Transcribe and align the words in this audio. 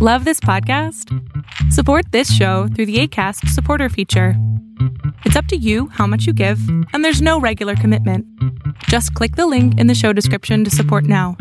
Love 0.00 0.24
this 0.24 0.38
podcast? 0.38 1.12
Support 1.72 2.12
this 2.12 2.32
show 2.32 2.68
through 2.68 2.86
the 2.86 3.00
ACAST 3.02 3.48
supporter 3.48 3.88
feature. 3.88 4.34
It's 5.24 5.34
up 5.34 5.46
to 5.46 5.56
you 5.56 5.88
how 5.88 6.06
much 6.06 6.24
you 6.24 6.32
give, 6.32 6.60
and 6.92 7.04
there's 7.04 7.20
no 7.20 7.40
regular 7.40 7.74
commitment. 7.74 8.24
Just 8.84 9.12
click 9.14 9.34
the 9.34 9.48
link 9.48 9.76
in 9.76 9.88
the 9.88 9.96
show 9.96 10.12
description 10.12 10.62
to 10.62 10.70
support 10.70 11.02
now. 11.02 11.36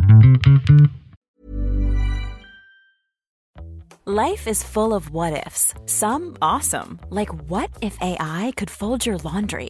Life 4.06 4.48
is 4.48 4.64
full 4.64 4.96
of 4.96 5.12
what 5.12 5.46
ifs, 5.46 5.76
some 5.86 6.36
awesome, 6.42 7.00
like 7.12 7.30
what 7.52 7.70
if 7.84 8.02
AI 8.02 8.54
could 8.56 8.72
fold 8.72 9.06
your 9.06 9.20
laundry? 9.20 9.70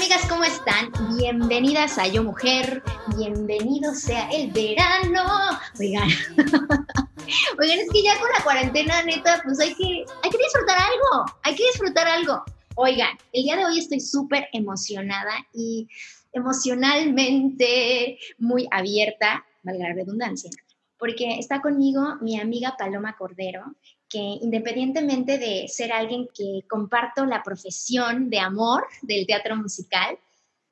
Amigas, 0.00 0.26
¿cómo 0.30 0.44
están? 0.44 0.90
Bienvenidas 1.18 1.98
a 1.98 2.06
Yo 2.06 2.24
Mujer, 2.24 2.82
bienvenido 3.18 3.92
sea 3.94 4.30
el 4.30 4.50
verano. 4.50 5.22
Oigan, 5.78 6.08
oigan, 7.58 7.78
es 7.80 7.90
que 7.92 8.02
ya 8.02 8.18
con 8.18 8.30
la 8.34 8.42
cuarentena, 8.42 9.02
neta, 9.02 9.42
pues 9.44 9.60
hay 9.60 9.74
que, 9.74 10.06
hay 10.22 10.30
que 10.30 10.38
disfrutar 10.38 10.78
algo, 10.78 11.30
hay 11.42 11.54
que 11.54 11.64
disfrutar 11.64 12.08
algo. 12.08 12.42
Oigan, 12.76 13.10
el 13.34 13.42
día 13.42 13.56
de 13.56 13.66
hoy 13.66 13.78
estoy 13.78 14.00
súper 14.00 14.48
emocionada 14.54 15.46
y 15.52 15.86
emocionalmente 16.32 18.18
muy 18.38 18.66
abierta, 18.70 19.44
valga 19.62 19.88
la 19.88 19.94
redundancia, 19.94 20.50
porque 20.98 21.38
está 21.38 21.60
conmigo 21.60 22.16
mi 22.22 22.40
amiga 22.40 22.74
Paloma 22.78 23.16
Cordero, 23.18 23.64
que 24.10 24.18
independientemente 24.18 25.38
de 25.38 25.68
ser 25.68 25.92
alguien 25.92 26.28
que 26.34 26.62
comparto 26.68 27.24
la 27.24 27.42
profesión 27.42 28.28
de 28.28 28.40
amor 28.40 28.84
del 29.02 29.26
teatro 29.26 29.56
musical, 29.56 30.18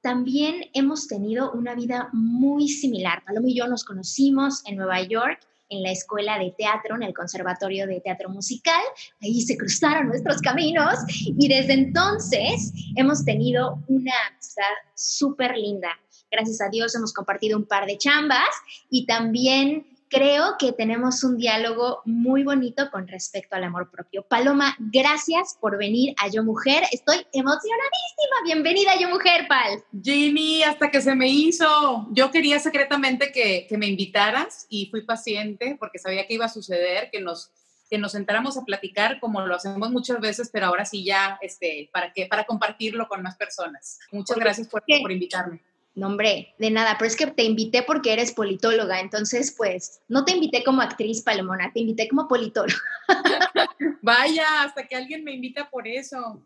también 0.01 0.67
hemos 0.75 1.09
tenido 1.09 1.53
una 1.53 1.75
vida 1.75 2.11
muy 2.13 2.69
similar. 2.69 3.25
Paloma 3.25 3.49
y 3.49 3.57
yo 3.57 3.67
nos 3.67 3.85
conocimos 3.85 4.63
en 4.67 4.77
Nueva 4.77 5.03
York 5.03 5.41
en 5.71 5.83
la 5.83 5.91
escuela 5.91 6.39
de 6.39 6.55
teatro, 6.57 6.97
en 6.97 7.03
el 7.03 7.15
Conservatorio 7.15 7.87
de 7.87 8.01
Teatro 8.01 8.31
Musical. 8.31 8.81
Ahí 9.21 9.43
se 9.43 9.57
cruzaron 9.57 10.09
nuestros 10.09 10.41
caminos 10.41 10.99
y 11.09 11.49
desde 11.49 11.75
entonces 11.75 12.73
hemos 12.97 13.25
tenido 13.25 13.83
una 13.89 14.13
amistad 14.33 14.63
súper 14.95 15.57
linda. 15.57 15.91
Gracias 16.31 16.61
a 16.61 16.69
Dios 16.69 16.95
hemos 16.95 17.13
compartido 17.13 17.59
un 17.59 17.65
par 17.65 17.87
de 17.87 17.99
chambas 17.99 18.49
y 18.91 19.07
también 19.07 19.87
creo 20.09 20.57
que 20.59 20.73
tenemos 20.73 21.23
un 21.25 21.37
diálogo 21.37 22.03
muy 22.05 22.43
bonito 22.43 22.91
con 22.91 23.07
respecto 23.09 23.57
al 23.57 23.65
amor 23.65 23.91
propio. 23.91 24.23
Paloma, 24.23 24.77
gracias 24.79 25.57
por 25.61 25.79
venir 25.79 26.15
a 26.19 26.29
Yo 26.29 26.43
Mujer. 26.43 26.85
Estoy 26.93 27.17
emocionadísima. 27.33 28.37
Bienvenida 28.45 28.93
a 28.93 28.99
Yo 28.99 29.09
Mujer, 29.09 29.47
Pal. 29.49 29.85
Jimmy, 30.03 30.63
hasta 30.63 30.91
que 30.91 31.01
se 31.01 31.15
me 31.15 31.29
hizo. 31.29 32.09
Yo 32.11 32.31
quería 32.31 32.59
secretamente 32.59 33.33
que, 33.33 33.67
que 33.69 33.79
me 33.79 33.87
invitaras 33.87 34.67
y 34.69 34.87
fui 34.87 35.03
paciente 35.03 35.77
porque 35.79 35.99
sabía 35.99 36.27
que 36.27 36.35
iba 36.35 36.47
a 36.47 36.51
suceder, 36.51 37.11
que 37.11 37.21
nos 37.21 37.51
que 37.91 37.97
nos 37.97 38.13
sentáramos 38.13 38.59
a 38.59 38.65
platicar 38.65 39.19
como 39.19 39.41
lo 39.41 39.55
hacemos 39.55 39.91
muchas 39.91 40.21
veces, 40.21 40.51
pero 40.53 40.67
ahora 40.67 40.85
sí 40.85 41.05
ya, 41.05 41.39
este, 41.41 41.89
para 41.91 42.13
que, 42.13 42.27
para 42.27 42.45
compartirlo 42.45 43.09
con 43.09 43.23
más 43.23 43.37
personas. 43.37 43.99
Muchas 44.13 44.37
gracias 44.37 44.69
por, 44.69 44.85
por 45.01 45.11
invitarme. 45.11 45.63
No, 45.99 46.07
hombre, 46.07 46.55
de 46.59 46.71
nada, 46.71 46.95
pero 46.97 47.09
es 47.09 47.17
que 47.17 47.27
te 47.27 47.43
invité 47.43 47.83
porque 47.83 48.13
eres 48.13 48.31
politóloga, 48.31 49.01
entonces 49.01 49.53
pues 49.57 50.01
no 50.07 50.25
te 50.25 50.31
invité 50.31 50.63
como 50.63 50.81
actriz 50.81 51.23
Palomona, 51.23 51.73
te 51.73 51.81
invité 51.81 52.07
como 52.07 52.29
politóloga. 52.29 52.79
Vaya, 54.03 54.63
hasta 54.63 54.87
que 54.87 54.95
alguien 54.95 55.25
me 55.25 55.33
invita 55.33 55.69
por 55.69 55.89
eso. 55.89 56.41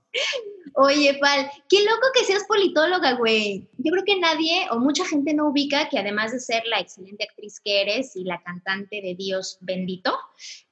Oye, 0.72 1.18
Pal, 1.20 1.50
qué 1.68 1.84
loco 1.84 2.06
que 2.14 2.24
seas 2.24 2.44
politóloga, 2.48 3.12
güey. 3.12 3.68
Yo 3.76 3.92
creo 3.92 4.04
que 4.06 4.18
nadie 4.18 4.68
o 4.70 4.78
mucha 4.78 5.04
gente 5.04 5.34
no 5.34 5.48
ubica 5.48 5.91
que 5.91 5.98
además 5.98 6.32
de 6.32 6.41
ser 6.41 6.62
la 6.64 6.80
excelente 6.80 7.24
actriz 7.24 7.60
que 7.60 7.82
eres 7.82 8.16
y 8.16 8.24
la 8.24 8.42
cantante 8.42 9.02
de 9.02 9.14
Dios 9.14 9.58
bendito, 9.60 10.18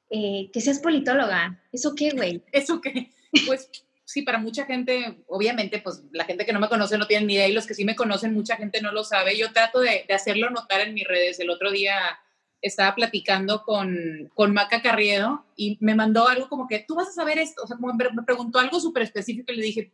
eh, 0.09 0.49
que 0.55 0.61
seas 0.63 0.79
politóloga. 0.79 1.63
¿Eso 1.71 1.95
qué, 1.95 2.13
güey? 2.13 2.43
¿Eso 2.53 2.81
qué? 2.81 3.11
Pues 3.47 3.69
sí, 4.11 4.23
para 4.23 4.39
mucha 4.39 4.65
gente, 4.65 5.23
obviamente, 5.29 5.81
pues 5.81 6.03
la 6.11 6.25
gente 6.25 6.45
que 6.45 6.53
no 6.53 6.59
me 6.59 6.69
conoce 6.69 6.99
no 6.99 7.07
tiene 7.07 7.27
ni 7.27 7.35
idea 7.35 7.47
y 7.47 7.53
los 7.53 7.67
que 7.67 7.75
sí 7.75 7.85
me 7.85 7.95
conocen, 7.95 8.35
mucha 8.35 8.57
gente 8.57 8.83
no 8.83 8.91
lo 8.91 9.05
sabe. 9.05 9.39
Yo 9.39 9.53
trato 9.53 9.79
de, 9.81 10.05
hacerlo 10.13 10.51
notar 10.51 10.81
en 10.81 10.95
mis 10.95 11.07
redes. 11.07 11.39
El 11.39 11.49
otro 11.49 11.71
día 11.71 12.19
estaba 12.61 12.95
platicando 12.97 13.63
con, 13.63 14.29
con 14.35 14.53
Maca 14.53 14.83
Carriedo 14.83 15.47
y 15.55 15.79
me 15.81 15.95
mandó 15.95 16.27
algo 16.27 16.49
como 16.49 16.67
que, 16.67 16.81
tú 16.81 16.97
vas 16.97 17.09
a 17.09 17.13
saber 17.13 17.39
esto, 17.39 17.63
o 17.63 17.67
sea, 17.67 17.77
me 17.79 18.23
preguntó 18.25 18.59
algo 18.59 18.81
súper 18.81 19.05
específico 19.05 19.53
y 19.53 19.57
le 19.57 19.63
dije, 19.63 19.93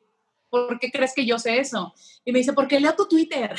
¿por 0.49 0.79
qué 0.79 0.91
crees 0.91 1.13
que 1.15 1.27
yo 1.27 1.39
sé 1.39 1.59
eso? 1.59 1.95
Y 2.25 2.33
me 2.33 2.39
dice, 2.39 2.55
porque 2.55 2.81
leo 2.81 2.97
tu 2.97 3.07
Twitter. 3.07 3.55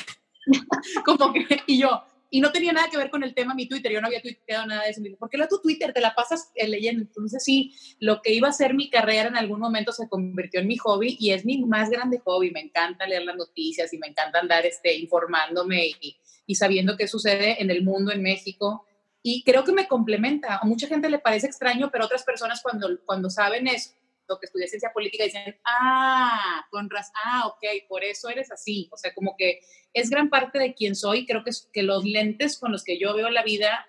como 1.05 1.33
que, 1.33 1.45
y 1.67 1.79
yo, 1.79 2.03
y 2.29 2.41
no 2.41 2.51
tenía 2.51 2.73
nada 2.73 2.89
que 2.89 2.97
ver 2.97 3.09
con 3.09 3.23
el 3.23 3.33
tema 3.33 3.53
mi 3.53 3.67
Twitter, 3.67 3.91
yo 3.91 4.01
no 4.01 4.07
había 4.07 4.21
tuiteado 4.21 4.65
nada 4.65 4.83
de 4.83 4.89
eso. 4.89 5.01
Me 5.01 5.09
dijo, 5.09 5.19
¿por 5.19 5.29
qué 5.29 5.37
leo 5.37 5.47
tu 5.47 5.61
Twitter? 5.61 5.93
Te 5.93 6.01
la 6.01 6.13
pasas 6.13 6.51
eh, 6.55 6.67
leyendo. 6.67 7.01
Entonces 7.01 7.43
sí, 7.43 7.73
lo 7.99 8.21
que 8.21 8.33
iba 8.33 8.49
a 8.49 8.53
ser 8.53 8.73
mi 8.73 8.89
carrera 8.89 9.29
en 9.29 9.37
algún 9.37 9.59
momento 9.59 9.91
se 9.91 10.09
convirtió 10.09 10.59
en 10.59 10.67
mi 10.67 10.77
hobby 10.77 11.15
y 11.19 11.31
es 11.31 11.45
mi 11.45 11.63
más 11.65 11.89
grande 11.89 12.19
hobby. 12.19 12.51
Me 12.51 12.59
encanta 12.59 13.07
leer 13.07 13.23
las 13.23 13.37
noticias 13.37 13.93
y 13.93 13.97
me 13.97 14.07
encanta 14.07 14.39
andar 14.39 14.65
este, 14.65 14.95
informándome 14.97 15.87
y, 15.87 16.17
y 16.45 16.55
sabiendo 16.55 16.97
qué 16.97 17.07
sucede 17.07 17.61
en 17.61 17.71
el 17.71 17.83
mundo, 17.83 18.11
en 18.11 18.21
México. 18.21 18.85
Y 19.23 19.43
creo 19.43 19.63
que 19.63 19.71
me 19.71 19.87
complementa. 19.87 20.57
A 20.57 20.65
mucha 20.65 20.87
gente 20.87 21.09
le 21.09 21.19
parece 21.19 21.47
extraño, 21.47 21.89
pero 21.91 22.05
otras 22.05 22.23
personas 22.23 22.61
cuando, 22.61 22.89
cuando 23.05 23.29
saben 23.29 23.67
eso, 23.67 23.91
que 24.39 24.47
estudié 24.47 24.67
ciencia 24.67 24.91
política 24.93 25.23
dicen, 25.23 25.57
ah, 25.65 26.65
con 26.69 26.89
razón, 26.89 27.13
ah, 27.23 27.47
ok, 27.47 27.63
por 27.87 28.03
eso 28.03 28.29
eres 28.29 28.51
así. 28.51 28.89
O 28.91 28.97
sea, 28.97 29.13
como 29.13 29.35
que 29.37 29.59
es 29.93 30.09
gran 30.09 30.29
parte 30.29 30.59
de 30.59 30.73
quien 30.73 30.95
soy. 30.95 31.25
Creo 31.25 31.43
que, 31.43 31.51
que 31.71 31.83
los 31.83 32.03
lentes 32.03 32.57
con 32.57 32.71
los 32.71 32.83
que 32.83 32.99
yo 32.99 33.15
veo 33.15 33.29
la 33.29 33.43
vida, 33.43 33.87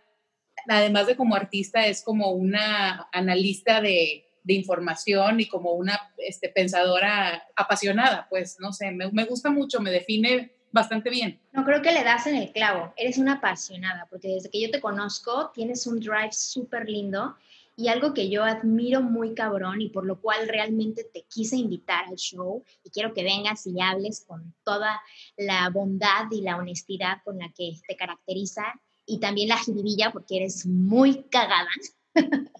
además 0.68 1.06
de 1.06 1.16
como 1.16 1.34
artista, 1.34 1.86
es 1.86 2.02
como 2.04 2.30
una 2.30 3.08
analista 3.12 3.80
de, 3.80 4.26
de 4.42 4.54
información 4.54 5.40
y 5.40 5.48
como 5.48 5.72
una 5.72 6.12
este, 6.18 6.48
pensadora 6.48 7.44
apasionada, 7.56 8.26
pues, 8.30 8.56
no 8.60 8.72
sé, 8.72 8.90
me, 8.92 9.10
me 9.10 9.24
gusta 9.24 9.50
mucho, 9.50 9.80
me 9.80 9.90
define 9.90 10.52
bastante 10.70 11.10
bien. 11.10 11.40
No, 11.52 11.64
creo 11.64 11.82
que 11.82 11.92
le 11.92 12.04
das 12.04 12.26
en 12.26 12.36
el 12.36 12.52
clavo. 12.52 12.92
Eres 12.96 13.18
una 13.18 13.34
apasionada, 13.34 14.06
porque 14.10 14.28
desde 14.28 14.50
que 14.50 14.60
yo 14.60 14.70
te 14.70 14.80
conozco 14.80 15.50
tienes 15.54 15.86
un 15.86 16.00
drive 16.00 16.32
súper 16.32 16.88
lindo 16.88 17.36
y 17.78 17.86
algo 17.86 18.12
que 18.12 18.28
yo 18.28 18.42
admiro 18.42 19.02
muy 19.02 19.34
cabrón 19.34 19.80
y 19.80 19.88
por 19.88 20.04
lo 20.04 20.20
cual 20.20 20.48
realmente 20.48 21.04
te 21.04 21.22
quise 21.28 21.54
invitar 21.54 22.06
al 22.06 22.16
show 22.16 22.64
y 22.82 22.90
quiero 22.90 23.14
que 23.14 23.22
vengas 23.22 23.68
y 23.68 23.80
hables 23.80 24.24
con 24.26 24.52
toda 24.64 25.00
la 25.36 25.70
bondad 25.70 26.28
y 26.32 26.40
la 26.40 26.56
honestidad 26.56 27.18
con 27.24 27.38
la 27.38 27.52
que 27.56 27.74
te 27.86 27.94
caracteriza 27.94 28.64
y 29.06 29.20
también 29.20 29.50
la 29.50 29.58
jiribilla 29.58 30.10
porque 30.10 30.38
eres 30.38 30.66
muy 30.66 31.22
cagada. 31.30 31.70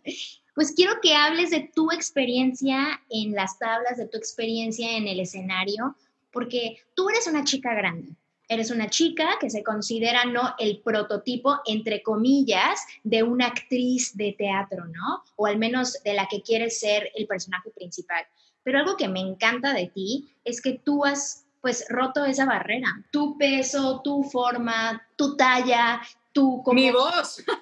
pues 0.54 0.70
quiero 0.70 1.00
que 1.02 1.16
hables 1.16 1.50
de 1.50 1.68
tu 1.74 1.90
experiencia 1.90 3.02
en 3.10 3.32
las 3.32 3.58
tablas, 3.58 3.98
de 3.98 4.06
tu 4.06 4.18
experiencia 4.18 4.96
en 4.96 5.08
el 5.08 5.18
escenario, 5.18 5.96
porque 6.30 6.78
tú 6.94 7.10
eres 7.10 7.26
una 7.26 7.42
chica 7.42 7.74
grande, 7.74 8.12
Eres 8.48 8.70
una 8.70 8.88
chica 8.88 9.36
que 9.38 9.50
se 9.50 9.62
considera 9.62 10.24
no 10.24 10.54
el 10.58 10.80
prototipo, 10.80 11.60
entre 11.66 12.02
comillas, 12.02 12.80
de 13.04 13.22
una 13.22 13.46
actriz 13.46 14.16
de 14.16 14.34
teatro, 14.38 14.86
¿no? 14.86 15.22
O 15.36 15.46
al 15.46 15.58
menos 15.58 16.02
de 16.02 16.14
la 16.14 16.26
que 16.28 16.42
quieres 16.42 16.80
ser 16.80 17.10
el 17.14 17.26
personaje 17.26 17.70
principal. 17.70 18.26
Pero 18.62 18.78
algo 18.78 18.96
que 18.96 19.08
me 19.08 19.20
encanta 19.20 19.74
de 19.74 19.88
ti 19.88 20.34
es 20.44 20.62
que 20.62 20.80
tú 20.82 21.04
has 21.04 21.44
pues 21.60 21.84
roto 21.88 22.24
esa 22.24 22.46
barrera. 22.46 23.04
Tu 23.10 23.36
peso, 23.36 24.00
tu 24.02 24.22
forma, 24.22 25.02
tu 25.16 25.36
talla, 25.36 26.00
tu... 26.32 26.62
Como... 26.62 26.74
Mi 26.74 26.90
voz. 26.90 27.44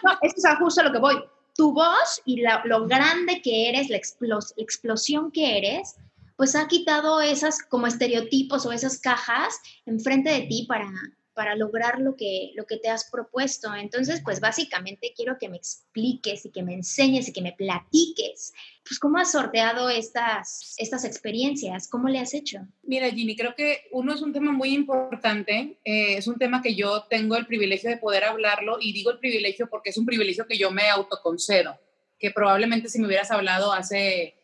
No, 0.00 0.12
esto 0.22 0.48
es 0.48 0.58
justo 0.60 0.80
a 0.80 0.84
lo 0.84 0.92
que 0.92 1.00
voy. 1.00 1.16
Tu 1.56 1.72
voz 1.72 2.22
y 2.24 2.40
lo 2.40 2.86
grande 2.86 3.42
que 3.42 3.68
eres, 3.68 3.90
la 3.90 3.96
explosión 3.96 5.32
que 5.32 5.58
eres, 5.58 5.96
pues 6.38 6.54
ha 6.54 6.68
quitado 6.68 7.20
esas 7.20 7.60
como 7.64 7.88
estereotipos 7.88 8.64
o 8.64 8.70
esas 8.70 9.00
cajas 9.00 9.60
enfrente 9.84 10.30
de 10.30 10.42
ti 10.42 10.66
para, 10.68 10.88
para 11.34 11.56
lograr 11.56 11.98
lo 11.98 12.14
que, 12.14 12.52
lo 12.54 12.64
que 12.64 12.76
te 12.76 12.88
has 12.88 13.10
propuesto. 13.10 13.74
Entonces, 13.74 14.22
pues 14.22 14.38
básicamente 14.38 15.12
quiero 15.16 15.36
que 15.36 15.48
me 15.48 15.56
expliques 15.56 16.46
y 16.46 16.52
que 16.52 16.62
me 16.62 16.74
enseñes 16.74 17.26
y 17.26 17.32
que 17.32 17.42
me 17.42 17.54
platiques, 17.54 18.52
pues 18.86 19.00
cómo 19.00 19.18
has 19.18 19.32
sorteado 19.32 19.90
estas, 19.90 20.76
estas 20.78 21.04
experiencias, 21.04 21.88
cómo 21.88 22.08
le 22.08 22.20
has 22.20 22.32
hecho. 22.32 22.60
Mira, 22.84 23.10
Ginny, 23.10 23.34
creo 23.34 23.56
que 23.56 23.88
uno 23.90 24.14
es 24.14 24.22
un 24.22 24.32
tema 24.32 24.52
muy 24.52 24.74
importante, 24.74 25.80
eh, 25.84 26.18
es 26.18 26.28
un 26.28 26.38
tema 26.38 26.62
que 26.62 26.76
yo 26.76 27.02
tengo 27.10 27.34
el 27.34 27.46
privilegio 27.46 27.90
de 27.90 27.96
poder 27.96 28.22
hablarlo 28.22 28.78
y 28.80 28.92
digo 28.92 29.10
el 29.10 29.18
privilegio 29.18 29.68
porque 29.68 29.90
es 29.90 29.98
un 29.98 30.06
privilegio 30.06 30.46
que 30.46 30.56
yo 30.56 30.70
me 30.70 30.88
autoconcedo, 30.88 31.80
que 32.16 32.30
probablemente 32.30 32.88
si 32.88 33.00
me 33.00 33.08
hubieras 33.08 33.32
hablado 33.32 33.72
hace 33.72 34.37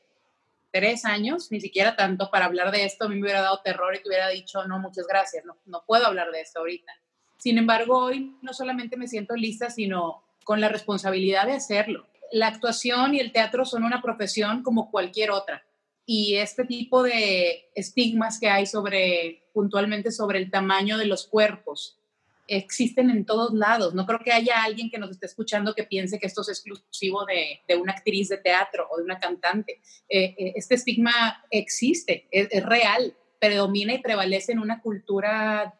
tres 0.74 1.04
años, 1.04 1.52
ni 1.52 1.60
siquiera 1.60 1.94
tanto, 1.94 2.30
para 2.32 2.46
hablar 2.46 2.72
de 2.72 2.84
esto, 2.84 3.04
a 3.04 3.08
mí 3.08 3.14
me 3.14 3.22
hubiera 3.22 3.42
dado 3.42 3.60
terror 3.62 3.94
y 3.94 4.02
te 4.02 4.08
hubiera 4.08 4.28
dicho, 4.28 4.66
no, 4.66 4.80
muchas 4.80 5.06
gracias, 5.06 5.44
no, 5.44 5.56
no 5.66 5.84
puedo 5.86 6.04
hablar 6.04 6.32
de 6.32 6.40
esto 6.40 6.58
ahorita. 6.58 6.92
Sin 7.38 7.58
embargo, 7.58 7.96
hoy 7.96 8.36
no 8.42 8.52
solamente 8.52 8.96
me 8.96 9.06
siento 9.06 9.36
lista, 9.36 9.70
sino 9.70 10.24
con 10.42 10.60
la 10.60 10.68
responsabilidad 10.68 11.46
de 11.46 11.52
hacerlo. 11.52 12.08
La 12.32 12.48
actuación 12.48 13.14
y 13.14 13.20
el 13.20 13.30
teatro 13.30 13.64
son 13.64 13.84
una 13.84 14.02
profesión 14.02 14.64
como 14.64 14.90
cualquier 14.90 15.30
otra. 15.30 15.64
Y 16.06 16.38
este 16.38 16.64
tipo 16.64 17.04
de 17.04 17.70
estigmas 17.76 18.40
que 18.40 18.48
hay 18.48 18.66
sobre, 18.66 19.44
puntualmente 19.52 20.10
sobre 20.10 20.40
el 20.40 20.50
tamaño 20.50 20.98
de 20.98 21.06
los 21.06 21.28
cuerpos, 21.28 22.00
existen 22.46 23.10
en 23.10 23.24
todos 23.24 23.52
lados. 23.54 23.94
No 23.94 24.06
creo 24.06 24.20
que 24.20 24.32
haya 24.32 24.62
alguien 24.62 24.90
que 24.90 24.98
nos 24.98 25.10
esté 25.10 25.26
escuchando 25.26 25.74
que 25.74 25.84
piense 25.84 26.18
que 26.18 26.26
esto 26.26 26.42
es 26.42 26.48
exclusivo 26.48 27.24
de, 27.24 27.76
una 27.76 27.92
actriz 27.92 28.28
de 28.28 28.38
teatro 28.38 28.86
o 28.90 28.98
de 28.98 29.04
una 29.04 29.18
cantante. 29.18 29.80
Eh, 30.08 30.34
eh, 30.38 30.52
este 30.56 30.74
estigma 30.74 31.44
existe, 31.50 32.28
es, 32.30 32.48
real, 32.64 33.16
predomina 33.40 33.94
y 33.94 33.98
prevalece 33.98 34.52
en 34.52 34.58
una 34.58 34.80
cultura 34.80 35.78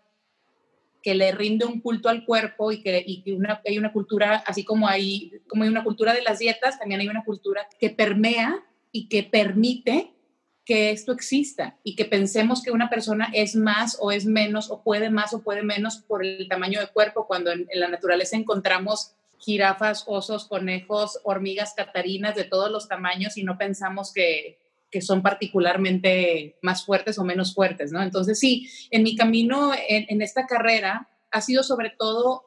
que 1.03 1.15
le 1.15 1.33
rinde 1.33 1.67
un 1.67 1.81
culto 1.81 2.09
al 2.09 2.25
cuerpo 2.25 2.73
y 2.73 2.83
que, 2.83 3.05
y 3.07 3.31
una, 3.33 3.61
hay 3.67 3.77
una 3.77 3.93
cultura, 3.93 4.43
así 4.47 4.65
como 4.65 4.89
hay, 4.89 5.33
como 5.47 5.65
hay 5.65 5.69
una 5.69 5.85
cultura 5.85 6.15
de 6.15 6.23
las 6.23 6.39
dietas, 6.39 6.79
también 6.79 7.01
hay 7.01 7.09
una 7.09 7.25
cultura 7.25 7.69
que 7.79 7.91
permea 7.91 8.65
y 8.91 9.09
que 9.09 9.23
permite 9.23 10.14
que 10.65 10.91
esto 10.91 11.13
exista 11.13 11.77
y 11.85 11.95
que 11.95 12.07
pensemos 12.07 12.63
que 12.63 12.71
una 12.71 12.89
persona 12.89 13.29
es 13.35 13.55
más 13.55 13.99
o 14.01 14.11
es 14.11 14.25
menos 14.25 14.71
o 14.71 14.83
puede 14.83 15.11
más 15.11 15.35
o 15.35 15.43
puede 15.43 15.63
menos 15.63 15.99
por 15.99 16.25
el 16.25 16.49
tamaño 16.49 16.81
de 16.81 16.89
cuerpo, 16.89 17.27
cuando 17.27 17.53
en, 17.53 17.67
la 17.75 17.89
naturaleza 17.89 18.37
encontramos 18.37 19.13
jirafas, 19.39 20.05
osos, 20.07 20.47
conejos, 20.49 21.21
hormigas 21.23 21.75
catarinas 21.77 22.35
de 22.35 22.45
todos 22.45 22.71
los 22.71 22.89
tamaños 22.89 23.37
y 23.37 23.45
no 23.45 23.59
pensamos 23.59 24.13
que, 24.13 24.59
que 24.91 25.03
son 25.03 25.23
particularmente 25.23 26.57
más 26.63 26.87
fuertes 26.87 27.19
o 27.19 27.25
menos 27.25 27.55
fuertes, 27.55 27.93
¿no? 27.93 28.03
Entonces 28.03 28.39
sí, 28.39 28.69
en 28.91 29.03
mi 29.03 29.17
camino 29.17 29.73
en, 29.75 30.07
en 30.09 30.23
esta 30.23 30.47
carrera 30.47 31.11
ha 31.31 31.41
sido 31.43 31.63
sobre 31.63 31.91
todo 31.91 32.45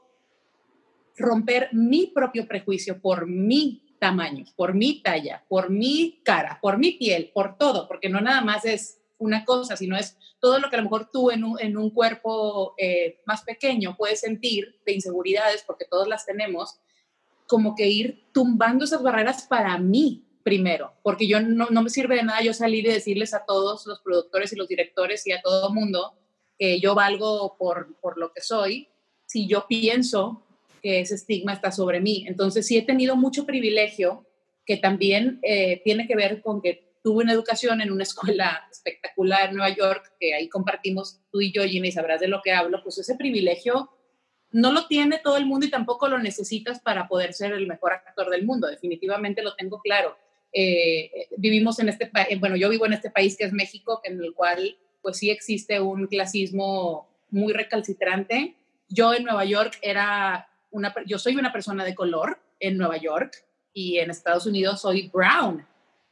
romper 1.18 1.70
mi 1.72 2.08
propio 2.08 2.48
prejuicio 2.48 3.00
por 3.00 3.28
mí 3.28 3.87
tamaño, 4.00 4.46
por 4.56 4.74
mi 4.74 5.02
talla, 5.02 5.44
por 5.48 5.70
mi 5.70 6.22
cara, 6.24 6.60
por 6.62 6.78
mi 6.78 6.92
piel, 6.92 7.32
por 7.34 7.58
todo, 7.58 7.88
porque 7.88 8.10
no 8.10 8.22
nada 8.22 8.42
más 8.42 8.66
es 8.66 9.00
una 9.18 9.46
cosa, 9.46 9.76
sino 9.76 9.98
es 9.98 10.18
todo 10.40 10.60
lo 10.60 10.70
que 10.70 10.76
a 10.76 10.80
lo 10.80 10.84
mejor 10.84 11.10
tú 11.12 11.32
en 11.32 11.44
un, 11.44 11.60
en 11.60 11.78
un 11.78 11.90
cuerpo 11.90 12.76
eh, 12.78 13.20
más 13.26 13.42
pequeño 13.42 13.96
puedes 13.98 14.20
sentir 14.20 14.80
de 14.86 14.94
inseguridades, 14.94 15.64
porque 15.66 15.86
todos 15.86 16.08
las 16.08 16.26
tenemos, 16.26 16.80
como 17.48 17.76
que 17.76 17.88
ir 17.88 18.26
tumbando 18.32 18.86
esas 18.86 19.02
barreras 19.02 19.44
para 19.44 19.78
mí 19.78 20.24
primero, 20.44 20.94
porque 21.04 21.28
yo 21.28 21.42
no, 21.42 21.68
no 21.70 21.84
me 21.84 21.90
sirve 21.90 22.16
de 22.16 22.24
nada 22.24 22.42
yo 22.42 22.54
salir 22.54 22.86
y 22.86 22.90
decirles 22.90 23.34
a 23.34 23.44
todos 23.46 23.86
los 23.86 24.00
productores 24.00 24.54
y 24.54 24.56
los 24.56 24.68
directores 24.68 25.26
y 25.28 25.34
a 25.34 25.42
todo 25.42 25.74
mundo 25.74 26.14
que 26.58 26.80
yo 26.80 26.96
valgo 26.96 27.58
por, 27.58 27.96
por 28.00 28.18
lo 28.18 28.32
que 28.32 28.42
soy, 28.42 28.88
si 29.26 29.48
yo 29.48 29.68
pienso 29.68 30.47
que 30.88 31.02
ese 31.02 31.16
estigma 31.16 31.52
está 31.52 31.70
sobre 31.70 32.00
mí. 32.00 32.24
Entonces 32.30 32.66
sí 32.66 32.78
he 32.78 32.82
tenido 32.82 33.18
mucho 33.18 33.46
privilegio 33.46 34.26
que 34.66 34.78
también 34.78 35.40
eh, 35.44 35.82
tiene 35.84 36.08
que 36.08 36.16
ver 36.16 36.42
con 36.42 36.62
que 36.62 36.96
tuve 37.04 37.26
una 37.26 37.34
educación 37.34 37.82
en 37.82 37.92
una 37.92 38.04
escuela 38.10 38.66
espectacular 38.72 39.50
en 39.50 39.58
Nueva 39.58 39.76
York, 39.76 40.14
que 40.18 40.34
ahí 40.34 40.48
compartimos 40.48 41.20
tú 41.30 41.42
y 41.42 41.52
yo, 41.52 41.64
Jimmy, 41.64 41.92
sabrás 41.92 42.22
de 42.22 42.30
lo 42.30 42.42
que 42.42 42.54
hablo, 42.54 42.82
pues 42.84 42.98
ese 43.00 43.16
privilegio 43.16 43.90
no 44.52 44.72
lo 44.72 44.88
tiene 44.88 45.20
todo 45.22 45.36
el 45.36 45.46
mundo 45.46 45.66
y 45.66 45.70
tampoco 45.70 46.08
lo 46.08 46.20
necesitas 46.20 46.80
para 46.80 47.10
poder 47.10 47.34
ser 47.34 47.52
el 47.52 47.68
mejor 47.68 47.92
actor 47.92 48.30
del 48.30 48.46
mundo, 48.46 48.68
definitivamente 48.68 49.44
lo 49.44 49.56
tengo 49.56 49.82
claro. 49.82 50.16
Eh, 50.54 51.28
vivimos 51.36 51.80
en 51.80 51.90
este 51.90 52.08
país, 52.08 52.40
bueno, 52.40 52.56
yo 52.56 52.70
vivo 52.70 52.86
en 52.86 52.94
este 52.94 53.10
país 53.10 53.36
que 53.36 53.44
es 53.44 53.52
México, 53.52 54.00
en 54.06 54.24
el 54.24 54.34
cual 54.34 54.78
pues 55.02 55.18
sí 55.18 55.30
existe 55.32 55.82
un 55.82 56.08
clasismo 56.08 57.10
muy 57.30 57.52
recalcitrante. 57.52 58.56
Yo 58.88 59.14
en 59.14 59.26
Nueva 59.26 59.44
York 59.44 59.78
era 59.82 60.48
yo 61.06 61.20
soy 61.20 61.36
una 61.36 61.52
persona 61.52 61.84
de 61.84 61.96
color 61.96 62.40
en 62.60 62.78
Nueva 62.78 62.98
York 62.98 63.46
y 63.74 63.98
en 64.00 64.10
Estados 64.10 64.46
Unidos 64.46 64.82
soy 64.82 65.10
brown, 65.10 65.66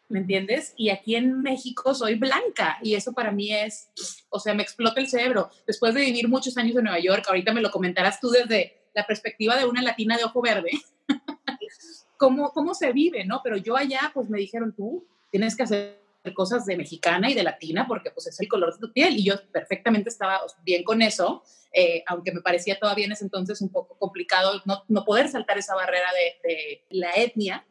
¿me 0.10 0.20
entiendes? 0.20 0.74
Y 0.78 0.90
aquí 0.90 1.16
en 1.16 1.42
México 1.42 1.94
soy 1.96 2.16
blanca 2.16 2.78
y 2.82 2.96
eso 2.96 3.14
para 3.14 3.32
mí 3.32 3.54
es, 3.54 3.90
o 4.30 4.40
sea, 4.40 4.54
me 4.54 4.64
explota 4.64 5.00
el 5.00 5.08
cerebro. 5.08 5.50
Después 5.66 5.94
de 5.94 6.02
vivir 6.02 6.28
muchos 6.28 6.58
años 6.58 6.76
en 6.76 6.84
Nueva 6.84 7.00
York, 7.00 7.26
ahorita 7.28 7.54
me 7.54 7.62
lo 7.62 7.72
comentarás 7.72 8.20
tú 8.20 8.30
desde 8.30 8.90
la 8.94 9.06
perspectiva 9.06 9.58
de 9.58 9.66
una 9.66 9.82
latina 9.82 10.18
de 10.18 10.24
ojo 10.24 10.42
verde, 10.42 10.72
cómo, 12.18 12.52
cómo 12.52 12.74
se 12.74 12.94
vive, 12.94 13.26
¿no? 13.26 13.42
Pero 13.44 13.58
yo 13.58 13.76
allá, 13.76 14.12
pues 14.14 14.30
me 14.30 14.38
dijeron, 14.38 14.74
tú 14.74 15.06
tienes 15.32 15.56
que 15.56 15.64
hacer 15.64 16.05
cosas 16.34 16.66
de 16.66 16.78
mexicana 16.78 17.30
y 17.30 17.34
de 17.34 17.44
latina 17.44 17.86
porque 17.88 18.12
pues 18.12 18.28
es 18.28 18.40
el 18.40 18.48
color 18.48 18.74
de 18.74 18.80
tu 18.80 18.94
piel 18.94 19.18
y 19.18 19.24
yo 19.24 19.36
perfectamente 19.52 20.10
estaba 20.10 20.42
bien 20.64 20.84
con 20.84 21.02
eso, 21.02 21.44
eh, 21.72 22.04
aunque 22.08 22.32
me 22.32 22.42
parecía 22.42 22.80
todavía 22.80 23.06
en 23.06 23.12
ese 23.12 23.26
entonces 23.26 23.62
un 23.62 23.70
poco 23.70 23.98
complicado 23.98 24.62
no, 24.66 24.84
no 24.88 25.04
poder 25.06 25.30
saltar 25.30 25.58
esa 25.58 25.76
barrera 25.76 26.08
de, 26.14 26.50
de, 26.50 26.86
la 26.90 27.12
etnia, 27.16 27.66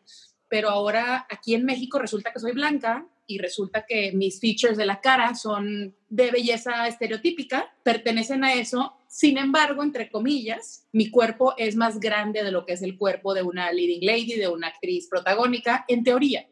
pero 0.49 0.71
ahora 0.71 1.27
aquí 1.31 1.55
en 1.55 1.65
México 1.65 1.99
resulta 1.99 2.33
que 2.33 2.41
soy 2.41 2.53
blanca 2.53 3.07
y 3.27 3.39
resulta 3.39 3.87
que 3.87 4.13
mis 4.13 4.41
features 4.41 4.77
de 4.77 4.87
la 4.87 5.01
cara 5.01 5.35
son 5.35 5.97
de 6.09 6.31
belleza 6.31 6.87
estereotípica, 6.87 7.75
pertenecen 7.83 8.45
a 8.45 8.53
eso, 8.53 8.97
sin 9.09 9.39
embargo, 9.39 9.83
entre 9.83 10.11
comillas, 10.11 10.87
mi 10.93 11.11
cuerpo 11.11 11.55
es 11.57 11.77
más 11.77 12.01
grande 12.01 12.43
de 12.43 12.51
lo 12.51 12.67
que 12.67 12.73
es 12.73 12.83
el 12.83 12.99
cuerpo 12.99 13.33
de 13.33 13.43
una 13.43 13.73
leading 13.73 14.05
lady, 14.05 14.35
de 14.35 14.49
una 14.49 14.67
actriz 14.67 15.09
protagónica, 15.09 15.85
en 15.89 16.05
teoría. 16.05 16.47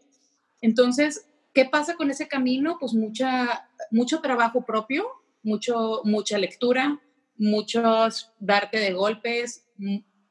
Entonces, 0.60 1.26
¿Qué 1.52 1.66
pasa 1.66 1.96
con 1.96 2.10
ese 2.10 2.28
camino? 2.28 2.78
Pues 2.80 2.94
mucha, 2.94 3.68
mucho 3.90 4.20
trabajo 4.20 4.64
propio, 4.64 5.06
mucho, 5.42 6.00
mucha 6.04 6.38
lectura, 6.38 7.00
muchos 7.36 8.32
darte 8.38 8.78
de 8.78 8.92
golpes, 8.92 9.66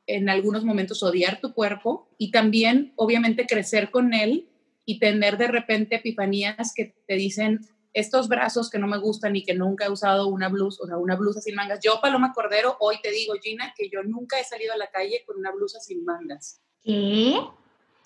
en 0.07 0.29
algunos 0.29 0.65
momentos 0.65 1.03
odiar 1.03 1.39
tu 1.39 1.53
cuerpo 1.53 2.09
y 2.17 2.31
también 2.31 2.93
obviamente 2.95 3.45
crecer 3.45 3.91
con 3.91 4.13
él 4.13 4.49
y 4.85 4.99
tener 4.99 5.37
de 5.37 5.47
repente 5.47 5.95
epifanías 5.95 6.73
que 6.75 6.95
te 7.07 7.15
dicen 7.15 7.61
estos 7.93 8.27
brazos 8.27 8.69
que 8.69 8.79
no 8.79 8.87
me 8.87 8.97
gustan 8.97 9.35
y 9.35 9.43
que 9.43 9.53
nunca 9.53 9.85
he 9.85 9.91
usado 9.91 10.27
una 10.27 10.49
blusa, 10.49 10.83
o 10.83 10.87
sea, 10.87 10.97
una 10.97 11.15
blusa 11.15 11.41
sin 11.41 11.55
mangas. 11.55 11.79
Yo, 11.83 11.99
Paloma 12.01 12.31
Cordero, 12.33 12.77
hoy 12.79 12.97
te 13.03 13.11
digo, 13.11 13.33
Gina, 13.41 13.73
que 13.77 13.89
yo 13.89 14.01
nunca 14.03 14.39
he 14.39 14.43
salido 14.43 14.73
a 14.73 14.77
la 14.77 14.89
calle 14.89 15.23
con 15.25 15.37
una 15.37 15.51
blusa 15.51 15.79
sin 15.79 16.05
mangas. 16.05 16.61
¿Qué? 16.81 17.33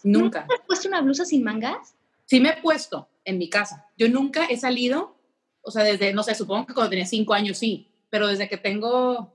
Nunca. 0.03 0.41
¿Nunca 0.41 0.48
has 0.50 0.65
puesto 0.65 0.88
una 0.88 1.01
blusa 1.01 1.25
sin 1.25 1.43
mangas? 1.43 1.94
Sí 2.25 2.39
me 2.39 2.50
he 2.50 2.62
puesto 2.62 3.10
en 3.24 3.38
mi 3.38 3.50
casa. 3.50 3.89
Yo 3.98 4.10
nunca 4.10 4.46
he 4.46 4.58
salido, 4.58 5.17
o 5.62 5.72
sea, 5.72 5.84
desde, 5.84 6.13
no 6.13 6.24
sé, 6.24 6.36
supongo 6.36 6.67
que 6.67 6.74
cuando 6.74 6.89
tenía 6.89 7.05
cinco 7.05 7.34
años 7.34 7.58
sí, 7.58 7.91
pero 8.10 8.27
desde 8.27 8.48
que 8.48 8.58
tengo 8.58 9.34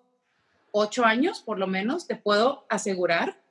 ocho 0.73 1.05
años, 1.05 1.41
por 1.41 1.59
lo 1.59 1.67
menos, 1.67 2.07
te 2.07 2.17
puedo 2.17 2.67
asegurar 2.69 3.43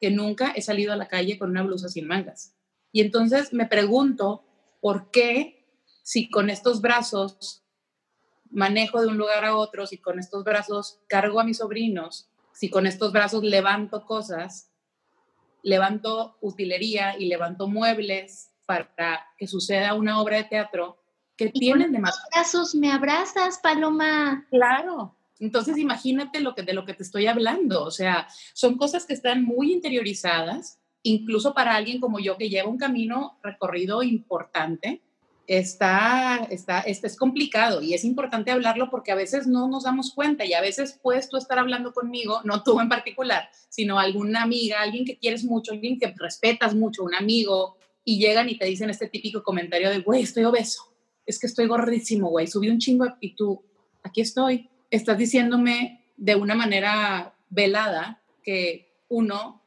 que 0.00 0.10
nunca 0.10 0.52
he 0.54 0.62
salido 0.62 0.92
a 0.92 0.96
la 0.96 1.08
calle 1.08 1.38
con 1.38 1.50
una 1.50 1.62
blusa 1.62 1.88
sin 1.88 2.06
mangas. 2.06 2.54
Y 2.92 3.00
entonces 3.00 3.52
me 3.52 3.66
pregunto, 3.66 4.44
¿por 4.80 5.10
qué 5.10 5.66
si 6.02 6.28
con 6.28 6.50
estos 6.50 6.80
brazos 6.80 7.64
manejo 8.50 9.00
de 9.00 9.08
un 9.08 9.16
lugar 9.16 9.44
a 9.44 9.56
otro, 9.56 9.86
si 9.86 9.98
con 9.98 10.18
estos 10.18 10.44
brazos 10.44 11.00
cargo 11.06 11.40
a 11.40 11.44
mis 11.44 11.58
sobrinos, 11.58 12.28
si 12.52 12.68
con 12.68 12.86
estos 12.86 13.12
brazos 13.12 13.42
levanto 13.42 14.04
cosas, 14.04 14.70
levanto 15.62 16.36
utilería 16.40 17.18
y 17.18 17.26
levanto 17.26 17.66
muebles 17.66 18.51
para 18.72 19.26
que 19.36 19.46
suceda 19.46 19.94
una 19.94 20.20
obra 20.20 20.38
de 20.38 20.44
teatro 20.44 20.98
que 21.36 21.48
tienen 21.48 21.92
de 21.92 21.98
más. 21.98 22.22
brazos 22.32 22.74
me 22.74 22.92
abrazas, 22.92 23.58
Paloma. 23.58 24.46
Claro. 24.50 25.16
Entonces 25.42 25.76
imagínate 25.76 26.40
lo 26.40 26.54
que, 26.54 26.62
de 26.62 26.72
lo 26.72 26.84
que 26.84 26.94
te 26.94 27.02
estoy 27.02 27.26
hablando. 27.26 27.82
O 27.82 27.90
sea, 27.90 28.28
son 28.54 28.76
cosas 28.76 29.06
que 29.06 29.14
están 29.14 29.44
muy 29.44 29.72
interiorizadas, 29.72 30.78
incluso 31.02 31.52
para 31.52 31.74
alguien 31.74 32.00
como 32.00 32.20
yo 32.20 32.36
que 32.36 32.48
lleva 32.48 32.68
un 32.68 32.78
camino 32.78 33.38
recorrido 33.42 34.02
importante. 34.02 35.02
Está, 35.48 36.46
está, 36.50 36.80
está, 36.82 37.08
es 37.08 37.16
complicado 37.16 37.82
y 37.82 37.94
es 37.94 38.04
importante 38.04 38.52
hablarlo 38.52 38.88
porque 38.88 39.10
a 39.10 39.16
veces 39.16 39.48
no 39.48 39.66
nos 39.66 39.82
damos 39.82 40.14
cuenta 40.14 40.44
y 40.44 40.52
a 40.52 40.60
veces 40.60 41.00
puedes 41.02 41.28
tú 41.28 41.36
estar 41.36 41.58
hablando 41.58 41.92
conmigo, 41.92 42.40
no 42.44 42.62
tú 42.62 42.78
en 42.78 42.88
particular, 42.88 43.50
sino 43.68 43.98
alguna 43.98 44.44
amiga, 44.44 44.80
alguien 44.80 45.04
que 45.04 45.18
quieres 45.18 45.42
mucho, 45.42 45.72
alguien 45.72 45.98
que 45.98 46.14
respetas 46.16 46.76
mucho, 46.76 47.02
un 47.02 47.16
amigo, 47.16 47.76
y 48.04 48.18
llegan 48.18 48.48
y 48.48 48.58
te 48.58 48.66
dicen 48.66 48.90
este 48.90 49.08
típico 49.08 49.42
comentario 49.42 49.90
de, 49.90 50.00
güey, 50.00 50.22
estoy 50.22 50.44
obeso, 50.44 50.94
es 51.26 51.38
que 51.38 51.46
estoy 51.46 51.66
gordísimo, 51.66 52.30
güey, 52.30 52.46
subí 52.46 52.68
un 52.68 52.78
chingo 52.78 53.06
y 53.20 53.34
tú, 53.34 53.64
aquí 54.02 54.20
estoy, 54.20 54.70
estás 54.90 55.18
diciéndome 55.18 56.10
de 56.16 56.34
una 56.34 56.54
manera 56.54 57.34
velada 57.48 58.22
que 58.42 58.92
uno, 59.08 59.62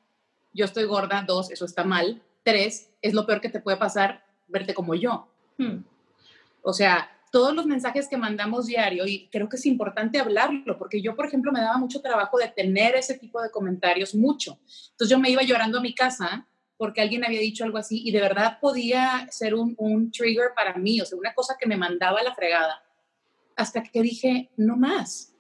yo 0.54 0.66
estoy 0.66 0.86
gorda, 0.86 1.24
dos, 1.28 1.52
eso 1.52 1.66
está 1.66 1.84
mal, 1.84 2.22
tres, 2.44 2.90
es 3.02 3.14
lo 3.14 3.26
peor 3.26 3.42
que 3.42 3.50
te 3.50 3.60
puede 3.60 3.78
pasar 3.78 4.26
verte 4.48 4.74
como 4.74 4.96
yo. 4.96 5.28
Hmm. 5.58 5.84
O 6.62 6.74
sea, 6.74 7.10
todos 7.32 7.54
los 7.54 7.66
mensajes 7.66 8.08
que 8.08 8.18
mandamos 8.18 8.66
diario, 8.66 9.06
y 9.06 9.28
creo 9.30 9.50
que 9.50 9.58
es 9.58 9.66
importante 9.66 10.20
hablarlo, 10.20 10.78
porque 10.78 11.02
yo, 11.02 11.16
por 11.16 11.26
ejemplo, 11.26 11.52
me 11.52 11.60
daba 11.60 11.78
mucho 11.78 12.02
trabajo 12.02 12.38
de 12.38 12.48
tener 12.48 12.96
ese 12.96 13.18
tipo 13.18 13.42
de 13.42 13.52
comentarios, 13.52 14.16
mucho. 14.16 14.58
Entonces 14.92 15.10
yo 15.10 15.20
me 15.20 15.30
iba 15.30 15.44
llorando 15.44 15.80
a 15.80 15.82
mi 15.82 15.94
casa 15.94 16.48
porque 16.78 17.02
alguien 17.02 17.24
había 17.24 17.40
dicho 17.40 17.64
algo 17.64 17.78
así 17.78 18.02
y 18.06 18.12
de 18.12 18.22
verdad 18.22 18.60
podía 18.60 19.28
ser 19.32 19.56
un, 19.56 19.76
un 19.78 20.12
trigger 20.12 20.52
para 20.56 20.76
mí, 20.76 21.00
o 21.02 21.06
sea, 21.06 21.18
una 21.18 21.34
cosa 21.34 21.56
que 21.60 21.68
me 21.68 21.78
mandaba 21.78 22.20
a 22.20 22.24
la 22.24 22.36
fregada, 22.36 22.84
hasta 23.56 23.84
que 23.84 24.02
dije, 24.02 24.50
no 24.58 24.76
más. 24.76 25.32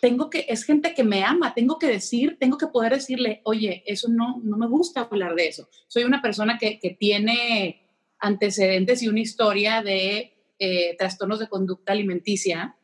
Tengo 0.00 0.30
que, 0.30 0.46
es 0.48 0.62
gente 0.62 0.94
que 0.94 1.02
me 1.02 1.24
ama, 1.24 1.54
tengo 1.54 1.78
que 1.78 1.88
decir, 1.88 2.36
tengo 2.38 2.56
que 2.56 2.68
poder 2.68 2.92
decirle, 2.92 3.40
oye, 3.44 3.82
eso 3.84 4.08
no, 4.08 4.40
no 4.44 4.56
me 4.56 4.68
gusta 4.68 5.00
hablar 5.00 5.34
de 5.34 5.48
eso. 5.48 5.68
Soy 5.88 6.04
una 6.04 6.22
persona 6.22 6.56
que, 6.56 6.78
que 6.78 6.90
tiene 6.90 7.84
antecedentes 8.20 9.02
y 9.02 9.08
una 9.08 9.20
historia 9.20 9.82
de 9.82 10.34
eh, 10.58 10.96
trastornos 10.96 11.38
de 11.38 11.48
conducta 11.48 11.92
alimenticia. 11.92 12.76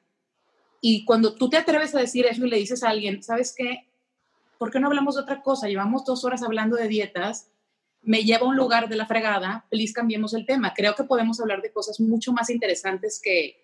Y 0.80 1.04
cuando 1.04 1.34
tú 1.34 1.48
te 1.48 1.56
atreves 1.56 1.94
a 1.94 2.00
decir 2.00 2.26
eso 2.26 2.44
y 2.44 2.50
le 2.50 2.58
dices 2.58 2.82
a 2.82 2.90
alguien, 2.90 3.22
¿sabes 3.22 3.54
qué? 3.56 3.88
¿Por 4.58 4.70
qué 4.70 4.78
no 4.78 4.86
hablamos 4.86 5.16
de 5.16 5.22
otra 5.22 5.42
cosa? 5.42 5.68
Llevamos 5.68 6.04
dos 6.04 6.24
horas 6.24 6.42
hablando 6.42 6.76
de 6.76 6.88
dietas, 6.88 7.50
me 8.04 8.22
lleva 8.22 8.46
a 8.46 8.48
un 8.48 8.56
lugar 8.56 8.88
de 8.88 8.96
la 8.96 9.06
fregada, 9.06 9.64
feliz 9.70 9.92
cambiemos 9.92 10.34
el 10.34 10.46
tema. 10.46 10.74
Creo 10.74 10.94
que 10.94 11.04
podemos 11.04 11.40
hablar 11.40 11.62
de 11.62 11.72
cosas 11.72 12.00
mucho 12.00 12.32
más 12.32 12.50
interesantes 12.50 13.20
que 13.22 13.56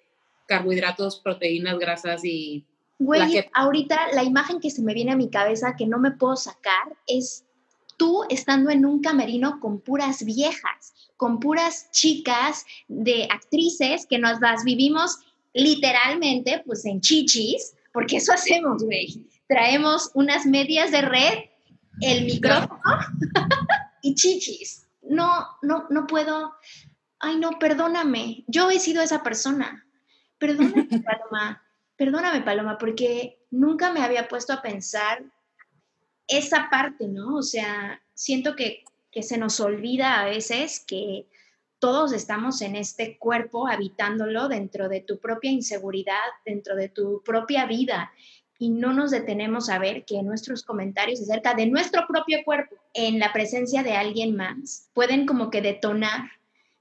carbohidratos, 0.47 1.21
proteínas, 1.21 1.79
grasas 1.79 2.25
y... 2.25 2.67
Güey, 2.99 3.47
ahorita 3.55 4.13
la 4.13 4.25
imagen 4.25 4.61
que 4.61 4.71
se 4.71 4.83
me 4.83 4.93
viene 4.93 5.13
a 5.13 5.17
mi 5.17 5.31
cabeza 5.31 5.75
que 5.77 5.87
no 5.87 5.99
me 5.99 6.11
puedo 6.11 6.37
sacar 6.37 6.97
es 7.07 7.47
tú 7.97 8.25
estando 8.29 8.69
en 8.71 8.85
un 8.85 9.01
camerino 9.01 9.59
con 9.59 9.81
puras 9.81 10.23
viejas, 10.23 10.93
con 11.17 11.41
puras 11.41 11.91
chicas 11.93 12.67
de 12.89 13.27
actrices 13.31 14.07
que 14.07 14.19
nos 14.19 14.41
las 14.41 14.65
vivimos 14.65 15.19
literalmente 15.55 16.63
pues 16.67 16.85
en 16.85 17.01
chichis, 17.01 17.75
porque 17.93 18.17
eso 18.17 18.33
hacemos, 18.35 18.83
güey. 18.83 19.27
Traemos 19.49 20.11
unas 20.15 20.45
medias 20.45 20.91
de 20.91 21.03
red, 21.03 21.39
el 22.03 22.25
micrófono 22.27 22.81
y 24.03 24.15
chichis. 24.15 24.87
No, 25.03 25.47
no, 25.63 25.87
no 25.91 26.07
puedo. 26.07 26.55
Ay, 27.19 27.37
no, 27.37 27.59
perdóname. 27.59 28.45
Yo 28.47 28.71
he 28.71 28.79
sido 28.79 29.03
esa 29.03 29.23
persona. 29.23 29.87
Perdóname, 30.39 30.89
Paloma. 31.05 31.63
Perdóname, 31.97 32.43
Paloma, 32.43 32.79
porque 32.79 33.45
nunca 33.51 33.93
me 33.93 34.03
había 34.03 34.29
puesto 34.29 34.53
a 34.53 34.63
pensar 34.63 35.23
esa 36.27 36.69
parte, 36.71 37.09
¿no? 37.09 37.37
O 37.37 37.43
sea, 37.43 38.01
siento 38.15 38.57
que, 38.57 38.85
se 39.23 39.39
nos 39.39 39.59
olvida 39.59 40.21
a 40.21 40.25
veces 40.25 40.85
que 40.87 41.27
todos 41.81 42.13
estamos 42.13 42.63
en 42.63 42.77
este 42.77 43.19
cuerpo 43.19 43.67
habitándolo 43.67 44.47
dentro 44.47 44.89
de 44.89 45.01
tu 45.01 45.19
propia 45.19 45.51
inseguridad, 45.51 46.15
dentro 46.47 46.77
de 46.77 46.91
tu 46.91 47.21
propia 47.25 47.67
vida 47.67 48.13
y 48.61 48.69
no 48.69 48.93
nos 48.93 49.11
detenemos 49.11 49.71
a 49.71 49.79
ver 49.79 50.05
que 50.05 50.23
nuestros 50.23 50.63
comentarios 50.65 51.19
acerca 51.23 51.55
de 51.55 51.67
nuestro 51.67 52.07
propio 52.07 52.41
cuerpo 52.45 52.77
en 52.93 53.19
la 53.19 53.33
presencia 53.33 53.83
de 53.83 53.95
alguien 53.95 54.37
más 54.37 54.91
pueden 54.93 55.25
como 55.25 55.51
que 55.51 55.63
detonar 55.63 56.31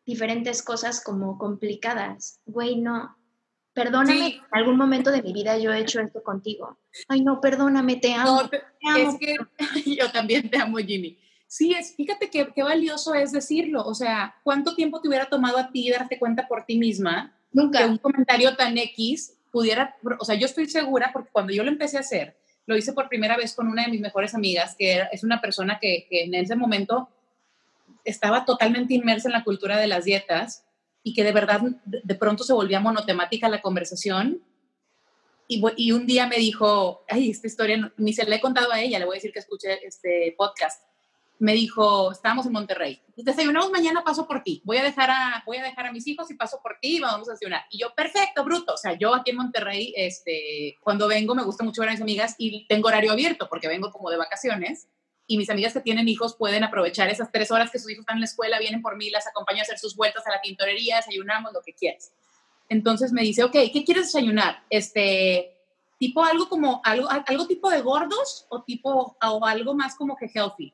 diferentes 0.05 0.62
cosas 0.62 1.01
como 1.01 1.38
complicadas. 1.38 2.41
Güey, 2.45 2.81
no, 2.81 3.15
Perdóname, 3.71 4.27
en 4.27 4.41
algún 4.51 4.75
momento 4.75 5.09
de 5.09 5.21
mi 5.21 5.31
vida 5.31 5.57
yo 5.57 5.71
he 5.71 5.79
hecho 5.79 6.01
esto 6.01 6.21
contigo. 6.21 6.77
Ay, 7.07 7.21
no, 7.21 7.39
perdóname, 7.39 7.95
te 7.95 8.13
amo. 8.13 8.41
Es 8.98 9.15
que 9.17 9.38
yo 9.98 10.12
también 10.12 10.50
te 10.50 10.57
amo, 10.57 10.79
Jimmy. 10.79 11.17
Sí, 11.48 11.74
es, 11.74 11.95
fíjate 11.95 12.29
qué, 12.29 12.50
qué 12.53 12.62
valioso 12.62 13.13
es 13.13 13.31
decirlo. 13.31 13.86
O 13.86 13.95
sea, 13.95 14.36
¿cuánto 14.43 14.75
tiempo 14.75 15.00
te 15.00 15.07
hubiera 15.07 15.29
tomado 15.29 15.57
a 15.57 15.71
ti 15.71 15.89
darte 15.89 16.19
cuenta 16.19 16.45
por 16.45 16.65
ti 16.65 16.77
misma 16.77 17.33
Nunca. 17.53 17.79
que 17.79 17.86
un 17.86 17.98
comentario 18.00 18.53
tan 18.57 18.77
X 18.77 19.38
pudiera, 19.51 19.98
o 20.20 20.25
sea, 20.25 20.36
yo 20.36 20.46
estoy 20.46 20.68
segura 20.70 21.12
porque 21.13 21.29
cuando 21.32 21.53
yo 21.53 21.63
lo 21.63 21.70
empecé 21.70 21.98
a 21.98 22.01
hacer, 22.01 22.38
lo 22.65 22.77
hice 22.77 22.94
por 22.94 23.10
primera 23.10 23.36
vez 23.36 23.56
con 23.56 23.68
una 23.68 23.84
de 23.84 23.89
mis 23.89 24.01
mejores 24.01 24.36
amigas, 24.36 24.75
que 24.77 25.01
es 25.12 25.24
una 25.24 25.41
persona 25.41 25.79
que, 25.79 26.08
en 26.12 26.36
ese 26.36 26.56
momento 26.56 27.10
estaba 28.06 28.46
totalmente 28.46 28.94
inmersa 28.94 29.27
en 29.27 29.34
la 29.34 29.44
cultura 29.44 29.77
de 29.77 29.88
las 29.88 30.06
dietas 30.06 30.65
y 31.03 31.13
que 31.13 31.24
de 31.24 31.32
verdad 31.32 31.62
de 31.86 32.15
pronto 32.15 32.44
se 32.44 32.53
volvía 32.53 32.79
monotemática 32.79 33.50
la 33.50 33.62
conversación. 33.62 34.44
Y, 35.48 35.63
y 35.77 35.91
un 35.94 36.06
día 36.06 36.27
me 36.27 36.38
dijo, 36.38 37.03
ay, 37.08 37.32
esta 37.32 37.48
historia 37.48 37.91
ni 37.98 38.13
se 38.13 38.25
la 38.25 38.36
he 38.36 38.41
contado 38.41 38.72
a 38.72 38.79
ella, 38.79 39.00
le 39.00 39.06
voy 39.06 39.15
a 39.15 39.18
decir 39.18 39.34
que 39.34 39.39
escuché 39.39 39.86
este 39.86 40.36
podcast. 40.38 40.88
Me 41.39 41.53
dijo, 41.53 42.12
estábamos 42.12 42.46
en 42.46 42.51
Monterrey, 42.51 43.01
desayunamos 43.15 43.72
mañana, 43.72 44.03
paso 44.03 44.27
por 44.27 44.43
ti, 44.43 44.62
voy 44.65 44.77
a, 44.77 44.84
dejar 44.84 45.10
a, 45.10 45.43
voy 45.46 45.58
a 45.58 45.63
dejar 45.63 45.88
a 45.88 45.91
mis 45.91 46.05
hijos 46.05 46.29
y 46.29 46.36
paso 46.36 46.60
por 46.62 46.77
ti 46.81 46.98
y 46.98 47.00
vamos 47.00 47.29
a 47.29 47.31
desayunar. 47.31 47.63
Y 47.69 47.79
yo, 47.79 47.93
perfecto, 47.96 48.43
bruto. 48.43 48.74
O 48.74 48.77
sea, 48.77 48.93
yo 48.93 49.15
aquí 49.15 49.31
en 49.31 49.38
Monterrey, 49.38 49.93
este, 49.96 50.77
cuando 50.81 51.08
vengo 51.08 51.36
me 51.36 51.43
gusta 51.43 51.63
mucho 51.63 51.81
ver 51.81 51.89
a 51.89 51.93
mis 51.93 52.01
amigas 52.01 52.36
y 52.38 52.67
tengo 52.67 52.89
horario 52.89 53.12
abierto 53.12 53.48
porque 53.50 53.67
vengo 53.67 53.91
como 53.91 54.10
de 54.10 54.17
vacaciones 54.17 54.88
y 55.27 55.38
mis 55.38 55.50
amigas 55.50 55.74
que 55.74 55.81
tienen 55.81 56.08
hijos 56.08 56.36
pueden 56.36 56.63
aprovechar 56.63 57.08
esas 57.10 57.31
tres 57.31 57.51
horas 57.51 57.69
que 57.69 57.77
sus 57.77 57.91
hijos 57.91 58.01
están 58.01 58.17
en 58.17 58.22
la 58.22 58.25
escuela, 58.25 58.58
vienen 58.60 58.81
por 58.81 58.98
mí, 58.98 59.10
las 59.10 59.27
acompaño 59.27 59.60
a 59.60 59.62
hacer 59.62 59.77
sus 59.77 59.96
vueltas 59.96 60.25
a 60.25 60.31
la 60.31 60.41
tintorería, 60.41 60.98
desayunamos, 60.98 61.53
lo 61.53 61.62
que 61.62 61.74
quieras. 61.74 62.12
Entonces 62.67 63.12
me 63.12 63.22
dice, 63.22 63.43
ok, 63.43 63.53
¿qué 63.72 63.84
quieres 63.86 64.05
desayunar? 64.05 64.63
Este, 64.69 65.55
tipo 66.00 66.24
algo 66.24 66.50
como, 66.50 66.81
algo, 66.84 67.08
algo 67.10 67.46
tipo 67.46 67.69
de 67.69 67.81
gordos 67.81 68.48
o 68.50 68.63
tipo, 68.63 69.15
o 69.22 69.46
algo 69.46 69.75
más 69.75 69.96
como 69.96 70.15
que 70.15 70.31
healthy. 70.34 70.74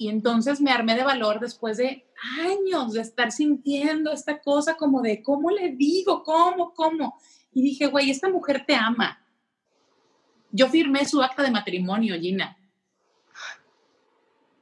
Y 0.00 0.08
entonces 0.08 0.62
me 0.62 0.70
armé 0.70 0.96
de 0.96 1.04
valor 1.04 1.40
después 1.40 1.76
de 1.76 2.06
años 2.40 2.94
de 2.94 3.02
estar 3.02 3.30
sintiendo 3.30 4.10
esta 4.10 4.40
cosa 4.40 4.78
como 4.78 5.02
de, 5.02 5.22
¿cómo 5.22 5.50
le 5.50 5.72
digo? 5.72 6.22
¿Cómo? 6.22 6.72
¿Cómo? 6.72 7.20
Y 7.52 7.60
dije, 7.60 7.86
güey, 7.88 8.10
esta 8.10 8.30
mujer 8.30 8.64
te 8.66 8.74
ama. 8.74 9.22
Yo 10.52 10.70
firmé 10.70 11.04
su 11.04 11.22
acta 11.22 11.42
de 11.42 11.50
matrimonio, 11.50 12.18
Gina. 12.18 12.56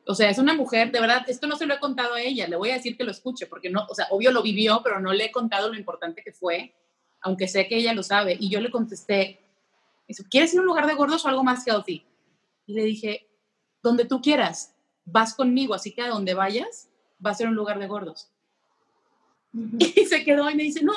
O 0.08 0.14
sea, 0.16 0.28
es 0.28 0.38
una 0.38 0.54
mujer, 0.54 0.90
de 0.90 1.00
verdad, 1.00 1.24
esto 1.28 1.46
no 1.46 1.54
se 1.54 1.66
lo 1.66 1.74
he 1.74 1.78
contado 1.78 2.14
a 2.14 2.20
ella, 2.20 2.48
le 2.48 2.56
voy 2.56 2.70
a 2.70 2.74
decir 2.74 2.96
que 2.96 3.04
lo 3.04 3.12
escuche, 3.12 3.46
porque 3.46 3.70
no, 3.70 3.86
o 3.88 3.94
sea, 3.94 4.08
obvio 4.10 4.32
lo 4.32 4.42
vivió, 4.42 4.80
pero 4.82 4.98
no 4.98 5.12
le 5.12 5.26
he 5.26 5.30
contado 5.30 5.68
lo 5.68 5.78
importante 5.78 6.24
que 6.24 6.32
fue, 6.32 6.74
aunque 7.20 7.46
sé 7.46 7.68
que 7.68 7.76
ella 7.76 7.94
lo 7.94 8.02
sabe. 8.02 8.36
Y 8.40 8.50
yo 8.50 8.60
le 8.60 8.72
contesté, 8.72 9.38
¿quieres 10.28 10.52
ir 10.52 10.58
a 10.58 10.62
un 10.62 10.66
lugar 10.66 10.88
de 10.88 10.94
gordos 10.94 11.24
o 11.24 11.28
algo 11.28 11.44
más 11.44 11.64
healthy? 11.64 12.04
Y 12.66 12.72
le 12.72 12.82
dije, 12.82 13.30
donde 13.84 14.04
tú 14.04 14.20
quieras, 14.20 14.74
vas 15.10 15.34
conmigo, 15.34 15.74
así 15.74 15.92
que 15.92 16.02
a 16.02 16.08
donde 16.08 16.34
vayas, 16.34 16.88
va 17.24 17.30
a 17.30 17.34
ser 17.34 17.48
un 17.48 17.54
lugar 17.54 17.78
de 17.78 17.86
gordos. 17.86 18.30
Y 19.78 20.04
se 20.06 20.24
quedó 20.24 20.48
y 20.50 20.54
me 20.54 20.62
dice, 20.62 20.84
no, 20.84 20.94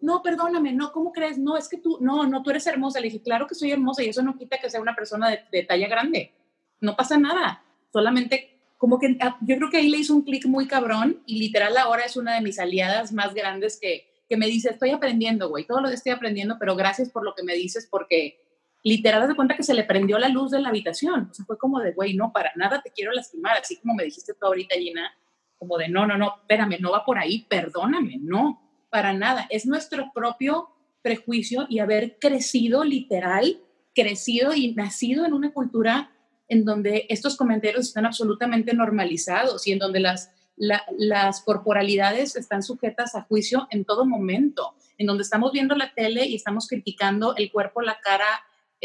no, 0.00 0.22
perdóname, 0.22 0.72
no, 0.72 0.92
¿cómo 0.92 1.12
crees? 1.12 1.38
No, 1.38 1.56
es 1.56 1.68
que 1.68 1.78
tú, 1.78 1.98
no, 2.00 2.26
no, 2.26 2.42
tú 2.42 2.50
eres 2.50 2.66
hermosa. 2.66 3.00
Le 3.00 3.06
dije, 3.06 3.22
claro 3.22 3.46
que 3.46 3.54
soy 3.54 3.70
hermosa 3.72 4.02
y 4.02 4.10
eso 4.10 4.22
no 4.22 4.36
quita 4.36 4.58
que 4.58 4.70
sea 4.70 4.80
una 4.80 4.94
persona 4.94 5.30
de, 5.30 5.40
de 5.50 5.62
talla 5.62 5.88
grande. 5.88 6.32
No 6.80 6.94
pasa 6.94 7.18
nada. 7.18 7.64
Solamente 7.92 8.54
como 8.84 8.98
que 8.98 9.16
ah, 9.20 9.38
yo 9.40 9.56
creo 9.56 9.70
que 9.70 9.78
ahí 9.78 9.88
le 9.88 9.96
hizo 9.96 10.14
un 10.14 10.22
clic 10.22 10.44
muy 10.44 10.66
cabrón 10.66 11.22
y 11.24 11.38
literal 11.38 11.74
ahora 11.78 12.04
es 12.04 12.18
una 12.18 12.34
de 12.34 12.42
mis 12.42 12.58
aliadas 12.58 13.12
más 13.12 13.32
grandes 13.32 13.78
que, 13.80 14.06
que 14.28 14.36
me 14.36 14.46
dice, 14.46 14.68
estoy 14.68 14.90
aprendiendo, 14.90 15.48
güey, 15.48 15.64
todo 15.64 15.80
lo 15.80 15.88
que 15.88 15.94
estoy 15.94 16.12
aprendiendo, 16.12 16.56
pero 16.58 16.76
gracias 16.76 17.08
por 17.08 17.24
lo 17.24 17.34
que 17.34 17.42
me 17.42 17.54
dices 17.54 17.88
porque 17.90 18.43
literal 18.84 19.26
de 19.26 19.34
cuenta 19.34 19.56
que 19.56 19.62
se 19.62 19.74
le 19.74 19.84
prendió 19.84 20.18
la 20.18 20.28
luz 20.28 20.50
de 20.50 20.60
la 20.60 20.68
habitación. 20.68 21.28
O 21.30 21.34
sea, 21.34 21.44
fue 21.46 21.58
como 21.58 21.80
de, 21.80 21.92
güey, 21.92 22.14
no, 22.14 22.32
para 22.32 22.52
nada 22.54 22.82
te 22.82 22.92
quiero 22.92 23.12
lastimar, 23.12 23.56
así 23.56 23.78
como 23.80 23.94
me 23.94 24.04
dijiste 24.04 24.34
tú 24.34 24.46
ahorita, 24.46 24.76
Gina, 24.76 25.10
como 25.56 25.78
de, 25.78 25.88
no, 25.88 26.06
no, 26.06 26.18
no, 26.18 26.36
espérame, 26.42 26.78
no 26.80 26.92
va 26.92 27.04
por 27.04 27.18
ahí, 27.18 27.46
perdóname, 27.48 28.18
no, 28.20 28.60
para 28.90 29.14
nada. 29.14 29.46
Es 29.48 29.66
nuestro 29.66 30.12
propio 30.14 30.68
prejuicio 31.00 31.66
y 31.68 31.78
haber 31.78 32.18
crecido 32.20 32.84
literal, 32.84 33.58
crecido 33.94 34.54
y 34.54 34.74
nacido 34.74 35.24
en 35.24 35.32
una 35.32 35.52
cultura 35.52 36.10
en 36.48 36.66
donde 36.66 37.06
estos 37.08 37.36
comentarios 37.36 37.86
están 37.86 38.04
absolutamente 38.04 38.74
normalizados 38.74 39.66
y 39.66 39.72
en 39.72 39.78
donde 39.78 40.00
las, 40.00 40.30
las 40.56 41.42
corporalidades 41.42 42.36
están 42.36 42.62
sujetas 42.62 43.14
a 43.14 43.22
juicio 43.22 43.66
en 43.70 43.86
todo 43.86 44.04
momento, 44.04 44.74
en 44.98 45.06
donde 45.06 45.22
estamos 45.22 45.52
viendo 45.52 45.74
la 45.74 45.94
tele 45.94 46.26
y 46.26 46.34
estamos 46.34 46.68
criticando 46.68 47.34
el 47.36 47.50
cuerpo, 47.50 47.80
la 47.80 47.98
cara, 48.00 48.26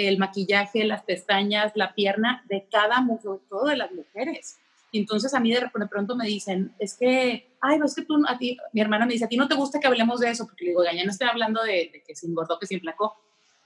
el 0.08 0.18
maquillaje, 0.18 0.86
las 0.86 1.04
pestañas, 1.04 1.74
la 1.76 1.94
pierna 1.94 2.46
de 2.48 2.66
cada 2.72 3.02
mujer, 3.02 3.42
todo 3.50 3.66
de 3.66 3.76
las 3.76 3.92
mujeres. 3.92 4.58
Y 4.92 5.00
entonces 5.00 5.34
a 5.34 5.42
mí 5.42 5.52
de, 5.52 5.62
pronto 5.90 6.16
me 6.16 6.26
dicen, 6.26 6.74
es 6.80 6.96
que, 6.96 7.52
ay, 7.60 7.80
es 7.84 7.96
que 7.96 8.04
tú, 8.04 8.16
a 8.26 8.38
ti, 8.38 8.58
mi 8.72 8.80
hermana 8.80 9.06
me 9.06 9.14
dice, 9.14 9.26
a 9.26 9.28
ti 9.28 9.36
no 9.36 9.50
te 9.50 9.56
gusta 9.56 9.80
que 9.80 9.88
hablemos 9.88 10.22
de 10.22 10.30
eso, 10.30 10.46
porque 10.46 10.64
le 10.64 10.72
digo, 10.72 10.84
ya 10.86 11.04
no 11.04 11.12
estoy 11.12 11.28
hablando 11.28 11.62
de, 11.64 11.92
que 12.08 12.16
se 12.16 12.28
engordó, 12.28 12.58
que 12.58 12.66
se 12.66 12.76
implacó, 12.76 13.18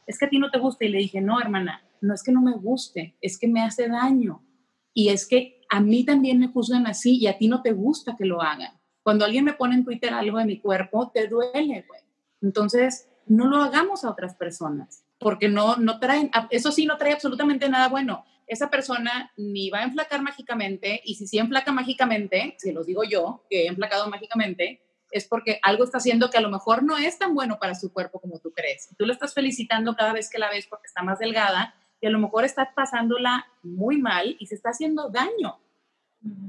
es 0.08 0.18
que 0.18 0.25
a 0.25 0.30
ti 0.30 0.40
no 0.40 0.50
te 0.50 0.58
gusta. 0.58 0.86
Y 0.86 0.90
le 0.90 0.98
dije, 0.98 1.22
no, 1.22 1.40
hermana, 1.40 1.84
no 2.02 2.16
es 2.16 2.24
que 2.24 2.32
no 2.32 2.42
me 2.42 2.54
guste, 2.54 3.16
es 3.22 3.38
que 3.38 3.48
me 3.48 3.62
hace 3.62 3.88
daño. 3.88 4.44
Y 4.92 5.10
es 5.10 5.28
que 5.28 5.62
a 5.70 5.80
mí 5.82 6.04
también 6.04 6.40
me 6.40 6.48
juzgan 6.48 6.88
así 6.88 7.18
y 7.18 7.28
a 7.28 7.38
ti 7.38 7.48
no 7.48 7.62
te 7.62 7.74
gusta 7.74 8.16
que 8.18 8.25
lo 8.25 8.42
hagan. 8.42 8.74
Cuando 9.04 9.24
alguien 9.24 9.46
me 9.46 9.54
pone 9.54 9.75
en 9.75 9.86
Twitter 9.86 10.13
algo 10.13 10.40
de 10.40 10.46
mi 10.46 10.60
cuerpo, 10.60 11.12
te 11.13 11.28
duele, 11.28 11.86
güey. 11.88 12.02
Entonces, 12.42 13.08
no 13.28 13.48
lo 13.48 13.58
hagamos 13.58 14.04
a 14.04 14.10
otras 14.10 14.36
personas. 14.36 15.06
Porque 15.24 15.48
no, 15.48 15.77
no 15.77 16.00
traen, 16.00 16.30
eso 16.50 16.72
sí, 16.72 16.86
no 16.86 16.98
trae 16.98 17.13
absolutamente 17.13 17.70
nada 17.70 17.88
bueno. 17.88 18.25
Esa 18.46 18.70
persona 18.70 19.32
ni 19.38 19.70
va 19.70 19.80
a 19.80 19.84
enflacar 19.84 20.22
mágicamente, 20.22 21.01
y 21.03 21.15
si 21.15 21.25
sí 21.25 21.39
enflaca 21.39 21.72
mágicamente, 21.72 22.56
si 22.60 22.72
los 22.72 22.86
digo 22.86 23.03
yo, 23.03 23.46
que 23.50 23.63
he 23.63 23.68
enflacado 23.68 24.10
mágicamente, 24.10 24.84
es 25.12 25.27
porque 25.27 25.60
algo 25.63 25.84
está 25.84 26.00
haciendo 26.00 26.30
que 26.30 26.38
a 26.38 26.42
lo 26.42 26.50
mejor 26.50 26.84
no 26.84 26.98
es 26.98 27.18
tan 27.18 27.34
bueno 27.34 27.58
para 27.60 27.75
su 27.75 27.94
cuerpo 27.94 28.20
como 28.20 28.39
tú 28.39 28.51
crees. 28.51 28.89
Tú 28.98 29.06
lo 29.06 29.13
estás 29.13 29.34
felicitando 29.34 29.96
cada 29.96 30.12
vez 30.12 30.30
que 30.30 30.39
la 30.39 30.50
ves 30.50 30.68
porque 30.68 30.88
está 30.88 31.03
más 31.03 31.20
delgada 31.20 31.75
y 32.01 32.08
a 32.08 32.10
lo 32.10 32.20
mejor 32.20 32.44
está 32.44 32.74
pasándola 32.75 33.46
muy 33.62 33.98
mal 33.98 34.36
y 34.39 34.48
se 34.48 34.56
está 34.56 34.72
haciendo 34.72 35.10
daño. 35.10 35.60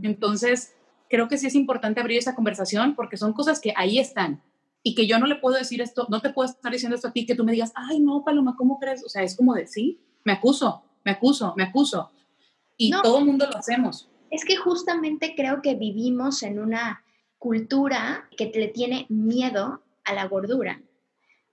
Entonces, 0.03 0.75
creo 1.09 1.29
que 1.29 1.39
sí 1.39 1.47
es 1.47 1.55
importante 1.55 2.01
abrir 2.01 2.19
esa 2.19 2.35
conversación 2.35 2.95
porque 2.97 3.17
son 3.17 3.35
cosas 3.35 3.61
que 3.61 3.73
ahí 3.77 3.99
están 3.99 4.43
y 4.87 4.95
que 4.95 5.07
yo 5.07 5.19
no 5.19 5.27
le 5.27 5.37
puedo 5.37 5.57
decir 5.57 5.81
esto, 5.81 6.07
no 6.11 6.21
te 6.21 6.29
puedo 6.29 6.49
estar 6.49 6.71
diciendo 6.71 6.95
esto 6.95 7.09
a 7.09 7.13
ti, 7.13 7.25
que 7.25 7.35
tú 7.35 7.43
me 7.43 7.53
digas, 7.53 7.73
ay, 7.75 8.01
no, 8.01 8.23
Paloma, 8.23 8.55
¿cómo 8.57 8.79
crees? 8.79 9.03
O 9.03 9.09
sea, 9.09 9.23
es 9.23 9.35
como 9.35 9.55
de, 9.55 9.67
sí, 9.67 9.99
me 10.25 10.33
acuso, 10.33 10.85
me 11.05 11.13
acuso, 11.13 11.55
me 11.57 11.65
acuso. 11.65 12.11
Y 12.77 12.91
todo 12.91 13.19
el 13.19 13.25
mundo 13.25 13.49
lo 13.51 13.57
hacemos. 13.57 14.11
Es 14.31 14.45
que 14.45 14.57
justamente 14.57 15.35
creo 15.35 15.63
que 15.63 15.75
vivimos 15.75 16.43
en 16.43 16.59
una 16.59 17.03
cultura 17.39 18.29
que 18.37 18.53
le 18.55 18.69
tiene 18.69 19.07
miedo 19.09 19.83
a 20.05 20.13
la 20.13 20.29
gordura, 20.29 20.83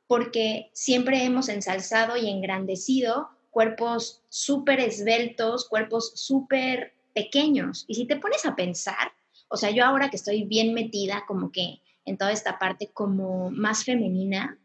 porque 0.07 0.69
siempre 0.73 1.23
hemos 1.23 1.47
ensalzado 1.47 2.17
y 2.17 2.29
engrandecido 2.29 3.29
cuerpos 3.49 4.23
súper 4.27 4.81
esbeltos, 4.81 5.69
cuerpos 5.69 6.11
súper 6.15 6.95
pequeños. 7.13 7.85
Y 7.87 7.95
si 7.95 8.05
te 8.05 8.17
pones 8.17 8.45
a 8.45 8.55
pensar, 8.55 9.13
o 9.47 9.55
sea, 9.55 9.71
yo 9.71 9.85
ahora 9.85 10.09
que 10.09 10.17
estoy 10.17 10.43
bien 10.43 10.73
metida 10.73 11.23
como 11.27 11.49
que 11.51 11.81
en 12.05 12.17
toda 12.17 12.31
esta 12.31 12.57
parte 12.59 12.91
como 12.93 13.51
más 13.51 13.83
femenina, 13.83 14.57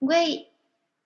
güey, 0.00 0.48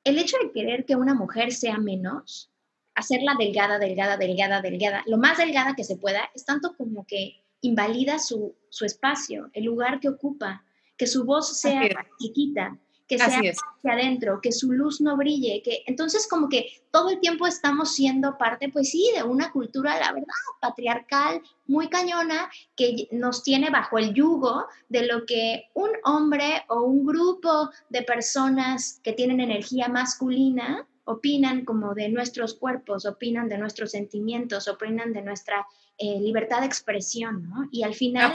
el 0.05 0.19
hecho 0.19 0.37
de 0.43 0.53
querer 0.53 0.85
que 0.85 0.97
una 0.97 1.15
mujer 1.15 1.53
sea 1.53 1.79
menos, 1.79 2.51
hacerla 2.95 3.35
delgada, 3.39 3.79
delgada, 3.79 4.17
delgada, 4.17 4.61
delgada, 4.61 5.05
lo 5.07 5.19
más 5.19 5.39
delgada 5.39 5.75
que 5.77 5.85
se 5.85 5.97
pueda, 5.97 6.31
es 6.35 6.45
tanto 6.45 6.75
como 6.77 7.07
que 7.07 7.43
invalida 7.61 8.19
su, 8.19 8.55
su 8.71 8.85
espacio, 8.85 9.51
el 9.53 9.65
lugar 9.65 10.01
que 10.01 10.09
ocupa, 10.09 10.65
que 10.97 11.07
su 11.07 11.25
voz 11.25 11.59
sea 11.59 11.83
chiquita, 12.19 12.77
que 13.09 13.17
sea 13.17 13.27
hacia 13.27 13.55
adentro, 13.85 14.41
que 14.43 14.53
su 14.53 14.71
luz 14.73 15.00
no 15.00 15.17
brille, 15.17 15.62
que 15.65 15.83
entonces 15.87 16.29
como 16.29 16.49
que 16.49 16.67
todo 16.91 17.11
el 17.11 17.21
tiempo 17.21 17.47
estamos 17.47 17.95
siendo 17.95 18.37
parte, 18.37 18.69
pues 18.69 18.91
sí, 18.91 19.11
de 19.17 19.23
una 19.23 19.50
cultura, 19.50 19.99
la 19.99 20.12
verdad, 20.12 20.27
patriarcal, 20.61 21.41
muy 21.67 21.88
cañona, 21.88 22.50
que 22.77 23.09
nos 23.11 23.43
tiene 23.43 23.71
bajo 23.71 23.99
el 23.99 24.12
yugo 24.12 24.67
de 24.88 25.07
lo 25.07 25.25
que 25.25 25.71
un 25.75 25.91
hombre 26.05 26.65
o 26.69 26.83
un 26.83 27.07
grupo 27.07 27.71
de 27.88 28.03
personas 28.03 29.00
que 29.03 29.15
tienen 29.15 29.41
energía 29.41 29.88
masculina 29.88 30.87
opinan 31.05 31.65
como 31.65 31.95
de 31.95 32.11
nuestros 32.11 32.53
cuerpos, 32.53 33.07
opinan 33.07 33.49
de 33.49 33.57
nuestros 33.57 33.93
sentimientos, 33.93 34.69
opinan 34.69 35.15
de 35.15 35.23
nuestra 35.23 35.67
eh, 35.97 36.21
libertad 36.21 36.61
de 36.61 36.67
expresión, 36.67 37.49
¿no? 37.49 37.67
Y 37.73 37.83
al 37.83 37.95
final, 37.95 38.35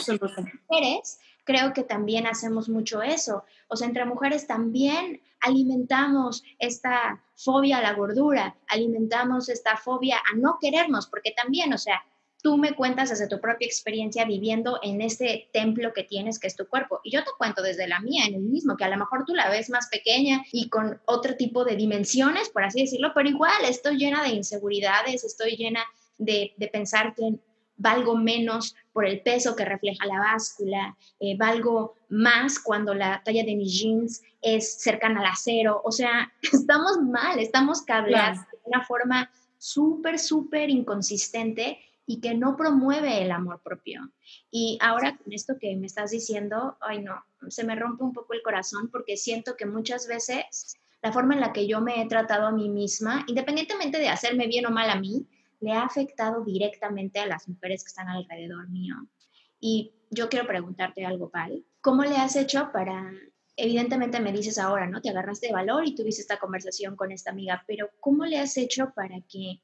mujeres 0.68 1.20
creo 1.44 1.74
que 1.74 1.84
también 1.84 2.28
hacemos 2.28 2.70
mucho 2.70 3.02
eso. 3.02 3.44
O 3.68 3.76
sea, 3.76 3.88
entre 3.88 4.06
mujeres 4.06 4.48
también 4.48 5.22
alimentamos 5.42 6.44
esta 6.60 7.22
fobia 7.36 7.80
a 7.80 7.82
la 7.82 7.94
gordura, 7.94 8.56
alimentamos 8.68 9.50
esta 9.50 9.78
fobia 9.78 10.18
a 10.18 10.36
no 10.36 10.58
querernos, 10.62 11.08
porque 11.08 11.32
también, 11.32 11.74
o 11.74 11.78
sea, 11.78 12.02
tú 12.42 12.58
me 12.58 12.76
cuentas 12.76 13.10
desde 13.10 13.28
tu 13.28 13.40
propia 13.40 13.66
experiencia 13.66 14.26
viviendo 14.26 14.78
en 14.84 15.02
este 15.02 15.50
templo 15.54 15.94
que 15.94 16.04
tienes, 16.04 16.40
que 16.40 16.48
es 16.48 16.56
tu 16.56 16.68
cuerpo. 16.68 17.00
Y 17.04 17.12
yo 17.12 17.24
te 17.24 17.32
cuento 17.38 17.62
desde 17.62 17.88
la 17.88 18.02
mía, 18.02 18.26
en 18.26 18.36
el 18.36 18.42
mismo, 18.42 18.76
que 18.76 18.84
a 18.84 18.90
lo 18.90 18.98
mejor 18.98 19.24
tú 19.26 19.34
la 19.34 19.50
ves 19.50 19.70
más 19.70 19.88
pequeña 19.88 20.44
y 20.52 20.70
con 20.70 21.02
otro 21.06 21.36
tipo 21.36 21.64
de 21.64 21.78
dimensiones, 21.78 22.50
por 22.50 22.64
así 22.64 22.82
decirlo, 22.82 23.12
pero 23.16 23.30
igual 23.30 23.64
estoy 23.66 23.98
llena 23.98 24.24
de 24.24 24.30
inseguridades, 24.30 25.24
estoy 25.24 25.56
llena 25.56 25.84
de, 26.18 26.54
de 26.58 26.68
pensar 26.68 27.16
que 27.16 27.40
valgo 27.78 28.16
menos 28.16 28.76
por 28.92 29.06
el 29.06 29.22
peso 29.22 29.56
que 29.56 29.66
refleja 29.66 30.06
la 30.06 30.20
báscula, 30.20 30.98
eh, 31.20 31.36
valgo 31.38 31.96
más 32.10 32.60
cuando 32.60 32.94
la 32.94 33.22
talla 33.24 33.44
de 33.44 33.56
mis 33.56 33.80
jeans 33.80 34.22
es 34.42 34.82
cercana 34.82 35.22
al 35.22 35.28
acero, 35.28 35.82
o 35.84 35.92
sea, 35.92 36.32
estamos 36.42 37.02
mal, 37.02 37.40
estamos 37.40 37.82
cableados 37.82 38.40
de 38.40 38.60
una 38.66 38.86
forma 38.86 39.32
súper, 39.58 40.20
súper 40.20 40.70
inconsistente 40.70 41.80
y 42.06 42.20
que 42.20 42.34
no 42.34 42.58
promueve 42.58 43.22
el 43.24 43.32
amor 43.32 43.62
propio. 43.64 44.12
Y 44.52 44.78
ahora 44.82 45.18
con 45.18 45.32
esto 45.32 45.56
que 45.60 45.76
me 45.76 45.88
estás 45.88 46.12
diciendo, 46.12 46.78
ay 46.82 47.02
no, 47.02 47.24
se 47.48 47.64
me 47.64 47.76
rompe 47.76 48.04
un 48.04 48.14
poco 48.14 48.34
el 48.34 48.42
corazón 48.42 48.90
porque 48.92 49.16
siento 49.16 49.56
que 49.56 49.66
muchas 49.66 50.08
veces 50.08 50.76
la 51.02 51.12
forma 51.12 51.34
en 51.34 51.42
la 51.42 51.54
que 51.54 51.68
yo 51.68 51.82
me 51.82 52.02
he 52.02 52.08
tratado 52.08 52.48
a 52.48 52.52
mí 52.52 52.70
misma, 52.70 53.26
independientemente 53.28 54.00
de 54.00 54.10
hacerme 54.10 54.48
bien 54.48 54.66
o 54.66 54.72
mal 54.72 54.90
a 54.90 54.96
mí, 54.96 55.28
le 55.64 55.72
ha 55.72 55.84
afectado 55.84 56.44
directamente 56.44 57.20
a 57.20 57.26
las 57.26 57.48
mujeres 57.48 57.84
que 57.84 57.88
están 57.88 58.10
alrededor 58.10 58.70
mío. 58.70 58.96
Y 59.60 59.94
yo 60.10 60.28
quiero 60.28 60.46
preguntarte 60.46 61.06
algo, 61.06 61.30
Pal. 61.30 61.64
¿Cómo 61.80 62.04
le 62.04 62.18
has 62.18 62.36
hecho 62.36 62.70
para, 62.74 63.12
evidentemente 63.56 64.20
me 64.20 64.34
dices 64.34 64.60
ahora, 64.60 64.88
¿no? 64.88 65.02
Te 65.02 65.10
agarraste 65.10 65.48
de 65.48 65.54
valor 65.54 65.88
y 65.88 65.96
tuviste 65.96 66.22
esta 66.22 66.38
conversación 66.38 66.98
con 66.98 67.14
esta 67.14 67.32
amiga, 67.32 67.64
pero 67.66 67.90
¿cómo 68.02 68.26
le 68.26 68.40
has 68.40 68.58
hecho 68.58 68.92
para 68.94 69.22
que 69.22 69.62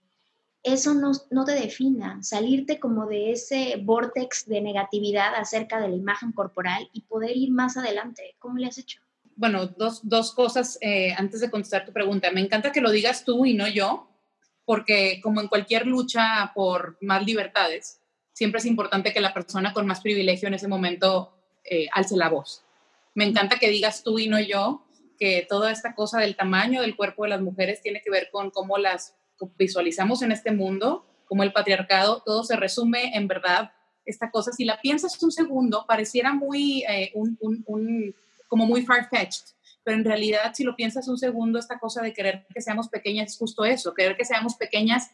eso 0.64 0.94
no, 0.94 1.12
no 1.32 1.44
te 1.44 1.52
defina, 1.52 2.24
salirte 2.24 2.80
como 2.80 3.06
de 3.06 3.32
ese 3.32 3.76
vortex 3.84 4.46
de 4.48 4.62
negatividad 4.62 5.36
acerca 5.36 5.82
de 5.82 5.90
la 5.90 5.96
imagen 5.96 6.32
corporal 6.32 6.90
y 6.94 7.02
poder 7.02 7.36
ir 7.36 7.52
más 7.52 7.76
adelante? 7.76 8.36
¿Cómo 8.40 8.58
le 8.58 8.68
has 8.68 8.78
hecho? 8.78 9.02
Bueno, 9.36 9.68
dos, 9.68 10.02
dos 10.04 10.34
cosas 10.34 10.78
eh, 10.80 11.14
antes 11.18 11.42
de 11.42 11.50
contestar 11.50 11.86
tu 11.86 11.92
pregunta. 11.92 12.32
Me 12.32 12.42
encanta 12.42 12.72
que 12.72 12.82
lo 12.82 12.92
digas 12.92 13.26
tú 13.26 13.46
y 13.46 13.54
no 13.54 13.68
yo, 13.68 14.09
porque 14.70 15.20
como 15.24 15.42
en 15.42 15.48
cualquier 15.48 15.88
lucha 15.88 16.52
por 16.54 16.96
más 17.02 17.26
libertades, 17.26 18.02
siempre 18.34 18.60
es 18.60 18.68
importante 18.68 19.12
que 19.12 19.20
la 19.20 19.34
persona 19.34 19.74
con 19.74 19.88
más 19.88 20.00
privilegio 20.00 20.48
en 20.48 20.54
ese 20.54 20.68
momento 20.68 21.34
eh, 21.64 21.88
alce 21.92 22.16
la 22.16 22.30
voz. 22.30 22.64
Me 23.16 23.26
encanta 23.26 23.58
que 23.58 23.72
digas 23.72 24.04
tú 24.04 24.20
y 24.20 24.28
no 24.28 24.40
yo 24.40 24.86
que 25.18 25.44
toda 25.50 25.72
esta 25.72 25.96
cosa 25.96 26.20
del 26.20 26.36
tamaño 26.36 26.84
del 26.84 26.96
cuerpo 26.96 27.24
de 27.24 27.30
las 27.30 27.42
mujeres 27.42 27.82
tiene 27.82 28.04
que 28.04 28.12
ver 28.12 28.30
con 28.32 28.52
cómo 28.52 28.78
las 28.78 29.16
visualizamos 29.58 30.22
en 30.22 30.32
este 30.32 30.52
mundo, 30.52 31.04
como 31.26 31.42
el 31.42 31.52
patriarcado, 31.52 32.22
todo 32.24 32.44
se 32.44 32.56
resume 32.56 33.18
en 33.18 33.28
verdad 33.28 33.72
esta 34.06 34.30
cosa. 34.30 34.52
Si 34.52 34.66
la 34.66 34.80
piensas 34.80 35.24
un 35.24 35.32
segundo, 35.32 35.86
pareciera 35.88 36.32
muy, 36.32 36.84
eh, 36.88 37.12
como 38.48 38.68
muy 38.68 38.86
far-fetched, 38.86 39.46
pero 39.90 39.98
en 39.98 40.06
realidad 40.06 40.54
si 40.54 40.64
lo 40.64 40.76
piensas 40.76 41.08
un 41.08 41.18
segundo, 41.18 41.58
esta 41.58 41.80
cosa 41.80 42.04
de 42.04 42.14
querer 42.14 42.46
que 42.54 42.62
seamos 42.62 42.90
pequeñas 42.90 43.32
es 43.32 43.38
justo 43.40 43.66
eso, 43.66 43.96
querer 43.96 44.16
que 44.16 44.24
seamos 44.24 44.54
pequeñas 44.54 45.10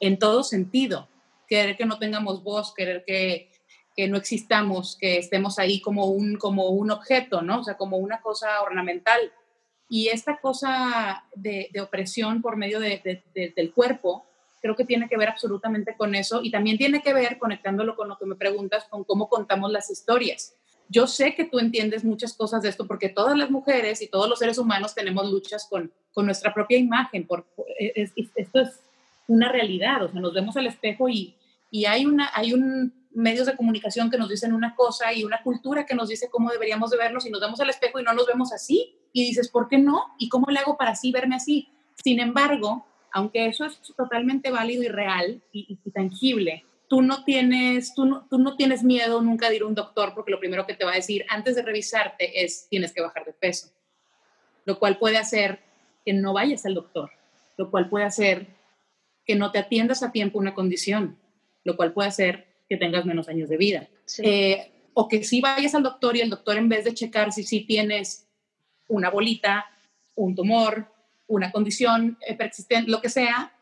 en 0.00 0.18
todo 0.18 0.42
sentido, 0.42 1.06
querer 1.46 1.76
que 1.76 1.84
no 1.84 1.98
tengamos 1.98 2.42
voz, 2.42 2.72
querer 2.72 3.04
que, 3.06 3.50
que 3.94 4.08
no 4.08 4.16
existamos, 4.16 4.96
que 4.98 5.18
estemos 5.18 5.58
ahí 5.58 5.82
como 5.82 6.06
un, 6.06 6.36
como 6.36 6.70
un 6.70 6.90
objeto, 6.92 7.42
¿no? 7.42 7.60
O 7.60 7.62
sea, 7.62 7.76
como 7.76 7.98
una 7.98 8.22
cosa 8.22 8.62
ornamental. 8.62 9.20
Y 9.90 10.08
esta 10.08 10.38
cosa 10.38 11.26
de, 11.34 11.68
de 11.70 11.80
opresión 11.82 12.40
por 12.40 12.56
medio 12.56 12.80
de, 12.80 13.22
del 13.54 13.74
cuerpo, 13.74 14.24
creo 14.62 14.76
que 14.76 14.86
tiene 14.86 15.10
que 15.10 15.18
ver 15.18 15.28
absolutamente 15.28 15.94
con 15.94 16.14
eso 16.14 16.40
y 16.42 16.50
también 16.50 16.78
tiene 16.78 17.02
que 17.02 17.12
ver, 17.12 17.36
conectándolo 17.38 17.96
con 17.96 18.08
lo 18.08 18.16
que 18.16 18.24
me 18.24 18.34
preguntas, 18.34 18.86
con 18.88 19.04
cómo 19.04 19.28
contamos 19.28 19.70
las 19.70 19.90
historias 19.90 20.56
yo 20.88 21.06
sé 21.06 21.34
que 21.34 21.44
tú 21.44 21.58
entiendes 21.58 22.04
muchas 22.04 22.34
cosas 22.34 22.62
de 22.62 22.68
esto 22.68 22.86
porque 22.86 23.08
todas 23.08 23.36
las 23.36 23.50
mujeres 23.50 24.02
y 24.02 24.08
todos 24.08 24.28
los 24.28 24.38
seres 24.38 24.58
humanos 24.58 24.94
tenemos 24.94 25.30
luchas 25.30 25.66
con, 25.68 25.92
con 26.12 26.26
nuestra 26.26 26.52
propia 26.52 26.78
imagen. 26.78 27.26
Por, 27.26 27.46
esto 27.78 28.60
es 28.60 28.80
una 29.26 29.50
realidad, 29.50 30.04
o 30.04 30.08
sea, 30.10 30.20
nos 30.20 30.34
vemos 30.34 30.56
al 30.56 30.66
espejo 30.66 31.08
y, 31.08 31.34
y 31.70 31.86
hay, 31.86 32.06
una, 32.06 32.30
hay 32.34 32.52
un 32.52 32.92
medios 33.14 33.46
de 33.46 33.56
comunicación 33.56 34.10
que 34.10 34.18
nos 34.18 34.28
dicen 34.28 34.52
una 34.52 34.74
cosa 34.74 35.12
y 35.12 35.24
una 35.24 35.42
cultura 35.42 35.86
que 35.86 35.94
nos 35.94 36.08
dice 36.08 36.28
cómo 36.30 36.50
deberíamos 36.50 36.90
de 36.90 36.98
vernos 36.98 37.26
y 37.26 37.30
nos 37.30 37.40
vemos 37.40 37.60
al 37.60 37.70
espejo 37.70 38.00
y 38.00 38.02
no 38.02 38.12
nos 38.12 38.26
vemos 38.26 38.52
así. 38.52 38.96
Y 39.12 39.24
dices, 39.24 39.48
¿por 39.48 39.68
qué 39.68 39.78
no? 39.78 40.04
¿Y 40.18 40.28
cómo 40.28 40.46
le 40.50 40.58
hago 40.58 40.76
para 40.76 40.90
así 40.90 41.12
verme 41.12 41.36
así? 41.36 41.68
Sin 42.02 42.20
embargo, 42.20 42.86
aunque 43.12 43.46
eso 43.46 43.64
es 43.64 43.80
totalmente 43.96 44.50
válido 44.50 44.82
y 44.82 44.88
real 44.88 45.40
y 45.52 45.76
tangible, 45.92 46.64
tú 46.94 47.02
no 47.02 47.24
tienes, 47.24 47.92
tú 47.92 48.04
no, 48.04 48.24
tú 48.30 48.38
no 48.38 48.54
tienes 48.54 48.84
miedo 48.84 49.20
nunca 49.20 49.50
de 49.50 49.56
ir 49.56 49.62
a 49.62 49.66
un 49.66 49.74
doctor 49.74 50.12
porque 50.14 50.30
lo 50.30 50.38
primero 50.38 50.64
que 50.64 50.74
te 50.74 50.84
va 50.84 50.92
a 50.92 50.94
decir 50.94 51.26
antes 51.28 51.56
de 51.56 51.62
revisarte 51.62 52.44
es 52.44 52.68
tienes 52.68 52.92
que 52.92 53.00
bajar 53.00 53.24
de 53.24 53.32
peso, 53.32 53.72
lo 54.64 54.78
cual 54.78 54.96
puede 54.96 55.16
hacer 55.16 55.58
que 56.04 56.12
no 56.12 56.32
vayas 56.32 56.64
al 56.66 56.74
doctor, 56.74 57.10
lo 57.56 57.68
cual 57.68 57.88
puede 57.88 58.04
hacer 58.04 58.46
que 59.26 59.34
no 59.34 59.50
te 59.50 59.58
atiendas 59.58 60.04
a 60.04 60.12
tiempo 60.12 60.38
una 60.38 60.54
condición, 60.54 61.18
lo 61.64 61.74
cual 61.74 61.92
puede 61.92 62.10
hacer 62.10 62.46
que 62.68 62.76
tengas 62.76 63.04
menos 63.04 63.28
años 63.28 63.48
de 63.48 63.56
vida. 63.56 63.88
Eh, 64.18 64.70
o 64.92 65.08
que 65.08 65.24
si 65.24 65.40
vayas 65.40 65.74
al 65.74 65.82
doctor 65.82 66.16
y 66.16 66.20
el 66.20 66.30
doctor 66.30 66.58
en 66.58 66.68
vez 66.68 66.84
de 66.84 66.94
checar 66.94 67.32
si 67.32 67.42
sí 67.42 67.62
tienes 67.62 68.28
una 68.86 69.10
bolita, 69.10 69.66
un 70.14 70.36
tumor, 70.36 70.86
una 71.26 71.50
condición 71.50 72.18
eh, 72.24 72.36
persistente, 72.36 72.88
lo 72.88 73.00
que 73.00 73.08
sea, 73.08 73.52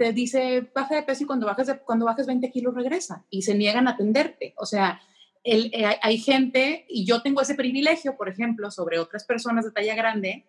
te 0.00 0.14
dice 0.14 0.66
baja 0.74 0.94
de 0.94 1.02
peso 1.02 1.24
y 1.24 1.26
cuando 1.26 1.44
bajes, 1.44 1.70
cuando 1.84 2.06
bajes 2.06 2.26
20 2.26 2.50
kilos 2.50 2.74
regresa 2.74 3.26
y 3.28 3.42
se 3.42 3.54
niegan 3.54 3.86
a 3.86 3.90
atenderte. 3.90 4.54
O 4.56 4.64
sea, 4.64 4.98
el, 5.44 5.66
eh, 5.74 5.98
hay 6.00 6.16
gente, 6.16 6.86
y 6.88 7.04
yo 7.04 7.20
tengo 7.20 7.42
ese 7.42 7.54
privilegio, 7.54 8.16
por 8.16 8.30
ejemplo, 8.30 8.70
sobre 8.70 8.98
otras 8.98 9.24
personas 9.24 9.66
de 9.66 9.72
talla 9.72 9.94
grande, 9.94 10.46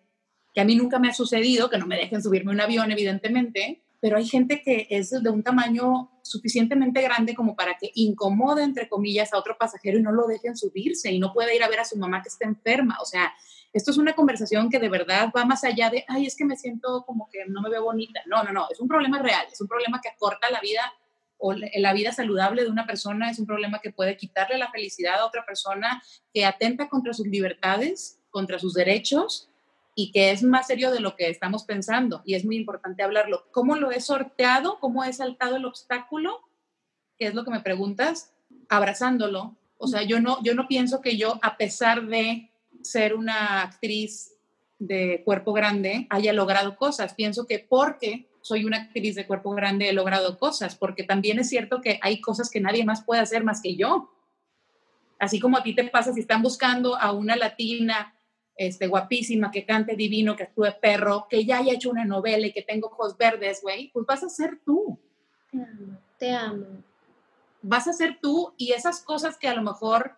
que 0.54 0.62
a 0.62 0.64
mí 0.64 0.74
nunca 0.74 0.98
me 0.98 1.08
ha 1.08 1.12
sucedido, 1.12 1.68
que 1.68 1.76
no 1.76 1.86
me 1.86 1.98
dejen 1.98 2.22
subirme 2.22 2.50
un 2.50 2.62
avión, 2.62 2.90
evidentemente, 2.92 3.82
pero 4.00 4.16
hay 4.16 4.26
gente 4.26 4.62
que 4.62 4.86
es 4.88 5.10
de 5.10 5.28
un 5.28 5.42
tamaño 5.42 6.12
suficientemente 6.22 7.02
grande 7.02 7.34
como 7.34 7.54
para 7.54 7.76
que 7.78 7.90
incomode, 7.94 8.62
entre 8.62 8.88
comillas, 8.88 9.34
a 9.34 9.38
otro 9.38 9.58
pasajero 9.58 9.98
y 9.98 10.02
no 10.02 10.12
lo 10.12 10.26
dejen 10.28 10.56
subirse 10.56 11.12
y 11.12 11.18
no 11.18 11.34
puede 11.34 11.54
ir 11.54 11.62
a 11.62 11.68
ver 11.68 11.80
a 11.80 11.84
su 11.84 11.98
mamá 11.98 12.22
que 12.22 12.30
está 12.30 12.46
enferma. 12.46 12.96
O 13.02 13.04
sea, 13.04 13.34
esto 13.72 13.90
es 13.90 13.96
una 13.96 14.14
conversación 14.14 14.68
que 14.68 14.78
de 14.78 14.88
verdad 14.88 15.30
va 15.34 15.44
más 15.44 15.64
allá 15.64 15.88
de, 15.88 16.04
ay, 16.08 16.26
es 16.26 16.36
que 16.36 16.44
me 16.44 16.56
siento 16.56 17.04
como 17.06 17.28
que 17.30 17.46
no 17.46 17.62
me 17.62 17.70
veo 17.70 17.84
bonita. 17.84 18.20
No, 18.26 18.42
no, 18.42 18.52
no, 18.52 18.66
es 18.70 18.80
un 18.80 18.88
problema 18.88 19.18
real, 19.18 19.46
es 19.50 19.60
un 19.60 19.68
problema 19.68 20.00
que 20.00 20.10
acorta 20.10 20.50
la 20.50 20.60
vida 20.60 20.92
o 21.38 21.54
la 21.54 21.92
vida 21.92 22.12
saludable 22.12 22.62
de 22.62 22.70
una 22.70 22.86
persona, 22.86 23.28
es 23.28 23.40
un 23.40 23.46
problema 23.46 23.80
que 23.80 23.90
puede 23.90 24.16
quitarle 24.16 24.58
la 24.58 24.70
felicidad 24.70 25.18
a 25.18 25.26
otra 25.26 25.44
persona, 25.44 26.00
que 26.32 26.44
atenta 26.44 26.88
contra 26.88 27.12
sus 27.12 27.26
libertades, 27.26 28.20
contra 28.30 28.60
sus 28.60 28.74
derechos 28.74 29.48
y 29.96 30.12
que 30.12 30.30
es 30.30 30.44
más 30.44 30.68
serio 30.68 30.92
de 30.92 31.00
lo 31.00 31.16
que 31.16 31.28
estamos 31.28 31.64
pensando 31.64 32.22
y 32.24 32.34
es 32.34 32.44
muy 32.44 32.56
importante 32.56 33.02
hablarlo. 33.02 33.46
¿Cómo 33.50 33.74
lo 33.74 33.90
he 33.90 34.00
sorteado? 34.00 34.78
¿Cómo 34.78 35.02
he 35.02 35.12
saltado 35.12 35.56
el 35.56 35.64
obstáculo? 35.64 36.40
¿Qué 37.18 37.26
es 37.26 37.34
lo 37.34 37.44
que 37.44 37.50
me 37.50 37.60
preguntas? 37.60 38.32
Abrazándolo. 38.68 39.56
O 39.78 39.88
sea, 39.88 40.02
yo 40.02 40.20
no, 40.20 40.40
yo 40.44 40.54
no 40.54 40.68
pienso 40.68 41.00
que 41.00 41.16
yo, 41.16 41.40
a 41.42 41.56
pesar 41.56 42.06
de 42.06 42.51
ser 42.82 43.14
una 43.14 43.62
actriz 43.62 44.32
de 44.78 45.22
cuerpo 45.24 45.52
grande, 45.52 46.06
haya 46.10 46.32
logrado 46.32 46.76
cosas. 46.76 47.14
Pienso 47.14 47.46
que 47.46 47.60
porque 47.60 48.28
soy 48.40 48.64
una 48.64 48.78
actriz 48.78 49.14
de 49.14 49.26
cuerpo 49.26 49.52
grande 49.52 49.88
he 49.88 49.92
logrado 49.92 50.38
cosas, 50.38 50.74
porque 50.74 51.04
también 51.04 51.38
es 51.38 51.48
cierto 51.48 51.80
que 51.80 51.98
hay 52.02 52.20
cosas 52.20 52.50
que 52.50 52.60
nadie 52.60 52.84
más 52.84 53.04
puede 53.04 53.20
hacer 53.20 53.44
más 53.44 53.62
que 53.62 53.76
yo. 53.76 54.10
Así 55.18 55.38
como 55.38 55.56
a 55.56 55.62
ti 55.62 55.74
te 55.74 55.84
pasa 55.84 56.12
si 56.12 56.20
están 56.20 56.42
buscando 56.42 56.96
a 56.96 57.12
una 57.12 57.36
latina 57.36 58.14
este, 58.56 58.88
guapísima, 58.88 59.52
que 59.52 59.64
cante 59.64 59.94
divino, 59.94 60.34
que 60.34 60.42
actúe 60.42 60.66
perro, 60.80 61.26
que 61.30 61.44
ya 61.44 61.58
haya 61.58 61.74
hecho 61.74 61.90
una 61.90 62.04
novela 62.04 62.48
y 62.48 62.52
que 62.52 62.62
tenga 62.62 62.88
ojos 62.88 63.16
verdes, 63.16 63.62
güey, 63.62 63.90
pues 63.92 64.04
vas 64.04 64.24
a 64.24 64.28
ser 64.28 64.60
tú. 64.64 64.98
Te 65.50 65.58
amo, 65.58 65.98
te 66.18 66.30
amo. 66.32 66.66
Vas 67.62 67.86
a 67.86 67.92
ser 67.92 68.18
tú 68.20 68.52
y 68.56 68.72
esas 68.72 69.00
cosas 69.00 69.38
que 69.38 69.46
a 69.46 69.54
lo 69.54 69.62
mejor 69.62 70.16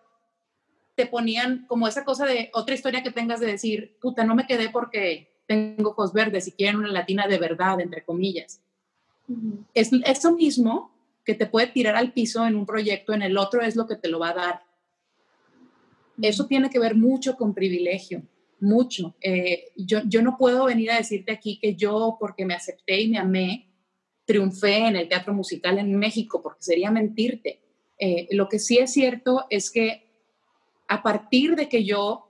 te 0.95 1.05
ponían 1.05 1.65
como 1.67 1.87
esa 1.87 2.05
cosa 2.05 2.25
de 2.25 2.49
otra 2.53 2.73
historia 2.73 3.03
que 3.03 3.11
tengas 3.11 3.39
de 3.39 3.47
decir, 3.47 3.97
puta, 4.01 4.23
no 4.23 4.35
me 4.35 4.47
quedé 4.47 4.69
porque 4.69 5.29
tengo 5.45 5.91
ojos 5.91 6.13
verdes 6.13 6.47
y 6.47 6.53
quieren 6.53 6.77
una 6.77 6.91
latina 6.91 7.27
de 7.27 7.37
verdad, 7.37 7.79
entre 7.81 8.03
comillas. 8.03 8.61
Es 9.73 9.91
eso 10.05 10.33
mismo 10.33 10.91
que 11.23 11.33
te 11.33 11.47
puede 11.47 11.67
tirar 11.67 11.95
al 11.95 12.13
piso 12.13 12.45
en 12.45 12.55
un 12.55 12.65
proyecto, 12.65 13.13
en 13.13 13.23
el 13.23 13.37
otro 13.37 13.61
es 13.61 13.75
lo 13.75 13.87
que 13.87 13.95
te 13.95 14.07
lo 14.07 14.19
va 14.19 14.29
a 14.29 14.33
dar. 14.33 14.61
Eso 16.21 16.45
tiene 16.45 16.69
que 16.69 16.79
ver 16.79 16.95
mucho 16.95 17.35
con 17.35 17.53
privilegio, 17.53 18.21
mucho. 18.59 19.15
Eh, 19.21 19.71
yo, 19.75 20.01
yo 20.05 20.21
no 20.21 20.37
puedo 20.37 20.65
venir 20.65 20.91
a 20.91 20.97
decirte 20.97 21.31
aquí 21.31 21.59
que 21.59 21.75
yo, 21.75 22.17
porque 22.19 22.45
me 22.45 22.53
acepté 22.53 23.01
y 23.01 23.09
me 23.09 23.17
amé, 23.17 23.67
triunfé 24.25 24.77
en 24.77 24.95
el 24.95 25.09
teatro 25.09 25.33
musical 25.33 25.77
en 25.77 25.95
México, 25.97 26.41
porque 26.41 26.63
sería 26.63 26.89
mentirte. 26.89 27.59
Eh, 27.97 28.27
lo 28.31 28.47
que 28.47 28.59
sí 28.59 28.77
es 28.77 28.93
cierto 28.93 29.45
es 29.49 29.71
que 29.71 30.04
a 30.87 31.01
partir 31.01 31.55
de 31.55 31.69
que 31.69 31.83
yo 31.83 32.29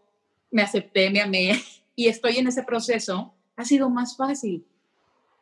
me 0.51 0.61
acepté, 0.61 1.09
me 1.09 1.21
amé 1.21 1.61
y 1.95 2.07
estoy 2.07 2.37
en 2.37 2.47
ese 2.47 2.63
proceso, 2.63 3.33
ha 3.55 3.65
sido 3.65 3.89
más 3.89 4.17
fácil 4.17 4.65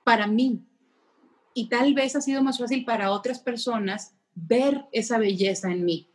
para 0.03 0.27
mí. 0.27 0.61
Y 1.53 1.69
tal 1.69 1.93
vez 1.93 2.15
ha 2.15 2.21
sido 2.21 2.41
más 2.41 2.57
fácil 2.57 2.83
para 2.83 3.11
otras 3.11 3.39
personas 3.39 4.15
ver 4.33 4.85
esa 4.91 5.17
belleza 5.17 5.71
en 5.71 5.85
mí. 5.85 6.07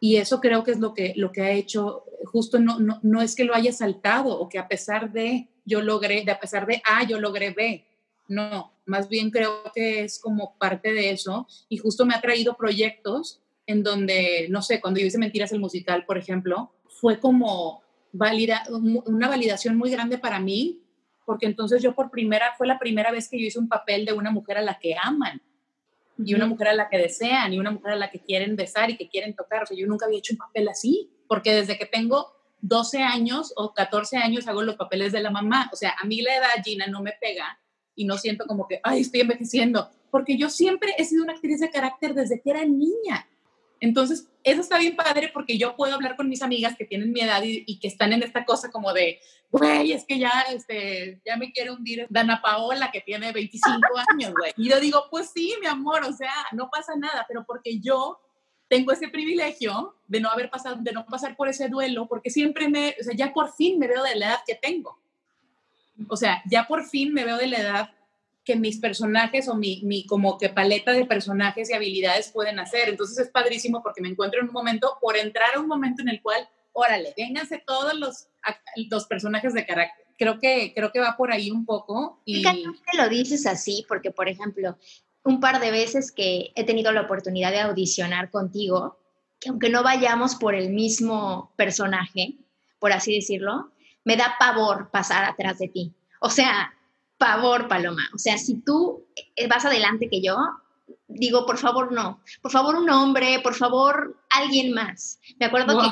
Y 0.00 0.16
eso 0.16 0.40
creo 0.40 0.62
que 0.62 0.72
es 0.72 0.78
lo 0.78 0.94
que, 0.94 1.14
lo 1.16 1.32
que 1.32 1.42
ha 1.42 1.50
hecho, 1.50 2.04
justo 2.26 2.58
no, 2.58 2.78
no, 2.78 3.00
no 3.02 3.22
es 3.22 3.34
que 3.34 3.44
lo 3.44 3.54
haya 3.54 3.72
saltado 3.72 4.38
o 4.38 4.48
que 4.48 4.58
a 4.58 4.68
pesar 4.68 5.12
de 5.12 5.48
yo 5.64 5.82
logré, 5.82 6.24
de 6.24 6.32
a 6.32 6.40
pesar 6.40 6.66
de 6.66 6.82
A, 6.84 7.04
yo 7.04 7.18
logré 7.18 7.50
B. 7.50 7.84
No, 8.28 8.72
más 8.84 9.08
bien 9.08 9.30
creo 9.30 9.62
que 9.74 10.04
es 10.04 10.18
como 10.18 10.54
parte 10.58 10.92
de 10.92 11.10
eso 11.10 11.46
y 11.68 11.78
justo 11.78 12.04
me 12.04 12.14
ha 12.14 12.20
traído 12.20 12.56
proyectos 12.56 13.40
en 13.68 13.82
donde, 13.82 14.46
no 14.48 14.62
sé, 14.62 14.80
cuando 14.80 14.98
yo 14.98 15.06
hice 15.06 15.18
Mentiras 15.18 15.52
el 15.52 15.60
musical, 15.60 16.06
por 16.06 16.16
ejemplo, 16.16 16.72
fue 16.88 17.20
como 17.20 17.82
valida, 18.12 18.64
una 18.70 19.28
validación 19.28 19.76
muy 19.76 19.90
grande 19.90 20.16
para 20.16 20.40
mí, 20.40 20.82
porque 21.26 21.44
entonces 21.44 21.82
yo 21.82 21.94
por 21.94 22.10
primera, 22.10 22.54
fue 22.56 22.66
la 22.66 22.78
primera 22.78 23.12
vez 23.12 23.28
que 23.28 23.38
yo 23.38 23.44
hice 23.44 23.58
un 23.58 23.68
papel 23.68 24.06
de 24.06 24.14
una 24.14 24.30
mujer 24.30 24.56
a 24.56 24.62
la 24.62 24.78
que 24.78 24.96
aman, 25.00 25.42
y 26.16 26.34
una 26.34 26.46
mujer 26.46 26.68
a 26.68 26.74
la 26.74 26.88
que 26.88 26.96
desean, 26.96 27.52
y 27.52 27.58
una 27.58 27.70
mujer 27.70 27.92
a 27.92 27.96
la 27.96 28.10
que 28.10 28.20
quieren 28.20 28.56
besar 28.56 28.88
y 28.88 28.96
que 28.96 29.10
quieren 29.10 29.36
tocar. 29.36 29.64
O 29.64 29.66
sea, 29.66 29.76
yo 29.76 29.86
nunca 29.86 30.06
había 30.06 30.18
hecho 30.18 30.32
un 30.32 30.38
papel 30.38 30.66
así, 30.68 31.10
porque 31.28 31.52
desde 31.52 31.76
que 31.76 31.84
tengo 31.84 32.32
12 32.62 33.02
años 33.02 33.52
o 33.54 33.74
14 33.74 34.16
años 34.16 34.48
hago 34.48 34.62
los 34.62 34.76
papeles 34.76 35.12
de 35.12 35.20
la 35.20 35.30
mamá. 35.30 35.68
O 35.74 35.76
sea, 35.76 35.94
a 36.00 36.06
mí 36.06 36.22
la 36.22 36.34
edad, 36.34 36.64
Gina, 36.64 36.86
no 36.86 37.02
me 37.02 37.12
pega 37.20 37.60
y 37.94 38.06
no 38.06 38.16
siento 38.16 38.46
como 38.46 38.66
que, 38.66 38.80
ay, 38.82 39.02
estoy 39.02 39.20
envejeciendo, 39.20 39.90
porque 40.10 40.38
yo 40.38 40.48
siempre 40.48 40.94
he 40.96 41.04
sido 41.04 41.22
una 41.22 41.34
actriz 41.34 41.60
de 41.60 41.70
carácter 41.70 42.14
desde 42.14 42.40
que 42.40 42.50
era 42.50 42.64
niña. 42.64 43.28
Entonces, 43.80 44.28
eso 44.42 44.60
está 44.60 44.78
bien 44.78 44.96
padre 44.96 45.30
porque 45.32 45.58
yo 45.58 45.76
puedo 45.76 45.94
hablar 45.94 46.16
con 46.16 46.28
mis 46.28 46.42
amigas 46.42 46.76
que 46.76 46.84
tienen 46.84 47.12
mi 47.12 47.20
edad 47.20 47.42
y, 47.44 47.78
que 47.78 47.88
están 47.88 48.12
en 48.12 48.22
esta 48.22 48.44
cosa 48.44 48.70
como 48.70 48.92
de, 48.92 49.20
güey, 49.50 49.92
es 49.92 50.04
que 50.04 50.18
ya, 50.18 50.46
este, 50.52 51.20
ya 51.24 51.36
me 51.36 51.52
quiere 51.52 51.70
hundir 51.70 52.06
Dana 52.08 52.40
Paola 52.42 52.90
que 52.90 53.00
tiene 53.00 53.32
25 53.32 53.80
años, 54.10 54.32
güey. 54.36 54.52
Y 54.56 54.68
yo 54.68 54.80
digo, 54.80 55.06
pues 55.10 55.30
sí, 55.34 55.54
mi 55.60 55.66
amor, 55.66 56.02
o 56.04 56.12
sea, 56.12 56.32
no 56.52 56.70
pasa 56.70 56.94
nada, 56.96 57.24
pero 57.28 57.44
porque 57.44 57.78
yo 57.78 58.20
tengo 58.68 58.92
ese 58.92 59.08
privilegio 59.08 59.96
de 60.06 60.20
no 60.20 60.28
haber 60.28 60.50
pasado, 60.50 60.76
de 60.80 60.92
no 60.92 61.06
pasar 61.06 61.36
por 61.36 61.48
ese 61.48 61.68
duelo, 61.68 62.06
porque 62.06 62.30
siempre 62.30 62.68
me, 62.68 62.94
o 63.00 63.04
sea, 63.04 63.14
ya 63.14 63.32
por 63.32 63.52
fin 63.52 63.78
me 63.78 63.86
veo 63.86 64.02
de 64.02 64.16
la 64.16 64.26
edad 64.26 64.40
que 64.46 64.54
tengo. 64.54 64.98
O 66.08 66.16
sea, 66.16 66.42
ya 66.48 66.66
por 66.66 66.84
fin 66.84 67.12
me 67.12 67.24
veo 67.24 67.36
de 67.36 67.48
la 67.48 67.58
edad 67.58 67.90
que 68.48 68.56
mis 68.56 68.78
personajes 68.78 69.46
o 69.46 69.54
mi, 69.54 69.82
mi, 69.84 70.06
como 70.06 70.38
que 70.38 70.48
paleta 70.48 70.92
de 70.92 71.04
personajes 71.04 71.68
y 71.68 71.74
habilidades 71.74 72.30
pueden 72.32 72.58
hacer. 72.58 72.88
Entonces 72.88 73.18
es 73.18 73.28
padrísimo 73.28 73.82
porque 73.82 74.00
me 74.00 74.08
encuentro 74.08 74.40
en 74.40 74.46
un 74.46 74.54
momento, 74.54 74.96
por 75.02 75.18
entrar 75.18 75.54
a 75.54 75.60
un 75.60 75.66
momento 75.66 76.00
en 76.00 76.08
el 76.08 76.22
cual, 76.22 76.48
órale, 76.72 77.12
vénganse 77.14 77.62
todos 77.66 77.92
los, 77.92 78.28
los 78.88 79.04
personajes 79.04 79.52
de 79.52 79.66
carácter. 79.66 80.06
Creo 80.16 80.38
que, 80.38 80.72
creo 80.74 80.90
que 80.92 80.98
va 80.98 81.14
por 81.18 81.30
ahí 81.30 81.50
un 81.50 81.66
poco. 81.66 82.22
Y 82.24 82.42
te 82.42 82.96
lo 82.96 83.10
dices 83.10 83.44
así 83.44 83.84
porque, 83.86 84.12
por 84.12 84.30
ejemplo, 84.30 84.78
un 85.24 85.40
par 85.40 85.60
de 85.60 85.70
veces 85.70 86.10
que 86.10 86.52
he 86.54 86.64
tenido 86.64 86.90
la 86.90 87.02
oportunidad 87.02 87.50
de 87.50 87.60
audicionar 87.60 88.30
contigo, 88.30 88.98
que 89.38 89.50
aunque 89.50 89.68
no 89.68 89.82
vayamos 89.82 90.36
por 90.36 90.54
el 90.54 90.70
mismo 90.70 91.52
personaje, 91.56 92.38
por 92.78 92.92
así 92.92 93.14
decirlo, 93.14 93.72
me 94.04 94.16
da 94.16 94.36
pavor 94.38 94.90
pasar 94.90 95.26
atrás 95.26 95.58
de 95.58 95.68
ti. 95.68 95.94
O 96.22 96.30
sea, 96.30 96.72
pavor, 97.18 97.68
Paloma. 97.68 98.08
O 98.14 98.18
sea, 98.18 98.38
si 98.38 98.60
tú 98.60 99.04
eh, 99.36 99.46
vas 99.48 99.64
adelante 99.64 100.08
que 100.08 100.22
yo, 100.22 100.36
digo, 101.08 101.44
por 101.46 101.58
favor, 101.58 101.92
no. 101.92 102.20
Por 102.40 102.50
favor, 102.50 102.76
un 102.76 102.88
hombre, 102.90 103.40
por 103.42 103.54
favor, 103.54 104.16
alguien 104.30 104.72
más. 104.72 105.18
Me 105.38 105.46
acuerdo 105.46 105.80
que 105.80 105.88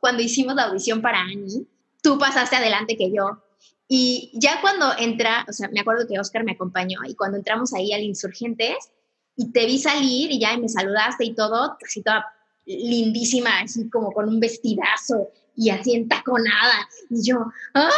cuando 0.00 0.22
hicimos 0.22 0.54
la 0.54 0.64
audición 0.64 1.02
para 1.02 1.20
Annie, 1.20 1.66
tú 2.02 2.18
pasaste 2.18 2.56
adelante 2.56 2.96
que 2.96 3.12
yo. 3.12 3.42
Y 3.88 4.30
ya 4.34 4.60
cuando 4.60 4.92
entra, 4.98 5.44
o 5.48 5.52
sea, 5.52 5.68
me 5.68 5.80
acuerdo 5.80 6.06
que 6.08 6.18
Oscar 6.18 6.44
me 6.44 6.52
acompañó 6.52 7.00
y 7.06 7.14
cuando 7.14 7.36
entramos 7.36 7.74
ahí 7.74 7.92
al 7.92 8.00
Insurgentes 8.00 8.90
y 9.36 9.52
te 9.52 9.66
vi 9.66 9.78
salir 9.78 10.30
y 10.30 10.40
ya 10.40 10.56
me 10.56 10.68
saludaste 10.68 11.24
y 11.24 11.34
todo, 11.34 11.76
así 11.84 12.02
toda 12.02 12.26
lindísima, 12.64 13.60
así 13.60 13.90
como 13.90 14.12
con 14.12 14.28
un 14.28 14.40
vestidazo 14.40 15.28
y 15.54 15.70
así 15.70 15.94
entaconada. 15.94 16.88
Y 17.10 17.22
yo, 17.22 17.44
¡ah! 17.74 17.90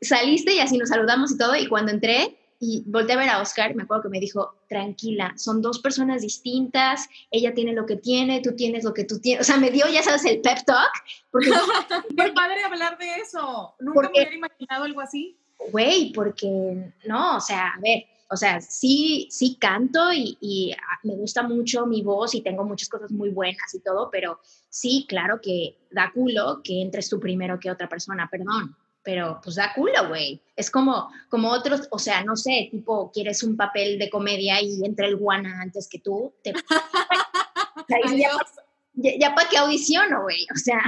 Saliste 0.00 0.54
y 0.54 0.60
así 0.60 0.78
nos 0.78 0.88
saludamos 0.88 1.32
y 1.32 1.38
todo, 1.38 1.56
y 1.56 1.66
cuando 1.66 1.92
entré 1.92 2.36
y 2.58 2.84
volteé 2.86 3.14
a 3.14 3.18
ver 3.18 3.28
a 3.28 3.40
Oscar, 3.40 3.74
me 3.74 3.82
acuerdo 3.82 4.04
que 4.04 4.08
me 4.08 4.20
dijo, 4.20 4.54
tranquila, 4.68 5.34
son 5.36 5.60
dos 5.60 5.78
personas 5.78 6.22
distintas, 6.22 7.08
ella 7.30 7.52
tiene 7.54 7.72
lo 7.72 7.86
que 7.86 7.96
tiene, 7.96 8.40
tú 8.40 8.54
tienes 8.56 8.84
lo 8.84 8.94
que 8.94 9.04
tú 9.04 9.20
tienes, 9.20 9.42
o 9.42 9.44
sea, 9.44 9.58
me 9.58 9.70
dio, 9.70 9.86
ya 9.88 10.02
sabes, 10.02 10.24
el 10.24 10.40
pep 10.40 10.64
talk. 10.64 10.90
Porque, 11.30 11.50
Qué 12.16 12.32
padre 12.32 12.64
hablar 12.64 12.96
de 12.98 13.16
eso, 13.16 13.74
nunca 13.80 14.02
me 14.02 14.08
hubiera 14.08 14.34
imaginado 14.34 14.84
algo 14.84 15.00
así. 15.00 15.36
Güey, 15.70 16.12
porque, 16.12 16.92
no, 17.06 17.36
o 17.36 17.40
sea, 17.40 17.68
a 17.76 17.80
ver, 17.80 18.04
o 18.30 18.36
sea, 18.36 18.60
sí, 18.60 19.28
sí 19.30 19.56
canto 19.58 20.12
y, 20.12 20.36
y, 20.40 20.74
me 21.02 21.14
gusta 21.14 21.42
mucho 21.42 21.86
mi 21.86 22.02
voz 22.02 22.34
y 22.34 22.42
tengo 22.42 22.64
muchas 22.64 22.88
cosas 22.88 23.10
muy 23.10 23.30
buenas 23.30 23.74
y 23.74 23.80
todo, 23.80 24.10
pero 24.10 24.40
sí, 24.68 25.06
claro 25.08 25.40
que 25.40 25.78
da 25.90 26.10
culo 26.12 26.60
que 26.62 26.82
entres 26.82 27.08
tú 27.08 27.20
primero 27.20 27.58
que 27.60 27.70
otra 27.70 27.88
persona, 27.88 28.28
perdón 28.30 28.76
pero 29.06 29.40
pues 29.40 29.54
da 29.54 29.72
culo, 29.72 30.08
güey. 30.08 30.42
Es 30.56 30.68
como, 30.68 31.08
como 31.28 31.52
otros, 31.52 31.86
o 31.92 31.98
sea, 32.00 32.24
no 32.24 32.34
sé, 32.34 32.66
tipo, 32.72 33.12
quieres 33.12 33.44
un 33.44 33.56
papel 33.56 34.00
de 34.00 34.10
comedia 34.10 34.60
y 34.60 34.84
entra 34.84 35.06
el 35.06 35.14
guana 35.14 35.62
antes 35.62 35.88
que 35.88 36.00
tú, 36.00 36.34
te... 36.42 36.52
ya, 38.94 39.32
para 39.32 39.48
qué 39.48 39.58
audiciono, 39.58 40.22
güey. 40.22 40.44
O 40.52 40.58
sea, 40.58 40.80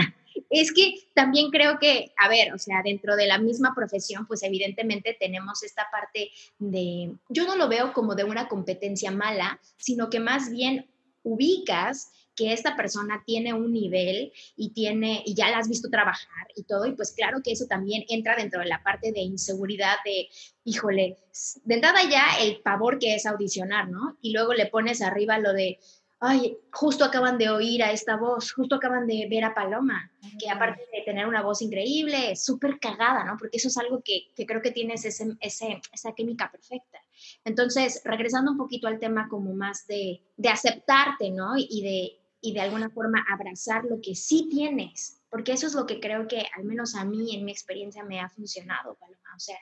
es 0.51 0.73
que 0.73 0.95
también 1.15 1.53
creo 1.53 1.79
que, 1.79 2.13
a 2.17 2.29
ver, 2.29 2.53
o 2.53 2.59
sea, 2.59 2.83
dentro 2.83 3.15
de 3.15 3.29
la 3.29 3.39
misma 3.39 3.73
profesión, 3.73 4.27
pues 4.27 4.43
evidentemente 4.43 5.17
tenemos 5.21 5.63
esta 5.63 5.87
parte 5.93 6.33
de, 6.59 7.15
yo 7.29 7.47
no 7.47 7.55
lo 7.55 7.69
veo 7.69 7.93
como 7.93 8.17
de 8.17 8.25
una 8.25 8.49
competencia 8.49 9.13
mala, 9.13 9.61
sino 9.77 10.11
que 10.11 10.19
más 10.19 10.51
bien 10.51 10.91
ubicas 11.23 12.11
que 12.39 12.53
esta 12.53 12.77
persona 12.77 13.25
tiene 13.27 13.53
un 13.53 13.73
nivel 13.73 14.33
y 14.57 14.71
tiene 14.71 15.25
y 15.27 15.35
ya 15.35 15.51
la 15.51 15.59
has 15.59 15.69
visto 15.69 15.91
trabajar 15.91 16.47
y 16.55 16.63
todo 16.63 16.87
y 16.87 16.93
pues 16.93 17.11
claro 17.11 17.41
que 17.43 17.51
eso 17.51 17.67
también 17.67 18.05
entra 18.09 18.37
dentro 18.37 18.61
de 18.61 18.67
la 18.67 18.81
parte 18.85 19.11
de 19.11 19.21
inseguridad 19.21 19.97
de 20.05 20.29
híjole, 20.63 21.17
de 21.65 21.75
entrada 21.75 21.99
ya 22.09 22.41
el 22.41 22.61
pavor 22.61 23.01
que 23.01 23.17
es 23.17 23.27
audicionar, 23.27 23.89
¿no? 23.89 24.17
Y 24.23 24.33
luego 24.33 24.55
le 24.55 24.67
pones 24.67 25.03
arriba 25.03 25.39
lo 25.39 25.53
de 25.53 25.81
ay, 26.21 26.57
justo 26.73 27.05
acaban 27.05 27.39
de 27.39 27.49
oír 27.49 27.83
a 27.83 27.93
esta 27.93 28.17
voz, 28.17 28.53
justo 28.53 28.77
acaban 28.77 29.07
de 29.07 29.27
ver 29.31 29.45
a 29.45 29.55
Paloma, 29.55 30.11
que 30.39 30.51
aparte 30.51 30.83
de 30.93 31.03
tener 31.03 31.27
una 31.27 31.43
voz 31.43 31.63
increíble, 31.63 32.35
súper 32.35 32.79
cagada, 32.81 33.25
¿no? 33.25 33.37
Porque 33.39 33.57
eso 33.57 33.69
es 33.69 33.79
algo 33.79 34.03
que, 34.05 34.29
creo 34.45 34.61
que 34.61 34.73
tienes 34.73 35.05
ese, 35.05 35.37
esa 35.41 36.13
química 36.17 36.51
perfecta. 36.51 36.99
Entonces, 37.45 38.03
regresando 38.05 38.51
un 38.51 38.59
poquito 38.59 38.89
al 38.89 38.99
tema 38.99 39.29
como 39.29 39.55
más 39.55 39.87
de, 39.87 40.21
de 40.37 40.49
aceptarte, 40.49 41.31
¿no? 41.31 41.53
Y 41.57 41.83
de, 41.83 42.28
y 42.41 42.53
de 42.53 42.61
alguna 42.61 42.91
forma 42.91 43.25
abrazar 43.31 43.85
lo 43.85 44.01
que 44.01 44.15
sí 44.15 44.49
tienes, 44.51 45.23
porque 45.31 45.53
eso 45.53 45.67
es 45.67 45.75
lo 45.75 45.87
que 45.87 46.01
creo 46.01 46.29
que 46.29 46.47
al 46.57 46.65
menos 46.65 46.95
a 46.95 47.05
mí 47.05 47.35
en 47.35 47.45
mi 47.45 47.53
experiencia 47.53 48.05
me 48.05 48.21
ha 48.21 48.29
funcionado, 48.29 48.95
Paloma. 48.95 49.35
O 49.37 49.41
sea, 49.41 49.59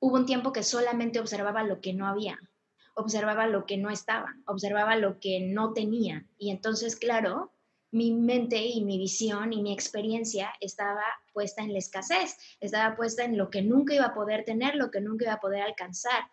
hubo 0.00 0.16
un 0.16 0.26
tiempo 0.26 0.52
que 0.52 0.62
solamente 0.62 1.20
observaba 1.20 1.62
lo 1.62 1.80
que 1.80 1.92
no 1.92 2.06
había 2.06 2.38
observaba 2.94 3.46
lo 3.46 3.66
que 3.66 3.76
no 3.76 3.90
estaba, 3.90 4.34
observaba 4.46 4.96
lo 4.96 5.18
que 5.18 5.40
no 5.40 5.72
tenía. 5.72 6.26
Y 6.38 6.50
entonces, 6.50 6.96
claro, 6.96 7.52
mi 7.90 8.12
mente 8.12 8.64
y 8.64 8.82
mi 8.84 8.98
visión 8.98 9.52
y 9.52 9.62
mi 9.62 9.72
experiencia 9.72 10.52
estaba 10.60 11.04
puesta 11.32 11.62
en 11.62 11.72
la 11.72 11.78
escasez, 11.78 12.36
estaba 12.60 12.96
puesta 12.96 13.24
en 13.24 13.36
lo 13.36 13.50
que 13.50 13.62
nunca 13.62 13.94
iba 13.94 14.06
a 14.06 14.14
poder 14.14 14.44
tener, 14.44 14.76
lo 14.76 14.90
que 14.90 15.00
nunca 15.00 15.26
iba 15.26 15.34
a 15.34 15.40
poder 15.40 15.62
alcanzar. 15.62 16.24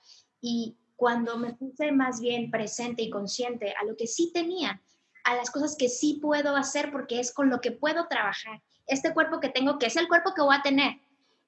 Y 0.41 0.77
cuando 0.95 1.37
me 1.37 1.53
puse 1.53 1.91
más 1.91 2.21
bien 2.21 2.51
presente 2.51 3.03
y 3.03 3.09
consciente 3.09 3.73
a 3.79 3.85
lo 3.85 3.95
que 3.95 4.07
sí 4.07 4.31
tenía, 4.33 4.81
a 5.23 5.35
las 5.35 5.51
cosas 5.51 5.75
que 5.77 5.89
sí 5.89 6.19
puedo 6.21 6.55
hacer 6.55 6.91
porque 6.91 7.19
es 7.19 7.33
con 7.33 7.49
lo 7.49 7.61
que 7.61 7.71
puedo 7.71 8.07
trabajar, 8.07 8.61
este 8.87 9.13
cuerpo 9.13 9.39
que 9.39 9.49
tengo, 9.49 9.77
que 9.77 9.87
es 9.87 9.95
el 9.95 10.07
cuerpo 10.07 10.33
que 10.33 10.41
voy 10.41 10.55
a 10.55 10.61
tener, 10.61 10.99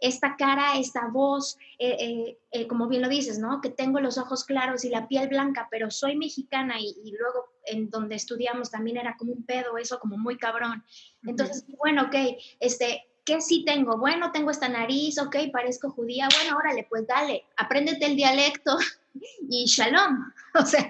esta 0.02 0.36
cara, 0.36 0.78
esta 0.78 1.08
voz, 1.08 1.58
eh, 1.78 1.96
eh, 2.00 2.38
eh, 2.52 2.68
como 2.68 2.88
bien 2.88 3.04
lo 3.04 3.08
dices, 3.08 3.38
¿no? 3.38 3.62
Que 3.62 3.70
tengo 3.70 4.00
los 4.00 4.18
ojos 4.18 4.44
claros 4.44 4.84
y 4.84 4.90
la 4.90 5.08
piel 5.08 5.30
blanca, 5.30 5.68
pero 5.70 5.92
soy 5.92 6.18
mexicana 6.18 6.76
y, 6.80 7.12
luego 7.18 7.52
en 7.66 7.90
donde 7.92 8.16
estudiamos 8.16 8.72
también 8.72 8.98
era 8.98 9.16
como 9.16 9.32
un 9.34 9.46
pedo, 9.46 9.78
eso 9.78 10.00
como 10.00 10.18
muy 10.18 10.38
cabrón. 10.38 10.84
Entonces, 11.24 11.66
bueno, 11.78 12.06
ok, 12.06 12.16
este, 12.60 13.06
¿qué 13.24 13.42
sí 13.42 13.64
tengo? 13.64 13.98
Bueno, 13.98 14.32
tengo 14.32 14.50
esta 14.50 14.68
nariz, 14.68 15.20
ok, 15.20 15.36
parezco 15.54 15.92
judía, 15.92 16.28
bueno, 16.36 16.58
órale, 16.58 16.88
pues 16.90 17.06
dale, 17.06 17.46
apréndete 17.56 18.08
el 18.08 18.16
dialecto 18.16 18.78
y 19.50 19.66
shalom. 19.66 20.32
O 20.54 20.66
sea, 20.66 20.90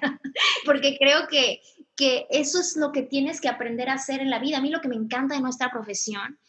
porque 0.65 0.97
creo 0.97 1.27
que, 1.27 1.61
que 2.01 2.25
eso 2.31 2.59
es 2.59 2.77
lo 2.77 2.91
que 2.91 3.03
tienes 3.03 3.39
que 3.39 3.47
aprender 3.47 3.87
a 3.87 3.93
hacer 3.93 4.21
en 4.21 4.31
la 4.31 4.39
vida. 4.39 4.57
A 4.57 4.61
mí 4.61 4.71
lo 4.71 4.81
que 4.81 4.87
me 4.87 4.95
encanta 4.95 5.35
de 5.35 5.41
nuestra 5.41 5.69
profesión 5.69 6.39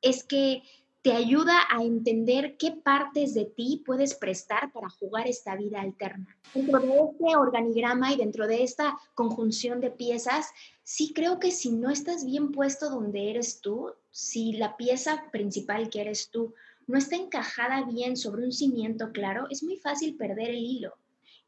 es 0.00 0.24
que 0.24 0.62
te 1.02 1.12
ayuda 1.12 1.52
a 1.70 1.82
entender 1.82 2.56
qué 2.56 2.70
partes 2.70 3.34
de 3.34 3.44
ti 3.44 3.82
puedes 3.84 4.14
prestar 4.14 4.72
para 4.72 4.88
jugar 4.88 5.28
esta 5.28 5.54
vida 5.54 5.82
alterna. 5.82 6.34
Dentro 6.54 6.80
de 6.80 6.94
este 6.94 7.36
organigrama 7.36 8.10
y 8.14 8.16
dentro 8.16 8.46
de 8.46 8.62
esta 8.62 8.96
conjunción 9.14 9.82
de 9.82 9.90
piezas, 9.90 10.46
sí 10.82 11.12
creo 11.14 11.38
que 11.38 11.50
si 11.50 11.72
no 11.72 11.90
estás 11.90 12.24
bien 12.24 12.50
puesto 12.50 12.88
donde 12.88 13.28
eres 13.28 13.60
tú, 13.60 13.92
si 14.10 14.54
la 14.54 14.78
pieza 14.78 15.26
principal 15.30 15.90
que 15.90 16.00
eres 16.00 16.30
tú 16.30 16.54
no 16.86 16.96
está 16.96 17.16
encajada 17.16 17.84
bien 17.84 18.16
sobre 18.16 18.46
un 18.46 18.52
cimiento 18.52 19.12
claro, 19.12 19.46
es 19.50 19.62
muy 19.62 19.76
fácil 19.76 20.16
perder 20.16 20.48
el 20.48 20.64
hilo. 20.64 20.94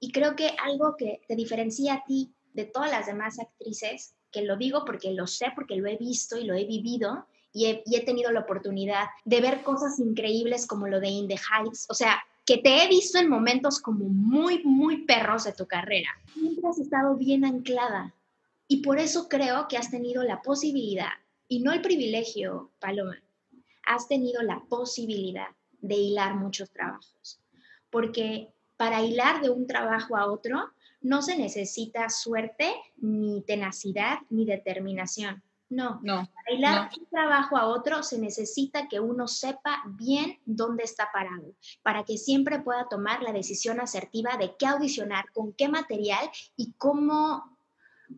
Y 0.01 0.13
creo 0.13 0.37
que 0.37 0.51
algo 0.63 0.97
que 0.99 1.23
te 1.27 1.35
diferencia 1.35 1.95
a 1.95 2.05
ti 2.05 2.31
de 2.55 2.65
todas 2.65 2.91
las 2.91 3.07
demás 3.07 3.39
actrices, 3.39 4.15
que 4.33 4.43
lo 4.43 4.57
digo 4.57 4.85
porque 4.85 5.13
lo 5.13 5.27
sé, 5.27 5.53
porque 5.55 5.77
lo 5.77 5.87
he 5.89 5.97
visto 5.97 6.39
y 6.39 6.45
lo 6.45 6.55
he 6.55 6.65
vivido, 6.65 7.27
y 7.53 7.67
he, 7.67 8.05
tenido 8.05 8.33
la 8.33 8.41
oportunidad 8.41 9.05
de 9.25 9.41
ver 9.41 9.63
cosas 9.63 10.01
increíbles 10.01 10.67
como 10.67 10.89
lo 10.89 10.99
de 10.99 11.09
In 11.09 11.29
the 11.29 11.37
Heights. 11.37 11.87
O 11.89 11.95
sea, 11.95 12.21
que 12.45 12.59
te 12.59 12.83
he 12.83 12.89
visto 12.89 13.19
en 13.19 13.29
momentos 13.29 13.81
como 13.81 14.07
muy, 14.07 14.65
muy 14.65 15.05
perros 15.05 15.45
de 15.45 15.53
tu 15.53 15.67
carrera. 15.67 16.09
Siempre 16.33 16.69
has 16.69 16.81
estado 16.81 17.15
bien 17.15 17.45
anclada. 17.45 18.13
Y 18.67 18.79
por 18.79 18.99
eso 18.99 19.29
creo 19.29 19.69
que 19.69 19.77
has 19.77 19.91
tenido 19.91 20.25
la 20.25 20.43
posibilidad, 20.43 21.13
y 21.47 21.61
no 21.61 21.73
el 21.73 21.81
privilegio, 21.81 22.73
Paloma, 22.81 23.23
has 23.87 24.09
tenido 24.09 24.43
la 24.43 24.61
posibilidad 24.69 25.49
de 25.81 25.95
hilar 25.95 26.35
muchos 26.35 26.71
trabajos. 26.71 27.39
Porque 27.89 28.53
para 28.77 29.03
hilar 29.03 29.43
de 29.43 29.51
un 29.51 29.69
trabajo 29.69 30.17
a 30.17 30.27
otro 30.27 30.73
no 31.05 31.21
se 31.21 31.37
necesita 31.37 32.09
suerte, 32.09 32.75
ni 32.97 33.43
tenacidad, 33.43 34.21
ni 34.31 34.47
determinación. 34.47 35.43
No, 35.69 36.01
no. 36.03 36.27
Para 36.35 36.57
hilar 36.57 36.91
un 36.99 37.07
trabajo 37.07 37.59
a 37.59 37.67
otro 37.67 38.03
se 38.03 38.19
necesita 38.19 38.89
que 38.89 39.01
uno 39.01 39.29
sepa 39.29 39.83
bien 39.87 40.39
dónde 40.47 40.85
está 40.85 41.11
parado, 41.13 41.55
para 41.83 42.05
que 42.05 42.17
siempre 42.17 42.61
pueda 42.61 42.89
tomar 42.89 43.23
la 43.23 43.33
decisión 43.33 43.81
asertiva 43.81 44.39
de 44.39 44.57
qué 44.59 44.67
audicionar, 44.67 45.27
con 45.33 45.53
qué 45.53 45.69
material 45.69 46.31
y 46.57 46.73
cómo, 46.79 47.55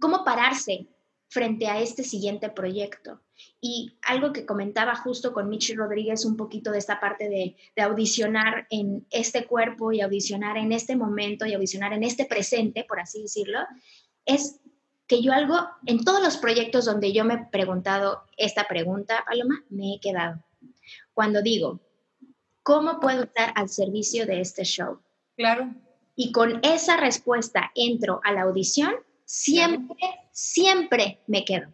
cómo 0.01 0.25
pararse 0.25 0.87
frente 1.29 1.67
a 1.67 1.81
este 1.81 2.05
siguiente 2.05 2.51
proyecto. 2.51 3.21
Y 3.61 3.97
algo 4.03 4.33
que 4.33 4.47
comentaba 4.47 4.95
justo 4.97 5.33
con 5.33 5.49
Michi 5.49 5.75
Rodríguez, 5.75 6.25
un 6.25 6.37
poquito 6.37 6.71
de 6.71 6.79
esta 6.79 7.01
parte 7.01 7.29
de, 7.29 7.57
de, 7.75 7.83
audicionar 7.83 8.67
en 8.71 9.07
este 9.11 9.45
cuerpo 9.45 9.93
y 9.93 10.01
audicionar 10.01 10.57
en 10.57 10.73
este 10.73 10.97
momento 10.97 11.47
y 11.47 11.55
audicionar 11.55 11.93
en 11.93 12.05
este 12.05 12.25
presente, 12.25 12.85
por 12.85 13.01
así 13.01 13.23
decirlo, 13.23 13.61
es 14.25 14.61
que 15.07 15.23
yo 15.23 15.33
algo, 15.33 15.57
en 15.87 16.05
todos 16.05 16.23
los 16.23 16.37
proyectos 16.37 16.85
donde 16.85 17.13
yo 17.13 17.25
me 17.25 17.35
he 17.35 17.47
preguntado 17.51 18.25
esta 18.37 18.67
pregunta, 18.67 19.25
Paloma, 19.27 19.65
me 19.69 19.95
he 19.95 20.01
quedado. 20.01 20.43
Cuando 21.15 21.43
digo, 21.43 21.81
¿cómo 22.63 23.01
puedo 23.01 23.25
estar 23.25 23.53
al 23.55 23.69
servicio 23.69 24.27
de 24.27 24.41
este 24.41 24.65
show? 24.65 25.01
Claro. 25.37 25.75
Y 26.17 26.33
con 26.33 26.61
esa 26.65 26.97
respuesta 26.97 27.71
entro 27.75 28.21
a 28.25 28.33
la 28.33 28.43
audición, 28.43 28.95
siempre, 29.25 29.97
siempre 30.33 31.21
me 31.27 31.45
quedo. 31.45 31.73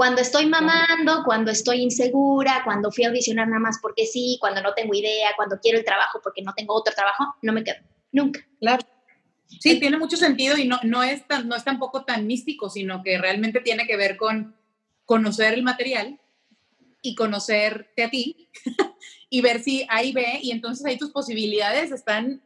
Cuando 0.00 0.22
estoy 0.22 0.46
mamando, 0.46 1.24
cuando 1.26 1.50
estoy 1.50 1.82
insegura, 1.82 2.62
cuando 2.64 2.90
fui 2.90 3.04
a 3.04 3.08
audicionar 3.08 3.46
nada 3.46 3.60
más 3.60 3.80
porque 3.82 4.06
sí, 4.06 4.38
cuando 4.40 4.62
no 4.62 4.72
tengo 4.72 4.94
idea, 4.94 5.32
cuando 5.36 5.60
quiero 5.60 5.76
el 5.76 5.84
trabajo 5.84 6.22
porque 6.22 6.40
no 6.40 6.54
tengo 6.54 6.72
otro 6.72 6.94
trabajo, 6.94 7.36
no 7.42 7.52
me 7.52 7.62
quedo. 7.62 7.76
Nunca. 8.10 8.40
Claro. 8.60 8.82
Sí, 9.60 9.78
tiene 9.78 9.98
mucho 9.98 10.16
sentido 10.16 10.56
y 10.56 10.66
no, 10.66 10.80
no, 10.84 11.02
es 11.02 11.28
tan, 11.28 11.48
no 11.48 11.54
es 11.54 11.64
tampoco 11.64 12.06
tan 12.06 12.26
místico, 12.26 12.70
sino 12.70 13.02
que 13.02 13.18
realmente 13.18 13.60
tiene 13.60 13.86
que 13.86 13.98
ver 13.98 14.16
con 14.16 14.56
conocer 15.04 15.52
el 15.52 15.64
material 15.64 16.18
y 17.02 17.14
conocerte 17.14 18.04
a 18.04 18.08
ti 18.08 18.48
y 19.28 19.42
ver 19.42 19.62
si 19.62 19.84
ahí 19.90 20.12
ve 20.12 20.40
y 20.40 20.52
entonces 20.52 20.86
ahí 20.86 20.96
tus 20.96 21.10
posibilidades 21.10 21.92
están 21.92 22.42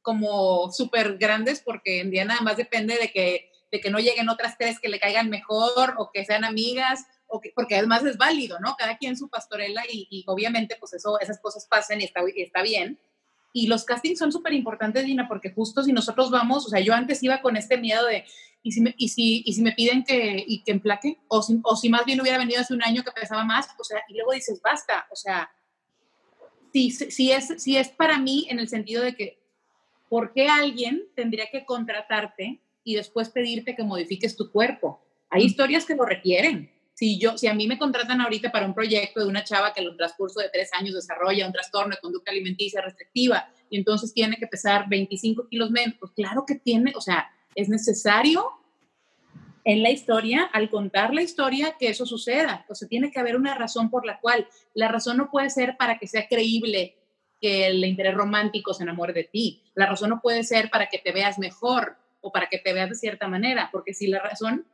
como 0.00 0.72
súper 0.72 1.16
grandes 1.16 1.60
porque 1.60 2.00
en 2.00 2.10
día 2.10 2.24
nada 2.24 2.40
más 2.40 2.56
depende 2.56 2.96
de 2.96 3.12
que, 3.12 3.51
de 3.72 3.80
que 3.80 3.90
no 3.90 3.98
lleguen 3.98 4.28
otras 4.28 4.56
tres 4.56 4.78
que 4.78 4.88
le 4.88 5.00
caigan 5.00 5.30
mejor 5.30 5.94
o 5.98 6.12
que 6.12 6.24
sean 6.24 6.44
amigas 6.44 7.04
o 7.26 7.40
que, 7.40 7.50
porque 7.54 7.76
además 7.76 8.04
es 8.04 8.18
válido, 8.18 8.60
¿no? 8.60 8.76
Cada 8.76 8.98
quien 8.98 9.16
su 9.16 9.28
pastorela 9.28 9.82
y, 9.90 10.06
y 10.10 10.22
obviamente 10.28 10.76
pues 10.78 10.92
eso, 10.92 11.18
esas 11.18 11.40
cosas 11.40 11.66
pasan 11.66 12.00
y 12.00 12.04
está, 12.04 12.20
y 12.32 12.42
está 12.42 12.62
bien 12.62 13.00
y 13.52 13.66
los 13.66 13.84
castings 13.84 14.18
son 14.18 14.32
súper 14.32 14.54
importantes, 14.54 15.04
Dina, 15.04 15.28
porque 15.28 15.50
justo 15.50 15.82
si 15.82 15.92
nosotros 15.92 16.30
vamos, 16.30 16.66
o 16.66 16.68
sea, 16.70 16.80
yo 16.80 16.94
antes 16.94 17.22
iba 17.22 17.42
con 17.42 17.56
este 17.56 17.76
miedo 17.76 18.06
de, 18.06 18.24
¿y 18.62 18.72
si 18.72 18.80
me, 18.80 18.94
y 18.96 19.10
si, 19.10 19.42
y 19.44 19.52
si 19.52 19.62
me 19.62 19.72
piden 19.72 20.04
que, 20.04 20.42
y 20.46 20.62
que 20.62 20.72
emplaque? 20.72 21.18
O 21.28 21.42
si, 21.42 21.60
o 21.62 21.76
si 21.76 21.90
más 21.90 22.04
bien 22.06 22.20
hubiera 22.20 22.38
venido 22.38 22.60
hace 22.60 22.72
un 22.72 22.82
año 22.82 23.02
que 23.04 23.12
pesaba 23.12 23.44
más, 23.44 23.68
o 23.78 23.84
sea, 23.84 24.00
y 24.08 24.14
luego 24.14 24.32
dices, 24.32 24.60
basta, 24.62 25.06
o 25.10 25.16
sea, 25.16 25.50
si, 26.72 26.90
si, 26.90 27.32
es, 27.32 27.54
si 27.58 27.76
es 27.76 27.90
para 27.90 28.18
mí 28.18 28.46
en 28.48 28.58
el 28.58 28.68
sentido 28.68 29.02
de 29.02 29.14
que, 29.14 29.38
¿por 30.08 30.32
qué 30.32 30.48
alguien 30.48 31.04
tendría 31.14 31.46
que 31.50 31.66
contratarte 31.66 32.60
y 32.84 32.94
después 32.96 33.30
pedirte 33.30 33.74
que 33.74 33.84
modifiques 33.84 34.36
tu 34.36 34.50
cuerpo? 34.50 35.04
Hay 35.30 35.44
historias 35.44 35.84
que 35.84 35.94
lo 35.94 36.04
requieren 36.04 36.70
si 36.94 37.18
yo, 37.18 37.36
si 37.38 37.46
a 37.46 37.54
mí 37.54 37.66
me 37.66 37.78
contratan 37.78 38.20
ahorita 38.20 38.52
para 38.52 38.66
un 38.66 38.74
proyecto 38.74 39.20
de 39.20 39.26
una 39.26 39.44
chava 39.44 39.72
que 39.72 39.80
en 39.80 39.88
un 39.88 39.96
transcurso 39.96 40.40
de 40.40 40.50
tres 40.50 40.70
años 40.78 40.94
desarrolla 40.94 41.46
un 41.46 41.52
trastorno 41.52 41.94
de 41.94 42.00
conducta 42.00 42.30
alimenticia 42.30 42.80
restrictiva 42.82 43.48
y 43.70 43.78
entonces 43.78 44.12
tiene 44.12 44.36
que 44.36 44.46
pesar 44.46 44.88
25 44.88 45.48
kilos 45.48 45.70
menos, 45.70 45.96
pues 45.98 46.12
claro 46.12 46.44
que 46.46 46.56
tiene, 46.56 46.92
o 46.94 47.00
sea, 47.00 47.30
es 47.54 47.68
necesario 47.68 48.44
en 49.64 49.82
la 49.82 49.90
historia, 49.90 50.44
al 50.52 50.70
contar 50.70 51.14
la 51.14 51.22
historia, 51.22 51.76
que 51.78 51.88
eso 51.88 52.04
suceda. 52.04 52.66
O 52.68 52.74
sea, 52.74 52.88
tiene 52.88 53.10
que 53.10 53.20
haber 53.20 53.36
una 53.36 53.54
razón 53.54 53.90
por 53.90 54.04
la 54.04 54.18
cual. 54.18 54.48
La 54.74 54.88
razón 54.88 55.16
no 55.16 55.30
puede 55.30 55.50
ser 55.50 55.76
para 55.76 55.98
que 55.98 56.08
sea 56.08 56.26
creíble 56.26 56.96
que 57.40 57.66
el 57.66 57.84
interés 57.84 58.14
romántico 58.14 58.74
se 58.74 58.82
enamore 58.82 59.12
de 59.12 59.24
ti. 59.24 59.62
La 59.74 59.86
razón 59.86 60.10
no 60.10 60.20
puede 60.20 60.42
ser 60.42 60.68
para 60.68 60.88
que 60.88 60.98
te 60.98 61.12
veas 61.12 61.38
mejor 61.38 61.96
o 62.22 62.32
para 62.32 62.48
que 62.48 62.58
te 62.58 62.72
veas 62.72 62.88
de 62.88 62.94
cierta 62.94 63.28
manera, 63.28 63.68
porque 63.70 63.92
si 63.92 64.06
la 64.06 64.20
razón 64.20 64.64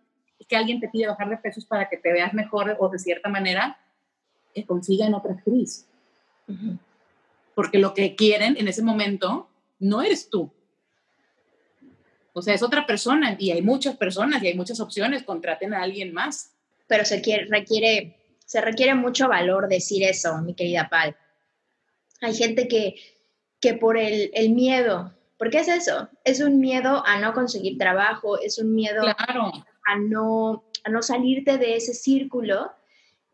que 0.46 0.56
alguien 0.56 0.80
te 0.80 0.88
pide 0.88 1.08
bajar 1.08 1.28
de 1.28 1.38
pesos 1.38 1.64
para 1.64 1.88
que 1.88 1.96
te 1.96 2.12
veas 2.12 2.32
mejor 2.32 2.76
o 2.78 2.88
de 2.88 2.98
cierta 2.98 3.28
manera, 3.28 3.78
que 4.54 4.64
consigan 4.64 5.14
otra 5.14 5.32
actriz. 5.32 5.86
Porque 7.54 7.78
lo 7.78 7.92
que 7.94 8.14
quieren 8.14 8.56
en 8.56 8.68
ese 8.68 8.82
momento 8.82 9.48
no 9.80 10.02
eres 10.02 10.30
tú. 10.30 10.52
O 12.32 12.42
sea, 12.42 12.54
es 12.54 12.62
otra 12.62 12.86
persona 12.86 13.36
y 13.38 13.50
hay 13.50 13.62
muchas 13.62 13.96
personas 13.96 14.42
y 14.42 14.46
hay 14.46 14.54
muchas 14.54 14.78
opciones, 14.78 15.24
contraten 15.24 15.74
a 15.74 15.82
alguien 15.82 16.12
más. 16.12 16.52
Pero 16.86 17.04
se 17.04 17.20
quiere, 17.20 17.46
requiere, 17.46 18.16
se 18.46 18.60
requiere 18.60 18.94
mucho 18.94 19.28
valor 19.28 19.68
decir 19.68 20.04
eso, 20.04 20.38
mi 20.38 20.54
querida 20.54 20.88
Pal. 20.88 21.16
Hay 22.20 22.34
gente 22.34 22.68
que, 22.68 22.94
que 23.60 23.74
por 23.74 23.98
el, 23.98 24.30
el 24.34 24.50
miedo, 24.50 25.12
¿por 25.38 25.50
qué 25.50 25.60
es 25.60 25.68
eso? 25.68 26.08
Es 26.24 26.40
un 26.40 26.58
miedo 26.60 27.02
a 27.06 27.18
no 27.20 27.32
conseguir 27.32 27.78
trabajo, 27.78 28.38
es 28.38 28.58
un 28.58 28.74
miedo 28.74 29.02
a, 29.06 29.96
no, 29.98 30.64
a 30.84 30.90
no 30.90 31.02
salirte 31.02 31.58
de 31.58 31.76
ese 31.76 31.94
círculo. 31.94 32.72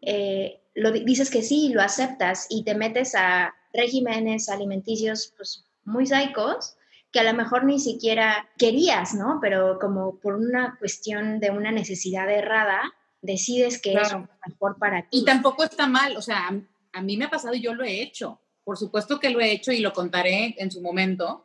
Eh, 0.00 0.60
lo 0.74 0.92
dices 0.92 1.30
que 1.30 1.42
sí, 1.42 1.70
lo 1.72 1.80
aceptas 1.80 2.46
y 2.50 2.64
te 2.64 2.74
metes 2.74 3.14
a 3.14 3.54
regímenes 3.72 4.48
alimenticios 4.48 5.32
pues, 5.36 5.64
muy 5.84 6.06
psicos 6.06 6.76
que 7.14 7.20
a 7.20 7.22
lo 7.22 7.32
mejor 7.32 7.64
ni 7.64 7.78
siquiera 7.78 8.50
querías, 8.58 9.14
¿no? 9.14 9.38
Pero 9.40 9.78
como 9.78 10.18
por 10.18 10.34
una 10.34 10.76
cuestión 10.80 11.38
de 11.38 11.50
una 11.50 11.70
necesidad 11.70 12.28
errada, 12.28 12.92
decides 13.22 13.80
que 13.80 13.94
es 13.94 14.12
mejor 14.46 14.78
para 14.78 15.02
ti. 15.02 15.18
Y 15.18 15.24
tampoco 15.24 15.62
está 15.62 15.86
mal, 15.86 16.16
o 16.16 16.22
sea, 16.22 16.50
a, 16.92 17.00
mí 17.02 17.16
me 17.16 17.26
ha 17.26 17.30
pasado 17.30 17.54
y 17.54 17.60
yo 17.60 17.72
lo 17.72 17.84
he 17.84 18.02
hecho. 18.02 18.40
Por 18.64 18.76
supuesto 18.76 19.20
que 19.20 19.30
lo 19.30 19.40
he 19.40 19.52
hecho 19.52 19.70
y 19.70 19.78
lo 19.78 19.92
contaré 19.92 20.56
en 20.58 20.72
su 20.72 20.82
momento. 20.82 21.44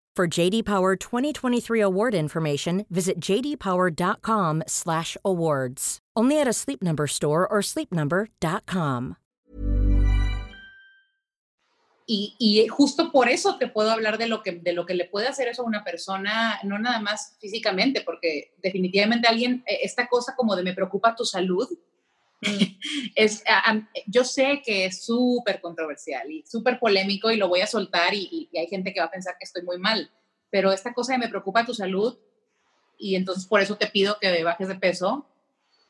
For 0.13 0.27
JD 0.27 0.65
Power 0.65 0.97
2023 0.97 1.79
award 1.79 2.13
information, 2.13 2.85
visit 2.89 3.21
jdpower.com/awards. 3.21 5.99
Only 6.17 6.41
at 6.41 6.47
a 6.47 6.53
Sleep 6.53 6.83
Number 6.83 7.07
store 7.07 7.47
or 7.47 7.61
sleepnumber.com. 7.61 9.15
Y, 12.13 12.67
justo 12.67 13.09
por 13.13 13.29
eso 13.29 13.57
te 13.57 13.67
puedo 13.67 13.89
hablar 13.89 14.17
de 14.17 14.27
lo, 14.27 14.43
que, 14.43 14.51
de 14.51 14.73
lo 14.73 14.85
que 14.85 14.95
le 14.95 15.05
puede 15.05 15.29
hacer 15.29 15.47
eso 15.47 15.61
a 15.61 15.65
una 15.65 15.85
persona, 15.85 16.59
no 16.63 16.77
nada 16.77 16.99
más 16.99 17.37
físicamente, 17.39 18.01
porque 18.01 18.53
definitivamente 18.61 19.29
alguien, 19.29 19.63
eh, 19.65 19.79
esta 19.83 20.09
cosa 20.09 20.35
como 20.35 20.57
de 20.57 20.63
me 20.63 20.73
preocupa 20.73 21.15
tu 21.15 21.23
salud, 21.23 21.69
es, 23.15 23.43
yo 24.07 24.23
sé 24.23 24.61
que 24.65 24.85
es 24.85 25.05
súper 25.05 25.61
controversial 25.61 26.29
y 26.31 26.43
súper 26.45 26.79
polémico 26.79 27.31
y 27.31 27.37
lo 27.37 27.47
voy 27.47 27.61
a 27.61 27.67
soltar 27.67 28.13
y, 28.13 28.49
hay 28.57 28.67
gente 28.67 28.93
que 28.93 28.99
va 28.99 29.07
a 29.07 29.11
pensar 29.11 29.35
que 29.37 29.45
estoy 29.45 29.63
muy 29.63 29.77
mal, 29.77 30.11
pero 30.49 30.71
esta 30.71 30.93
cosa 30.93 31.13
de 31.13 31.19
me 31.19 31.29
preocupa 31.29 31.65
tu 31.65 31.73
salud 31.73 32.17
y 32.97 33.15
entonces 33.15 33.45
por 33.45 33.61
eso 33.61 33.77
te 33.77 33.87
pido 33.87 34.17
que 34.19 34.43
bajes 34.43 34.67
de 34.67 34.75
peso, 34.75 35.27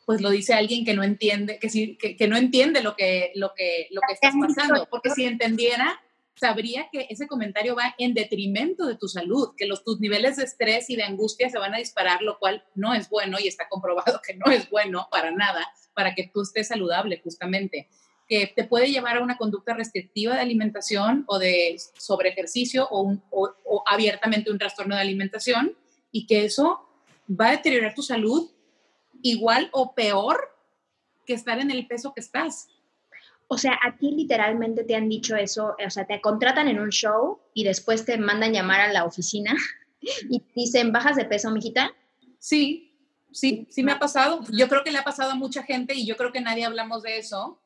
pues 0.05 0.21
lo 0.21 0.29
dice 0.29 0.53
alguien 0.53 0.83
que 0.83 0.93
no 0.93 1.03
entiende, 1.03 1.59
que, 1.59 1.69
sí, 1.69 1.97
que, 1.97 2.15
que 2.15 2.27
no 2.27 2.35
entiende 2.35 2.81
lo 2.81 2.95
que, 2.95 3.31
lo 3.35 3.53
que, 3.53 3.87
lo 3.91 4.01
que 4.07 4.13
estás 4.13 4.33
pasando, 4.39 4.87
porque 4.89 5.09
si 5.11 5.25
entendiera, 5.25 6.01
sabría 6.35 6.89
que 6.91 7.07
ese 7.09 7.27
comentario 7.27 7.75
va 7.75 7.93
en 7.97 8.13
detrimento 8.13 8.87
de 8.87 8.95
tu 8.95 9.07
salud, 9.07 9.49
que 9.55 9.67
los, 9.67 9.83
tus 9.83 9.99
niveles 9.99 10.37
de 10.37 10.43
estrés 10.43 10.89
y 10.89 10.95
de 10.95 11.03
angustia 11.03 11.49
se 11.49 11.59
van 11.59 11.75
a 11.75 11.77
disparar, 11.77 12.21
lo 12.21 12.39
cual 12.39 12.65
no 12.73 12.93
es 12.93 13.09
bueno 13.09 13.37
y 13.39 13.47
está 13.47 13.69
comprobado 13.69 14.21
que 14.25 14.35
no 14.35 14.51
es 14.51 14.69
bueno 14.69 15.07
para 15.11 15.31
nada, 15.31 15.67
para 15.93 16.15
que 16.15 16.29
tú 16.33 16.41
estés 16.41 16.67
saludable 16.67 17.21
justamente, 17.23 17.87
que 18.27 18.47
te 18.55 18.63
puede 18.63 18.89
llevar 18.89 19.17
a 19.17 19.23
una 19.23 19.37
conducta 19.37 19.73
restrictiva 19.73 20.35
de 20.35 20.41
alimentación 20.41 21.25
o 21.27 21.37
de 21.37 21.75
sobreejercicio 21.97 22.87
o, 22.89 23.13
o, 23.29 23.49
o 23.65 23.83
abiertamente 23.85 24.51
un 24.51 24.57
trastorno 24.57 24.95
de 24.95 25.01
alimentación 25.01 25.75
y 26.11 26.25
que 26.27 26.45
eso 26.45 26.87
va 27.29 27.49
a 27.49 27.51
deteriorar 27.51 27.93
tu 27.93 28.03
salud 28.03 28.49
igual 29.21 29.69
o 29.73 29.93
peor 29.93 30.55
que 31.25 31.33
estar 31.33 31.59
en 31.59 31.71
el 31.71 31.87
peso 31.87 32.13
que 32.13 32.21
estás. 32.21 32.67
O 33.47 33.57
sea, 33.57 33.77
a 33.83 33.97
ti 33.97 34.11
literalmente 34.11 34.85
te 34.85 34.95
han 34.95 35.09
dicho 35.09 35.35
eso, 35.35 35.75
o 35.85 35.89
sea, 35.89 36.05
te 36.05 36.21
contratan 36.21 36.69
en 36.69 36.79
un 36.79 36.89
show 36.89 37.39
y 37.53 37.65
después 37.65 38.05
te 38.05 38.17
mandan 38.17 38.53
llamar 38.53 38.79
a 38.79 38.93
la 38.93 39.03
oficina 39.03 39.53
y 40.29 40.41
dicen, 40.55 40.91
¿bajas 40.91 41.17
de 41.17 41.25
peso, 41.25 41.51
mijita? 41.51 41.93
Sí, 42.39 42.90
sí, 43.31 43.67
sí 43.69 43.83
me 43.83 43.91
ha 43.91 43.99
pasado. 43.99 44.41
Yo 44.51 44.67
creo 44.67 44.83
que 44.83 44.91
le 44.91 44.97
ha 44.97 45.03
pasado 45.03 45.31
a 45.31 45.35
mucha 45.35 45.63
gente 45.63 45.93
y 45.95 46.05
yo 46.05 46.17
creo 46.17 46.31
que 46.31 46.41
nadie 46.41 46.65
hablamos 46.65 47.03
de 47.03 47.17
eso. 47.17 47.61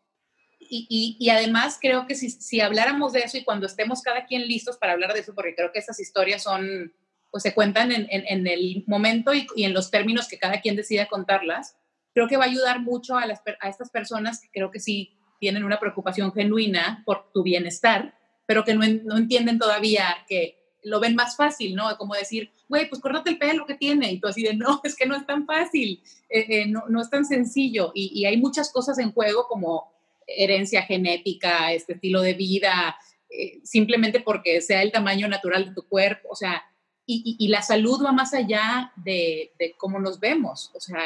Y, 0.67 1.17
y, 1.19 1.29
además 1.29 1.77
creo 1.79 2.07
que 2.07 2.15
si, 2.15 2.29
si, 2.29 2.59
habláramos 2.59 3.13
de 3.13 3.19
eso 3.19 3.37
y 3.37 3.43
cuando 3.43 3.67
estemos 3.67 4.01
cada 4.01 4.25
quien 4.25 4.47
listos 4.47 4.77
para 4.77 4.93
hablar 4.93 5.13
de 5.13 5.19
eso, 5.19 5.35
porque 5.35 5.53
creo 5.53 5.71
que 5.71 5.77
esas 5.77 5.99
historias 5.99 6.41
son, 6.41 6.91
pues 7.29 7.43
se 7.43 7.53
cuentan 7.53 7.91
en, 7.91 8.07
en, 8.09 8.25
en 8.27 8.47
el 8.47 8.83
momento 8.87 9.33
y, 9.33 9.45
y, 9.55 9.65
en 9.65 9.73
los 9.73 9.91
términos 9.91 10.27
que 10.27 10.39
cada 10.39 10.61
quien 10.61 10.75
decida 10.75 11.07
contarlas, 11.07 11.77
creo 12.15 12.27
que 12.27 12.37
va 12.37 12.45
a 12.45 12.47
ayudar 12.47 12.81
mucho 12.81 13.15
a, 13.15 13.27
las, 13.27 13.41
a 13.59 13.69
estas 13.69 13.91
personas 13.91 14.41
que 14.41 14.49
creo 14.51 14.71
que 14.71 14.79
sí 14.79 15.15
tienen 15.39 15.63
una 15.63 15.79
preocupación 15.79 16.33
genuina 16.33 17.03
por 17.05 17.31
tu 17.31 17.43
bienestar, 17.43 18.17
pero 18.47 18.63
que 18.63 18.73
no, 18.73 18.81
no 19.03 19.17
entienden 19.17 19.59
todavía 19.59 20.25
que 20.27 20.64
lo 20.85 20.99
ven 20.99 21.15
más 21.15 21.35
fácil, 21.35 21.75
¿no? 21.75 21.97
Como 21.97 22.13
decir, 22.13 22.51
güey, 22.69 22.87
pues 22.87 23.01
córtate 23.01 23.31
el 23.31 23.37
pelo 23.37 23.65
que 23.65 23.75
tiene. 23.75 24.11
Y 24.11 24.19
tú 24.19 24.27
así 24.27 24.43
de, 24.43 24.53
no, 24.53 24.79
es 24.83 24.95
que 24.95 25.05
no 25.05 25.15
es 25.15 25.25
tan 25.25 25.45
fácil, 25.45 26.01
eh, 26.29 26.45
eh, 26.47 26.65
no, 26.67 26.83
no, 26.87 27.01
es 27.01 27.09
tan 27.09 27.25
sencillo. 27.25 27.91
Y, 27.93 28.25
hay 28.25 28.37
muchas 28.37 28.71
cosas 28.71 28.97
en 28.99 29.11
juego 29.11 29.47
como 29.47 29.91
herencia 30.27 30.83
genética, 30.83 31.73
este 31.73 31.93
estilo 31.93 32.21
de 32.21 32.33
vida, 32.33 32.95
eh, 33.29 33.59
simplemente 33.63 34.19
porque 34.19 34.61
sea 34.61 34.81
el 34.81 34.91
tamaño 34.91 35.27
natural 35.27 35.65
de 35.65 35.73
tu 35.73 35.87
cuerpo. 35.87 36.29
O 36.29 36.35
sea, 36.35 36.63
y 37.07 37.47
la 37.49 37.61
salud 37.61 38.03
va 38.03 38.11
más 38.11 38.33
allá 38.33 38.91
de, 38.95 39.51
de, 39.59 39.75
cómo 39.77 39.99
nos 39.99 40.19
vemos. 40.19 40.71
O 40.73 40.79
sea, 40.79 40.99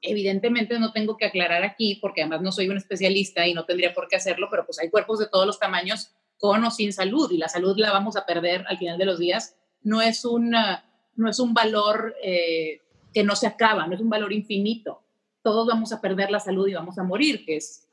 Evidentemente 0.00 0.78
no 0.78 0.92
tengo 0.92 1.16
que 1.16 1.26
aclarar 1.26 1.64
aquí 1.64 1.96
porque 2.00 2.22
además 2.22 2.40
no 2.40 2.52
soy 2.52 2.68
un 2.68 2.76
especialista 2.76 3.46
y 3.46 3.54
no 3.54 3.64
tendría 3.64 3.92
por 3.92 4.06
qué 4.06 4.14
hacerlo, 4.14 4.46
pero 4.48 4.64
pues 4.64 4.78
hay 4.78 4.90
cuerpos 4.90 5.18
de 5.18 5.26
todos 5.26 5.44
los 5.44 5.58
tamaños 5.58 6.12
con 6.38 6.64
o 6.64 6.70
sin 6.70 6.92
salud 6.92 7.30
y 7.30 7.36
la 7.36 7.48
salud 7.48 7.76
la 7.76 7.92
vamos 7.92 8.16
a 8.16 8.24
perder 8.24 8.64
al 8.68 8.78
final 8.78 8.96
de 8.96 9.04
los 9.04 9.18
días. 9.18 9.56
No 9.82 10.00
es, 10.00 10.24
una, 10.24 10.84
no 11.16 11.28
es 11.28 11.38
un 11.38 11.52
valor 11.52 12.14
eh, 12.22 12.80
que 13.12 13.24
no 13.24 13.36
se 13.36 13.46
acaba, 13.46 13.86
no 13.86 13.94
es 13.94 14.00
un 14.00 14.08
valor 14.08 14.32
infinito. 14.32 15.02
Todos 15.42 15.66
vamos 15.66 15.92
a 15.92 16.00
perder 16.00 16.30
la 16.30 16.40
salud 16.40 16.68
y 16.68 16.74
vamos 16.74 16.98
a 16.98 17.04
morir, 17.04 17.44
que 17.44 17.56
es, 17.56 17.88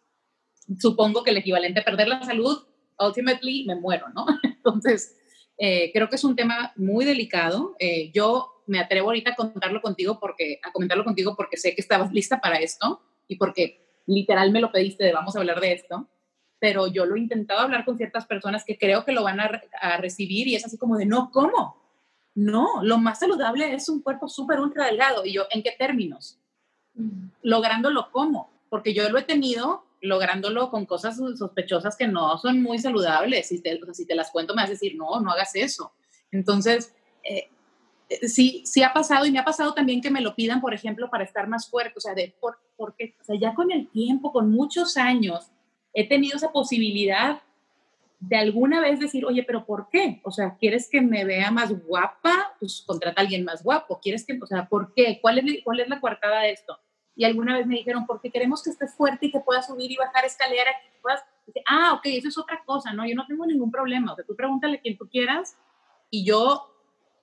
supongo 0.79 1.23
que 1.23 1.31
el 1.31 1.37
equivalente 1.37 1.79
a 1.79 1.85
perder 1.85 2.07
la 2.07 2.23
salud, 2.23 2.65
ultimately 2.99 3.65
me 3.65 3.75
muero, 3.75 4.07
¿no? 4.09 4.25
Entonces, 4.43 5.17
eh, 5.57 5.91
creo 5.93 6.09
que 6.09 6.15
es 6.15 6.23
un 6.23 6.35
tema 6.35 6.73
muy 6.75 7.05
delicado. 7.05 7.75
Eh, 7.79 8.11
yo 8.13 8.63
me 8.67 8.79
atrevo 8.79 9.09
ahorita 9.09 9.31
a 9.31 9.35
contarlo 9.35 9.81
contigo 9.81 10.19
porque, 10.19 10.59
a 10.63 10.71
comentarlo 10.71 11.03
contigo 11.03 11.35
porque 11.35 11.57
sé 11.57 11.75
que 11.75 11.81
estabas 11.81 12.11
lista 12.11 12.41
para 12.41 12.57
esto 12.57 13.01
y 13.27 13.37
porque 13.37 14.01
literal 14.07 14.51
me 14.51 14.61
lo 14.61 14.71
pediste 14.71 15.03
de 15.03 15.13
vamos 15.13 15.35
a 15.35 15.39
hablar 15.39 15.59
de 15.59 15.73
esto, 15.73 16.07
pero 16.59 16.87
yo 16.87 17.05
lo 17.05 17.15
he 17.15 17.19
intentado 17.19 17.59
hablar 17.61 17.85
con 17.85 17.97
ciertas 17.97 18.25
personas 18.25 18.63
que 18.65 18.77
creo 18.77 19.05
que 19.05 19.11
lo 19.11 19.23
van 19.23 19.39
a, 19.39 19.61
a 19.81 19.97
recibir 19.97 20.47
y 20.47 20.55
es 20.55 20.65
así 20.65 20.77
como 20.77 20.97
de, 20.97 21.05
no, 21.05 21.31
¿cómo? 21.31 21.83
No, 22.33 22.83
lo 22.83 22.97
más 22.97 23.19
saludable 23.19 23.73
es 23.73 23.87
un 23.87 24.01
cuerpo 24.01 24.27
súper 24.27 24.59
ultra 24.59 24.85
delgado. 24.85 25.25
Y 25.25 25.33
yo, 25.33 25.43
¿en 25.51 25.63
qué 25.63 25.73
términos? 25.77 26.37
Mm. 26.93 27.27
Lográndolo 27.43 28.09
cómo, 28.11 28.51
porque 28.69 28.93
yo 28.93 29.09
lo 29.09 29.17
he 29.17 29.23
tenido 29.23 29.85
lográndolo 30.01 30.69
con 30.69 30.85
cosas 30.85 31.17
sospechosas 31.37 31.95
que 31.95 32.07
no 32.07 32.37
son 32.37 32.61
muy 32.61 32.79
saludables. 32.79 33.47
Si 33.47 33.61
te, 33.61 33.81
o 33.81 33.85
sea, 33.85 33.93
si 33.93 34.05
te 34.05 34.15
las 34.15 34.31
cuento, 34.31 34.53
me 34.53 34.61
vas 34.61 34.69
a 34.69 34.73
decir, 34.73 34.95
no, 34.95 35.19
no 35.19 35.31
hagas 35.31 35.55
eso. 35.55 35.93
Entonces, 36.31 36.93
eh, 37.23 37.49
eh, 38.09 38.27
sí, 38.27 38.61
sí 38.65 38.83
ha 38.83 38.93
pasado 38.93 39.25
y 39.25 39.31
me 39.31 39.39
ha 39.39 39.45
pasado 39.45 39.73
también 39.73 40.01
que 40.01 40.11
me 40.11 40.21
lo 40.21 40.35
pidan, 40.35 40.61
por 40.61 40.73
ejemplo, 40.73 41.09
para 41.09 41.23
estar 41.23 41.47
más 41.47 41.69
fuerte, 41.69 41.93
o 41.97 42.01
sea, 42.01 42.13
de 42.13 42.35
por, 42.39 42.59
porque, 42.75 43.15
o 43.19 43.23
sea, 43.23 43.35
ya 43.39 43.53
con 43.53 43.71
el 43.71 43.87
tiempo, 43.89 44.31
con 44.31 44.51
muchos 44.51 44.97
años, 44.97 45.51
he 45.95 46.07
tenido 46.07 46.37
esa 46.37 46.51
posibilidad 46.51 47.41
de 48.19 48.35
alguna 48.35 48.81
vez 48.81 48.99
decir, 48.99 49.25
oye, 49.25 49.43
pero 49.43 49.65
¿por 49.65 49.89
qué? 49.89 50.19
O 50.23 50.31
sea, 50.31 50.55
¿quieres 50.59 50.89
que 50.89 51.01
me 51.01 51.25
vea 51.25 51.51
más 51.51 51.71
guapa? 51.85 52.53
Pues 52.59 52.83
contrata 52.85 53.21
a 53.21 53.23
alguien 53.23 53.45
más 53.45 53.63
guapo. 53.63 53.99
¿Quieres 54.01 54.25
que, 54.25 54.37
o 54.41 54.45
sea, 54.45 54.67
¿por 54.67 54.93
qué? 54.93 55.19
¿Cuál 55.21 55.39
es, 55.39 55.63
cuál 55.63 55.79
es 55.79 55.87
la 55.87 55.99
coartada 55.99 56.41
de 56.41 56.51
esto? 56.51 56.77
Y 57.15 57.23
alguna 57.23 57.57
vez 57.57 57.65
me 57.65 57.75
dijeron, 57.75 58.05
porque 58.05 58.29
queremos 58.29 58.61
que 58.61 58.71
estés 58.71 58.93
fuerte 58.93 59.27
y 59.27 59.31
que 59.31 59.39
puedas 59.39 59.67
subir 59.67 59.89
y 59.89 59.95
bajar 59.95 60.25
escalera, 60.25 60.71
que 60.83 60.99
puedas... 61.01 61.23
ah, 61.67 61.93
ok, 61.93 62.05
eso 62.07 62.27
es 62.27 62.37
otra 62.37 62.61
cosa, 62.65 62.91
¿no? 62.91 63.07
Yo 63.07 63.15
no 63.15 63.25
tengo 63.25 63.45
ningún 63.45 63.71
problema. 63.71 64.11
O 64.11 64.15
sea, 64.15 64.25
tú 64.25 64.35
pregúntale 64.35 64.77
a 64.77 64.81
quien 64.81 64.97
tú 64.97 65.07
quieras 65.07 65.57
y 66.09 66.25
yo 66.25 66.73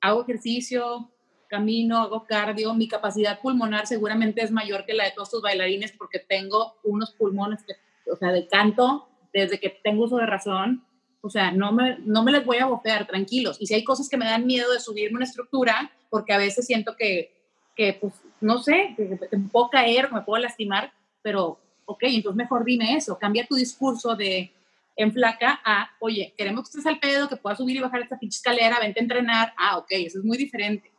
hago 0.00 0.22
ejercicio, 0.22 1.10
camino, 1.48 1.98
hago 1.98 2.24
cardio, 2.24 2.72
mi 2.72 2.88
capacidad 2.88 3.40
pulmonar 3.40 3.86
seguramente 3.86 4.42
es 4.42 4.50
mayor 4.50 4.86
que 4.86 4.94
la 4.94 5.04
de 5.04 5.10
todos 5.10 5.30
tus 5.30 5.42
bailarines 5.42 5.92
porque 5.92 6.18
tengo 6.18 6.76
unos 6.82 7.12
pulmones, 7.12 7.62
que, 7.64 7.74
o 8.10 8.16
sea, 8.16 8.32
de 8.32 8.46
canto 8.46 9.08
desde 9.32 9.58
que 9.58 9.70
tengo 9.82 10.04
uso 10.04 10.16
de 10.16 10.26
razón 10.26 10.84
O 11.22 11.30
sea, 11.30 11.52
no 11.52 11.72
me, 11.72 11.98
no 12.00 12.22
me 12.22 12.32
les 12.32 12.44
voy 12.44 12.58
a 12.58 12.66
bopear, 12.66 13.06
tranquilos. 13.06 13.56
Y 13.60 13.66
si 13.66 13.74
hay 13.74 13.84
cosas 13.84 14.08
que 14.08 14.16
me 14.16 14.24
dan 14.24 14.46
miedo 14.46 14.72
de 14.72 14.80
subirme 14.80 15.16
una 15.16 15.24
estructura, 15.24 15.92
porque 16.10 16.32
a 16.32 16.38
veces 16.38 16.66
siento 16.66 16.96
que, 16.96 17.32
que 17.76 17.94
pues, 17.94 18.14
no 18.40 18.58
sé, 18.58 18.94
que, 18.96 19.18
que 19.30 19.36
me 19.36 19.48
puedo 19.48 19.70
caer, 19.70 20.12
me 20.12 20.22
puedo 20.22 20.42
lastimar, 20.42 20.92
pero, 21.22 21.60
ok, 21.84 22.02
entonces 22.04 22.36
mejor 22.36 22.64
dime 22.64 22.96
eso, 22.96 23.18
cambia 23.18 23.46
tu 23.46 23.54
discurso 23.54 24.16
de 24.16 24.52
en 24.96 25.12
flaca 25.12 25.60
a, 25.64 25.90
oye, 26.00 26.34
queremos 26.36 26.64
que 26.64 26.78
estés 26.78 26.86
al 26.86 27.00
pedo, 27.00 27.28
que 27.28 27.36
puedas 27.36 27.58
subir 27.58 27.76
y 27.76 27.80
bajar 27.80 28.02
esta 28.02 28.18
pinche 28.18 28.36
escalera, 28.36 28.80
vente 28.80 29.00
a 29.00 29.02
entrenar. 29.02 29.52
Ah, 29.56 29.78
ok, 29.78 29.88
eso 29.90 30.18
es 30.18 30.24
muy 30.24 30.36
diferente. 30.36 30.90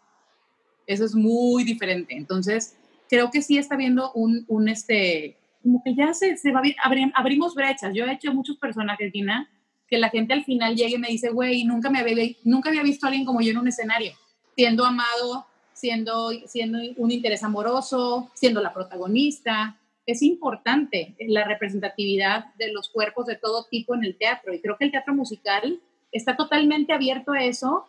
Eso 0.87 1.05
es 1.05 1.15
muy 1.15 1.63
diferente. 1.63 2.15
Entonces, 2.15 2.75
creo 3.07 3.29
que 3.29 3.41
sí 3.41 3.57
está 3.57 3.75
viendo 3.75 4.11
un, 4.13 4.45
un 4.47 4.67
este, 4.67 5.37
como 5.63 5.81
que 5.83 5.95
ya 5.95 6.13
se, 6.13 6.37
se 6.37 6.51
va 6.51 6.61
a 6.61 7.19
abrimos 7.19 7.55
brechas. 7.55 7.93
Yo 7.93 8.05
he 8.05 8.13
hecho 8.13 8.33
muchos 8.33 8.57
personajes, 8.57 9.11
Gina, 9.11 9.49
que 9.87 9.97
la 9.97 10.09
gente 10.09 10.33
al 10.33 10.43
final 10.43 10.75
llegue 10.75 10.95
y 10.95 10.99
me 10.99 11.07
dice, 11.07 11.29
güey, 11.29 11.63
nunca 11.63 11.89
me 11.89 11.99
había, 11.99 12.35
nunca 12.43 12.69
había 12.69 12.83
visto 12.83 13.05
a 13.05 13.09
alguien 13.09 13.25
como 13.25 13.41
yo 13.41 13.51
en 13.51 13.57
un 13.57 13.67
escenario, 13.67 14.11
siendo 14.55 14.85
amado, 14.85 15.47
siendo, 15.73 16.31
siendo 16.47 16.79
un 16.97 17.11
interés 17.11 17.43
amoroso, 17.43 18.29
siendo 18.33 18.61
la 18.61 18.73
protagonista. 18.73 19.79
Es 20.05 20.21
importante 20.21 21.15
la 21.27 21.45
representatividad 21.45 22.53
de 22.55 22.71
los 22.73 22.89
cuerpos 22.89 23.25
de 23.25 23.37
todo 23.37 23.65
tipo 23.65 23.95
en 23.95 24.03
el 24.03 24.17
teatro 24.17 24.53
y 24.53 24.59
creo 24.59 24.77
que 24.77 24.85
el 24.85 24.91
teatro 24.91 25.15
musical 25.15 25.79
está 26.11 26.35
totalmente 26.35 26.93
abierto 26.93 27.31
a 27.31 27.43
eso 27.43 27.87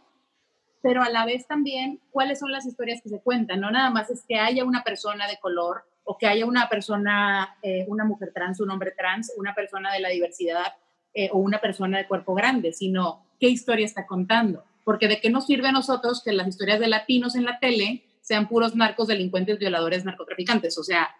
pero 0.84 1.02
a 1.02 1.08
la 1.08 1.24
vez 1.24 1.46
también 1.46 1.98
cuáles 2.10 2.40
son 2.40 2.52
las 2.52 2.66
historias 2.66 3.00
que 3.00 3.08
se 3.08 3.18
cuentan. 3.18 3.58
No 3.58 3.70
nada 3.70 3.88
más 3.88 4.10
es 4.10 4.22
que 4.28 4.36
haya 4.36 4.66
una 4.66 4.84
persona 4.84 5.26
de 5.26 5.38
color 5.38 5.82
o 6.04 6.18
que 6.18 6.26
haya 6.26 6.46
una 6.46 6.68
persona, 6.68 7.56
eh, 7.62 7.84
una 7.88 8.04
mujer 8.04 8.32
trans, 8.32 8.60
un 8.60 8.70
hombre 8.70 8.92
trans, 8.96 9.32
una 9.36 9.54
persona 9.54 9.92
de 9.92 10.00
la 10.00 10.10
diversidad 10.10 10.74
eh, 11.14 11.30
o 11.32 11.38
una 11.38 11.60
persona 11.60 11.98
de 11.98 12.06
cuerpo 12.06 12.34
grande, 12.34 12.72
sino 12.72 13.26
qué 13.40 13.48
historia 13.48 13.86
está 13.86 14.06
contando. 14.06 14.64
Porque 14.84 15.08
de 15.08 15.20
qué 15.20 15.30
nos 15.30 15.46
sirve 15.46 15.68
a 15.68 15.72
nosotros 15.72 16.22
que 16.22 16.32
las 16.32 16.46
historias 16.46 16.78
de 16.78 16.88
latinos 16.88 17.36
en 17.36 17.44
la 17.44 17.58
tele 17.58 18.04
sean 18.20 18.48
puros 18.48 18.74
narcos, 18.76 19.08
delincuentes, 19.08 19.58
violadores, 19.58 20.04
narcotraficantes. 20.04 20.78
O 20.78 20.82
sea, 20.82 21.14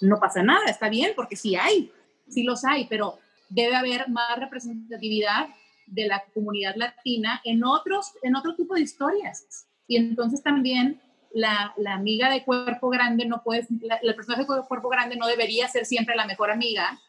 no 0.00 0.18
pasa 0.18 0.42
nada, 0.42 0.66
está 0.66 0.88
bien, 0.88 1.12
porque 1.14 1.36
sí 1.36 1.54
hay, 1.54 1.92
sí 2.28 2.42
los 2.42 2.64
hay, 2.64 2.86
pero 2.88 3.18
debe 3.48 3.76
haber 3.76 4.08
más 4.08 4.36
representatividad 4.38 5.48
de 5.86 6.06
la 6.06 6.24
comunidad 6.34 6.74
latina 6.76 7.40
en 7.44 7.64
otros, 7.64 8.12
en 8.22 8.34
otro 8.34 8.56
tipo 8.56 8.74
de 8.74 8.80
historias. 8.80 9.66
Y 9.86 9.96
entonces 9.96 10.42
también 10.42 11.00
la, 11.34 11.74
la 11.76 11.94
amiga 11.94 12.30
de 12.30 12.44
cuerpo 12.44 12.90
grande 12.90 13.26
no 13.26 13.42
puede, 13.42 13.66
la, 13.80 13.96
el 13.96 14.14
personaje 14.14 14.42
de 14.42 14.66
cuerpo 14.66 14.88
grande 14.88 15.16
no 15.16 15.26
debería 15.26 15.68
ser 15.68 15.86
siempre 15.86 16.16
la 16.16 16.26
mejor 16.26 16.50
amiga, 16.50 17.00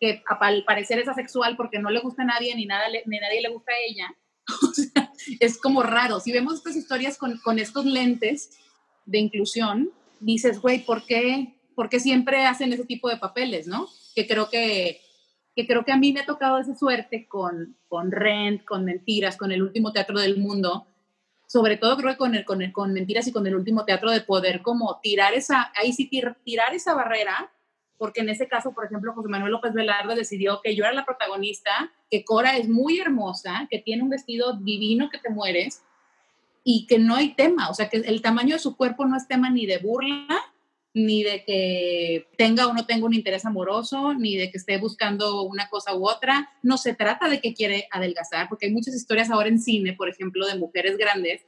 que 0.00 0.22
al 0.40 0.64
parecer 0.64 0.98
es 0.98 1.08
asexual 1.08 1.56
porque 1.56 1.78
no 1.78 1.90
le 1.90 2.00
gusta 2.00 2.22
a 2.22 2.26
nadie 2.26 2.54
ni, 2.54 2.66
nada, 2.66 2.84
ni 3.06 3.18
nadie 3.18 3.42
le 3.42 3.50
gusta 3.50 3.72
a 3.72 3.88
ella. 3.88 4.14
O 4.62 4.72
sea, 4.74 5.10
es 5.40 5.58
como 5.58 5.82
raro. 5.82 6.20
Si 6.20 6.30
vemos 6.30 6.54
estas 6.54 6.76
historias 6.76 7.16
con, 7.16 7.38
con 7.38 7.58
estos 7.58 7.86
lentes 7.86 8.50
de 9.06 9.18
inclusión, 9.18 9.90
dices, 10.20 10.60
güey, 10.60 10.84
¿por 10.84 11.06
qué, 11.06 11.54
¿por 11.74 11.88
qué 11.88 11.98
siempre 11.98 12.44
hacen 12.44 12.72
ese 12.72 12.84
tipo 12.84 13.08
de 13.08 13.16
papeles, 13.16 13.66
no? 13.66 13.88
Que 14.14 14.26
creo 14.26 14.50
que 14.50 15.00
que 15.54 15.66
creo 15.66 15.84
que 15.84 15.92
a 15.92 15.96
mí 15.96 16.12
me 16.12 16.20
ha 16.20 16.26
tocado 16.26 16.58
esa 16.58 16.74
suerte 16.74 17.28
con, 17.28 17.76
con 17.88 18.10
Rent, 18.10 18.64
con 18.64 18.84
Mentiras, 18.84 19.36
con 19.36 19.52
el 19.52 19.62
último 19.62 19.92
teatro 19.92 20.18
del 20.18 20.38
mundo, 20.38 20.86
sobre 21.54 21.76
todo 21.76 21.96
creo 21.96 22.10
que 22.10 22.18
con, 22.18 22.34
el, 22.34 22.44
con, 22.44 22.62
el, 22.62 22.72
con 22.72 22.92
Mentiras 22.92 23.28
y 23.28 23.32
con 23.32 23.46
el 23.46 23.54
último 23.54 23.84
teatro 23.84 24.10
de 24.10 24.22
poder 24.22 24.60
como 24.60 24.98
tirar 25.00 25.34
esa, 25.34 25.70
ahí 25.76 25.92
sí 25.92 26.10
tirar 26.10 26.74
esa 26.74 26.94
barrera, 26.94 27.52
porque 27.96 28.22
en 28.22 28.28
ese 28.28 28.48
caso, 28.48 28.72
por 28.72 28.86
ejemplo, 28.86 29.12
José 29.12 29.28
Manuel 29.28 29.52
López 29.52 29.72
Velarde 29.72 30.16
decidió 30.16 30.60
que 30.64 30.74
yo 30.74 30.82
era 30.82 30.92
la 30.92 31.04
protagonista, 31.04 31.92
que 32.10 32.24
Cora 32.24 32.56
es 32.56 32.68
muy 32.68 32.98
hermosa, 32.98 33.68
que 33.70 33.78
tiene 33.78 34.02
un 34.02 34.08
vestido 34.08 34.54
divino 34.54 35.10
que 35.10 35.18
te 35.18 35.30
mueres 35.30 35.84
y 36.64 36.88
que 36.88 36.98
no 36.98 37.14
hay 37.14 37.34
tema, 37.34 37.70
o 37.70 37.74
sea, 37.74 37.88
que 37.88 37.98
el 37.98 38.20
tamaño 38.20 38.56
de 38.56 38.60
su 38.60 38.76
cuerpo 38.76 39.06
no 39.06 39.16
es 39.16 39.28
tema 39.28 39.48
ni 39.48 39.64
de 39.64 39.78
burla, 39.78 40.26
ni 40.94 41.24
de 41.24 41.44
que 41.44 42.28
tenga 42.38 42.68
o 42.68 42.72
no 42.72 42.86
tenga 42.86 43.04
un 43.04 43.14
interés 43.14 43.44
amoroso, 43.44 44.14
ni 44.14 44.36
de 44.36 44.50
que 44.50 44.58
esté 44.58 44.78
buscando 44.78 45.42
una 45.42 45.68
cosa 45.68 45.94
u 45.94 46.08
otra. 46.08 46.50
No 46.62 46.78
se 46.78 46.94
trata 46.94 47.28
de 47.28 47.40
que 47.40 47.52
quiere 47.52 47.88
adelgazar, 47.90 48.48
porque 48.48 48.66
hay 48.66 48.72
muchas 48.72 48.94
historias 48.94 49.28
ahora 49.30 49.48
en 49.48 49.60
cine, 49.60 49.92
por 49.92 50.08
ejemplo, 50.08 50.46
de 50.46 50.56
mujeres 50.56 50.96
grandes, 50.96 51.44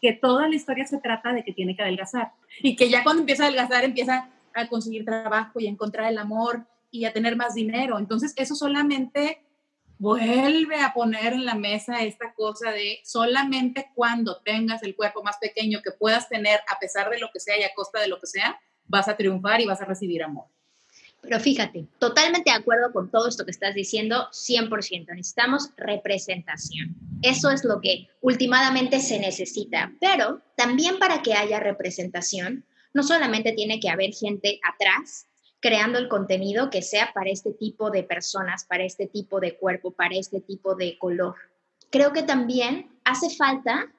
que 0.00 0.12
toda 0.12 0.46
la 0.46 0.54
historia 0.54 0.86
se 0.86 0.98
trata 0.98 1.32
de 1.32 1.42
que 1.42 1.54
tiene 1.54 1.74
que 1.74 1.82
adelgazar 1.82 2.32
y 2.60 2.76
que 2.76 2.90
ya 2.90 3.02
cuando 3.02 3.20
empieza 3.22 3.44
a 3.44 3.46
adelgazar 3.46 3.84
empieza 3.84 4.28
a 4.52 4.68
conseguir 4.68 5.04
trabajo 5.04 5.58
y 5.58 5.66
a 5.66 5.70
encontrar 5.70 6.10
el 6.10 6.18
amor 6.18 6.66
y 6.90 7.06
a 7.06 7.12
tener 7.12 7.36
más 7.36 7.54
dinero. 7.54 7.98
Entonces, 7.98 8.34
eso 8.36 8.54
solamente 8.54 9.42
vuelve 9.98 10.80
a 10.80 10.92
poner 10.92 11.32
en 11.32 11.44
la 11.46 11.54
mesa 11.54 12.02
esta 12.02 12.34
cosa 12.34 12.72
de 12.72 13.00
solamente 13.04 13.90
cuando 13.94 14.42
tengas 14.42 14.82
el 14.82 14.96
cuerpo 14.96 15.22
más 15.22 15.38
pequeño 15.38 15.80
que 15.82 15.92
puedas 15.92 16.28
tener 16.28 16.60
a 16.68 16.78
pesar 16.78 17.08
de 17.08 17.20
lo 17.20 17.30
que 17.32 17.40
sea 17.40 17.58
y 17.58 17.62
a 17.62 17.72
costa 17.72 18.00
de 18.00 18.08
lo 18.08 18.18
que 18.20 18.26
sea, 18.26 18.60
vas 18.86 19.08
a 19.08 19.16
triunfar 19.16 19.60
y 19.60 19.66
vas 19.66 19.80
a 19.80 19.84
recibir 19.84 20.22
amor. 20.22 20.46
Pero 21.22 21.38
fíjate, 21.38 21.86
totalmente 22.00 22.50
de 22.50 22.56
acuerdo 22.56 22.92
con 22.92 23.08
todo 23.08 23.28
esto 23.28 23.44
que 23.44 23.52
estás 23.52 23.74
diciendo, 23.74 24.28
100%. 24.32 25.14
Necesitamos 25.14 25.70
representación. 25.76 26.96
Eso 27.22 27.50
es 27.50 27.64
lo 27.64 27.80
que 27.80 28.08
últimamente 28.20 28.98
se 28.98 29.20
necesita. 29.20 29.92
Pero 30.00 30.42
también 30.56 30.98
para 30.98 31.22
que 31.22 31.34
haya 31.34 31.60
representación, 31.60 32.64
no 32.92 33.04
solamente 33.04 33.52
tiene 33.52 33.78
que 33.78 33.88
haber 33.88 34.12
gente 34.12 34.58
atrás 34.68 35.28
creando 35.60 35.98
el 35.98 36.08
contenido 36.08 36.70
que 36.70 36.82
sea 36.82 37.12
para 37.14 37.30
este 37.30 37.52
tipo 37.52 37.90
de 37.90 38.02
personas, 38.02 38.64
para 38.64 38.82
este 38.82 39.06
tipo 39.06 39.38
de 39.38 39.56
cuerpo, 39.56 39.92
para 39.92 40.16
este 40.16 40.40
tipo 40.40 40.74
de 40.74 40.98
color. 40.98 41.36
Creo 41.90 42.12
que 42.12 42.24
también 42.24 42.90
hace 43.04 43.30
falta 43.30 43.92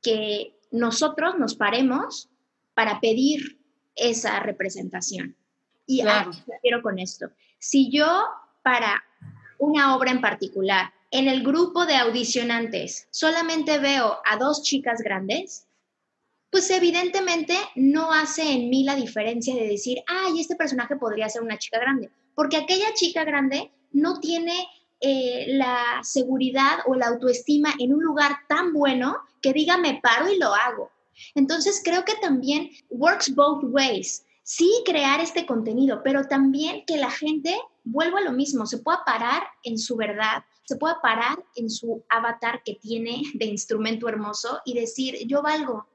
que 0.00 0.56
nosotros 0.70 1.38
nos 1.38 1.56
paremos 1.56 2.30
para 2.72 3.00
pedir 3.00 3.58
esa 3.96 4.40
representación. 4.40 5.36
Y 5.86 6.02
claro. 6.02 6.30
quiero 6.62 6.82
con 6.82 6.98
esto. 6.98 7.30
Si 7.58 7.90
yo 7.90 8.24
para 8.62 9.02
una 9.58 9.96
obra 9.96 10.10
en 10.10 10.20
particular, 10.20 10.92
en 11.10 11.28
el 11.28 11.42
grupo 11.42 11.86
de 11.86 11.94
audicionantes, 11.94 13.06
solamente 13.10 13.78
veo 13.78 14.18
a 14.24 14.36
dos 14.36 14.62
chicas 14.62 15.00
grandes, 15.00 15.66
pues 16.50 16.70
evidentemente 16.70 17.54
no 17.74 18.12
hace 18.12 18.52
en 18.52 18.70
mí 18.70 18.84
la 18.84 18.94
diferencia 18.94 19.54
de 19.54 19.68
decir, 19.68 19.98
ay, 20.06 20.40
este 20.40 20.56
personaje 20.56 20.96
podría 20.96 21.28
ser 21.28 21.42
una 21.42 21.58
chica 21.58 21.78
grande, 21.78 22.10
porque 22.34 22.56
aquella 22.56 22.94
chica 22.94 23.24
grande 23.24 23.70
no 23.92 24.20
tiene 24.20 24.66
eh, 25.00 25.46
la 25.48 26.00
seguridad 26.02 26.78
o 26.86 26.94
la 26.94 27.08
autoestima 27.08 27.74
en 27.78 27.92
un 27.92 28.02
lugar 28.02 28.32
tan 28.48 28.72
bueno 28.72 29.18
que 29.42 29.52
diga, 29.52 29.76
me 29.76 30.00
paro 30.00 30.32
y 30.32 30.38
lo 30.38 30.54
hago. 30.54 30.90
Entonces 31.34 31.80
creo 31.84 32.04
que 32.04 32.14
también 32.16 32.70
works 32.90 33.34
both 33.34 33.64
ways. 33.64 34.24
Sí, 34.42 34.70
crear 34.84 35.20
este 35.20 35.46
contenido, 35.46 36.02
pero 36.04 36.26
también 36.26 36.84
que 36.86 36.96
la 36.96 37.10
gente 37.10 37.58
vuelva 37.82 38.18
a 38.18 38.22
lo 38.24 38.32
mismo, 38.32 38.66
se 38.66 38.78
pueda 38.78 39.04
parar 39.04 39.42
en 39.62 39.78
su 39.78 39.96
verdad, 39.96 40.44
se 40.64 40.76
pueda 40.76 41.00
parar 41.00 41.42
en 41.56 41.70
su 41.70 42.04
avatar 42.08 42.62
que 42.62 42.74
tiene 42.74 43.22
de 43.34 43.46
instrumento 43.46 44.08
hermoso 44.08 44.60
y 44.64 44.74
decir, 44.74 45.26
yo 45.26 45.42
valgo 45.42 45.86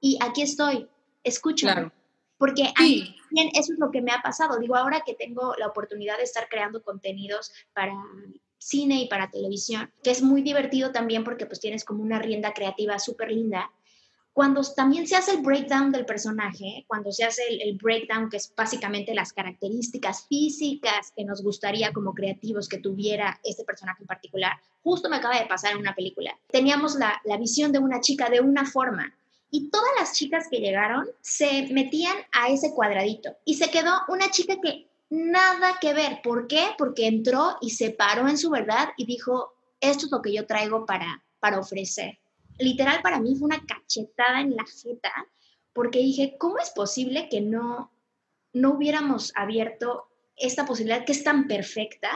y 0.00 0.18
aquí 0.22 0.42
estoy, 0.42 0.88
escúchame. 1.22 1.90
Porque 2.38 2.72
también 2.74 3.50
eso 3.54 3.72
es 3.72 3.78
lo 3.80 3.90
que 3.90 4.00
me 4.00 4.12
ha 4.12 4.22
pasado. 4.22 4.58
Digo, 4.60 4.76
ahora 4.76 5.02
que 5.04 5.14
tengo 5.14 5.54
la 5.58 5.66
oportunidad 5.66 6.18
de 6.18 6.22
estar 6.22 6.48
creando 6.48 6.82
contenidos 6.82 7.52
para 7.74 7.92
cine 8.58 9.02
y 9.02 9.08
para 9.08 9.30
televisión, 9.30 9.92
que 10.02 10.10
es 10.10 10.22
muy 10.22 10.42
divertido 10.42 10.92
también 10.92 11.24
porque 11.24 11.46
pues 11.46 11.60
tienes 11.60 11.84
como 11.84 12.02
una 12.02 12.18
rienda 12.18 12.52
creativa 12.52 12.98
súper 12.98 13.30
linda 13.30 13.72
cuando 14.32 14.62
también 14.74 15.06
se 15.06 15.16
hace 15.16 15.32
el 15.32 15.42
breakdown 15.42 15.90
del 15.90 16.06
personaje, 16.06 16.84
cuando 16.86 17.10
se 17.10 17.24
hace 17.24 17.42
el, 17.48 17.76
breakdown, 17.76 18.30
que 18.30 18.36
es 18.36 18.52
básicamente 18.56 19.14
las 19.14 19.32
características 19.32 20.26
físicas 20.28 21.12
que 21.16 21.24
nos 21.24 21.42
gustaría 21.42 21.92
como 21.92 22.14
creativos 22.14 22.68
que 22.68 22.78
tuviera 22.78 23.40
este 23.42 23.64
personaje 23.64 24.02
en 24.02 24.06
particular, 24.06 24.52
justo 24.82 25.08
me 25.08 25.16
acaba 25.16 25.40
de 25.40 25.46
pasar 25.46 25.72
en 25.72 25.78
una 25.78 25.94
película. 25.94 26.38
Teníamos 26.50 26.94
la, 26.94 27.20
la 27.24 27.36
visión 27.36 27.72
de 27.72 27.80
una 27.80 28.00
chica 28.00 28.30
de 28.30 28.40
una 28.40 28.64
forma, 28.64 29.12
y 29.50 29.70
todas 29.70 29.90
las 29.98 30.12
chicas 30.12 30.46
que 30.50 30.58
llegaron 30.58 31.08
se 31.20 31.68
metían 31.72 32.16
a 32.32 32.50
ese 32.50 32.74
cuadradito 32.74 33.36
y 33.44 33.54
se 33.54 33.70
quedó 33.70 33.92
una 34.08 34.30
chica 34.30 34.56
que 34.62 34.88
nada 35.10 35.78
que 35.80 35.94
ver. 35.94 36.20
¿Por 36.22 36.46
qué? 36.46 36.68
Porque 36.76 37.06
entró 37.06 37.56
y 37.60 37.70
se 37.70 37.90
paró 37.90 38.28
en 38.28 38.38
su 38.38 38.50
verdad 38.50 38.90
y 38.96 39.06
dijo, 39.06 39.54
esto 39.80 40.06
es 40.06 40.12
lo 40.12 40.22
que 40.22 40.32
yo 40.32 40.46
traigo 40.46 40.84
para, 40.84 41.24
para 41.40 41.58
ofrecer 41.58 42.18
literal 42.58 43.00
para 43.02 43.20
mí 43.20 43.36
fue 43.36 43.46
una 43.46 43.64
cachetada 43.64 44.40
en 44.40 44.56
la 44.56 44.64
jeta, 44.64 45.12
porque 45.72 46.00
dije, 46.00 46.36
¿cómo 46.38 46.58
es 46.58 46.70
posible 46.70 47.28
que 47.28 47.40
no, 47.40 47.92
no 48.52 48.72
hubiéramos 48.72 49.32
abierto 49.36 50.08
esta 50.36 50.66
posibilidad 50.66 51.04
que 51.04 51.12
es 51.12 51.24
tan 51.24 51.46
perfecta? 51.46 52.10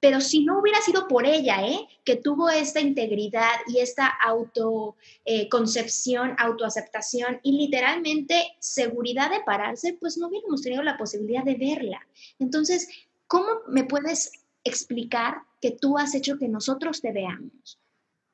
Pero 0.00 0.20
si 0.20 0.44
no 0.44 0.60
hubiera 0.60 0.80
sido 0.80 1.08
por 1.08 1.26
ella, 1.26 1.66
¿eh? 1.66 1.88
que 2.04 2.14
tuvo 2.16 2.50
esta 2.50 2.80
integridad 2.80 3.50
y 3.66 3.78
esta 3.78 4.06
autoconcepción, 4.06 6.30
eh, 6.30 6.36
autoaceptación 6.38 7.40
y 7.42 7.50
literalmente 7.52 8.54
seguridad 8.60 9.30
de 9.30 9.40
pararse, 9.40 9.96
pues 9.98 10.16
no 10.16 10.28
hubiéramos 10.28 10.62
tenido 10.62 10.84
la 10.84 10.96
posibilidad 10.96 11.42
de 11.42 11.56
verla. 11.56 12.06
Entonces, 12.38 12.88
¿cómo 13.26 13.48
me 13.66 13.82
puedes 13.84 14.30
explicar 14.62 15.38
que 15.60 15.72
tú 15.72 15.98
has 15.98 16.14
hecho 16.14 16.38
que 16.38 16.46
nosotros 16.46 17.00
te 17.00 17.10
veamos, 17.12 17.80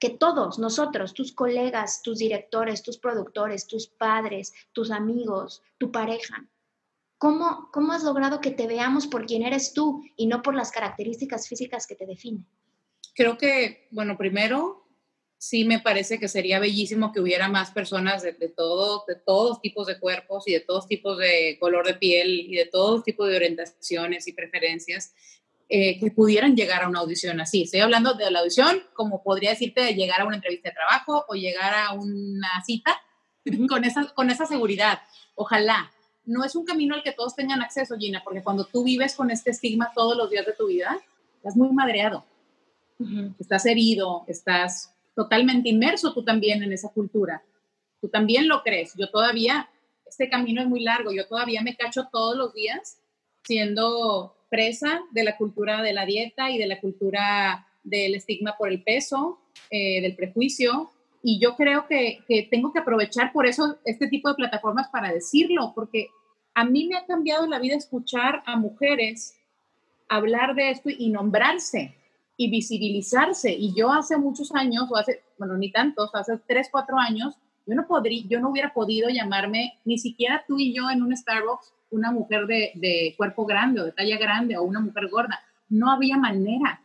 que 0.05 0.11
todos 0.11 0.59
nosotros, 0.59 1.15
tus 1.15 1.33
colegas, 1.33 2.03
tus 2.03 2.19
directores, 2.19 2.83
tus 2.83 2.99
productores, 2.99 3.67
tus 3.67 3.87
padres, 3.87 4.53
tus 4.75 4.91
amigos, 4.91 5.63
tu 5.79 5.91
pareja, 5.91 6.47
¿cómo, 7.17 7.71
cómo 7.73 7.95
has 7.95 8.05
logrado 8.05 8.43
que 8.43 8.51
te 8.51 8.67
veamos 8.67 9.07
por 9.07 9.25
quien 9.25 9.43
eres 9.43 9.73
tú 9.73 10.05
y 10.15 10.27
no 10.27 10.43
por 10.43 10.55
las 10.55 10.71
características 10.73 11.49
físicas 11.49 11.87
que 11.87 11.95
te 11.95 12.05
definen? 12.05 12.47
Creo 13.15 13.39
que, 13.39 13.89
bueno, 13.93 14.19
primero 14.19 14.87
sí 15.39 15.65
me 15.65 15.81
parece 15.81 16.21
que 16.21 16.29
sería 16.29 16.59
bellísimo 16.59 17.11
que 17.11 17.21
hubiera 17.21 17.49
más 17.49 17.71
personas 17.71 18.23
de, 18.23 18.33
de, 18.33 18.51
todo, 18.51 19.05
de 19.09 19.15
todos 19.15 19.63
tipos 19.63 19.87
de 19.87 19.99
cuerpos 19.99 20.47
y 20.47 20.53
de 20.53 20.61
todos 20.61 20.87
tipos 20.87 21.17
de 21.17 21.57
color 21.59 21.87
de 21.87 21.95
piel 21.95 22.41
y 22.41 22.57
de 22.57 22.67
todos 22.67 23.05
tipos 23.05 23.27
de 23.27 23.37
orientaciones 23.37 24.29
y 24.29 24.35
preferencias 24.35 25.15
eh, 25.69 25.99
que 25.99 26.11
pudieran 26.11 26.55
llegar 26.57 26.83
a 26.83 26.89
una 26.89 27.01
audición 27.01 27.41
así. 27.41 27.63
Estoy 27.63 27.81
hablando 27.81 28.15
de 28.15 28.31
la 28.31 28.41
audición, 28.41 28.83
como 28.93 29.23
podría 29.23 29.51
decirte, 29.51 29.81
de 29.81 29.95
llegar 29.95 30.21
a 30.21 30.27
una 30.27 30.37
entrevista 30.37 30.69
de 30.69 30.75
trabajo 30.75 31.25
o 31.29 31.35
llegar 31.35 31.75
a 31.75 31.93
una 31.95 32.63
cita 32.65 33.01
con 33.69 33.85
esa, 33.85 34.13
con 34.15 34.31
esa 34.31 34.47
seguridad. 34.47 35.01
Ojalá. 35.35 35.91
No 36.27 36.43
es 36.43 36.57
un 36.57 36.65
camino 36.65 36.95
al 36.95 37.03
que 37.03 37.13
todos 37.13 37.37
tengan 37.37 37.61
acceso, 37.61 37.99
Gina, 37.99 38.23
porque 38.25 38.43
cuando 38.43 38.65
tú 38.65 38.83
vives 38.83 39.15
con 39.15 39.31
este 39.31 39.51
estigma 39.51 39.93
todos 39.95 40.17
los 40.17 40.31
días 40.31 40.47
de 40.47 40.55
tu 40.55 40.69
vida, 40.69 40.99
estás 41.37 41.55
muy 41.55 41.71
madreado. 41.71 42.25
Estás 43.39 43.67
herido, 43.67 44.25
estás 44.27 44.95
totalmente 45.15 45.69
inmerso 45.69 46.15
tú 46.15 46.25
también 46.25 46.63
en 46.63 46.73
esa 46.73 46.89
cultura. 46.91 47.43
Tú 48.01 48.09
también 48.09 48.49
lo 48.49 48.63
crees. 48.63 48.95
Yo 48.97 49.11
todavía, 49.11 49.69
este 50.07 50.31
camino 50.31 50.63
es 50.63 50.69
muy 50.69 50.83
largo, 50.83 51.13
yo 51.13 51.27
todavía 51.27 51.61
me 51.63 51.77
cacho 51.77 52.09
todos 52.11 52.37
los 52.37 52.55
días 52.55 52.99
siendo 53.43 54.35
de 55.11 55.25
la 55.25 55.37
cultura 55.37 55.83
de 55.83 55.93
la 55.93 56.07
dieta 56.07 56.51
y 56.51 56.59
de 56.59 56.67
la 56.67 56.81
cultura 56.81 57.67
del 57.83 58.15
estigma 58.15 58.57
por 58.57 58.69
el 58.69 58.83
peso, 58.83 59.41
eh, 59.71 60.01
del 60.01 60.15
prejuicio. 60.15 60.91
Y 61.23 61.41
yo 61.41 61.57
creo 61.57 61.87
que, 61.87 62.21
que 62.29 62.47
tengo 62.51 62.73
que 62.73 62.79
aprovechar 62.79 63.33
por 63.33 63.47
eso 63.47 63.79
este 63.85 64.09
tipo 64.09 64.29
de 64.29 64.35
plataformas 64.35 64.89
para 64.89 65.13
decirlo, 65.13 65.73
porque 65.75 66.09
a 66.55 66.65
mí 66.65 66.87
me 66.87 66.97
ha 66.97 67.07
cambiado 67.07 67.47
la 67.47 67.59
vida 67.59 67.77
escuchar 67.77 68.43
a 68.47 68.57
mujeres 68.57 69.37
hablar 70.09 70.55
de 70.55 70.71
esto 70.71 70.91
y 70.91 71.09
nombrarse 71.09 71.95
y 72.37 72.51
visibilizarse. 72.51 73.53
Y 73.53 73.75
yo 73.75 73.93
hace 73.93 74.17
muchos 74.17 74.55
años, 74.55 74.85
o 74.91 74.97
hace, 74.97 75.23
bueno, 75.39 75.57
ni 75.57 75.71
tantos, 75.71 76.11
hace 76.15 76.39
tres, 76.47 76.69
cuatro 76.71 76.99
años, 76.99 77.35
yo 77.67 77.75
no, 77.75 77.87
podría, 77.87 78.23
yo 78.29 78.41
no 78.41 78.51
hubiera 78.51 78.75
podido 78.75 79.09
llamarme, 79.09 79.81
ni 79.85 79.99
siquiera 79.99 80.45
tú 80.47 80.59
y 80.59 80.75
yo 80.75 80.91
en 80.91 81.03
un 81.03 81.17
Starbucks, 81.17 81.73
una 81.95 82.11
mujer 82.11 82.47
de, 82.47 83.15
cuerpo 83.17 83.47
grande 83.47 83.81
o 83.81 83.85
de 83.85 83.93
talla 83.93 84.19
grande 84.19 84.57
o 84.57 84.63
una 84.63 84.81
mujer 84.81 85.09
gorda. 85.09 85.41
No 85.69 85.91
había 85.91 86.17
manera. 86.17 86.81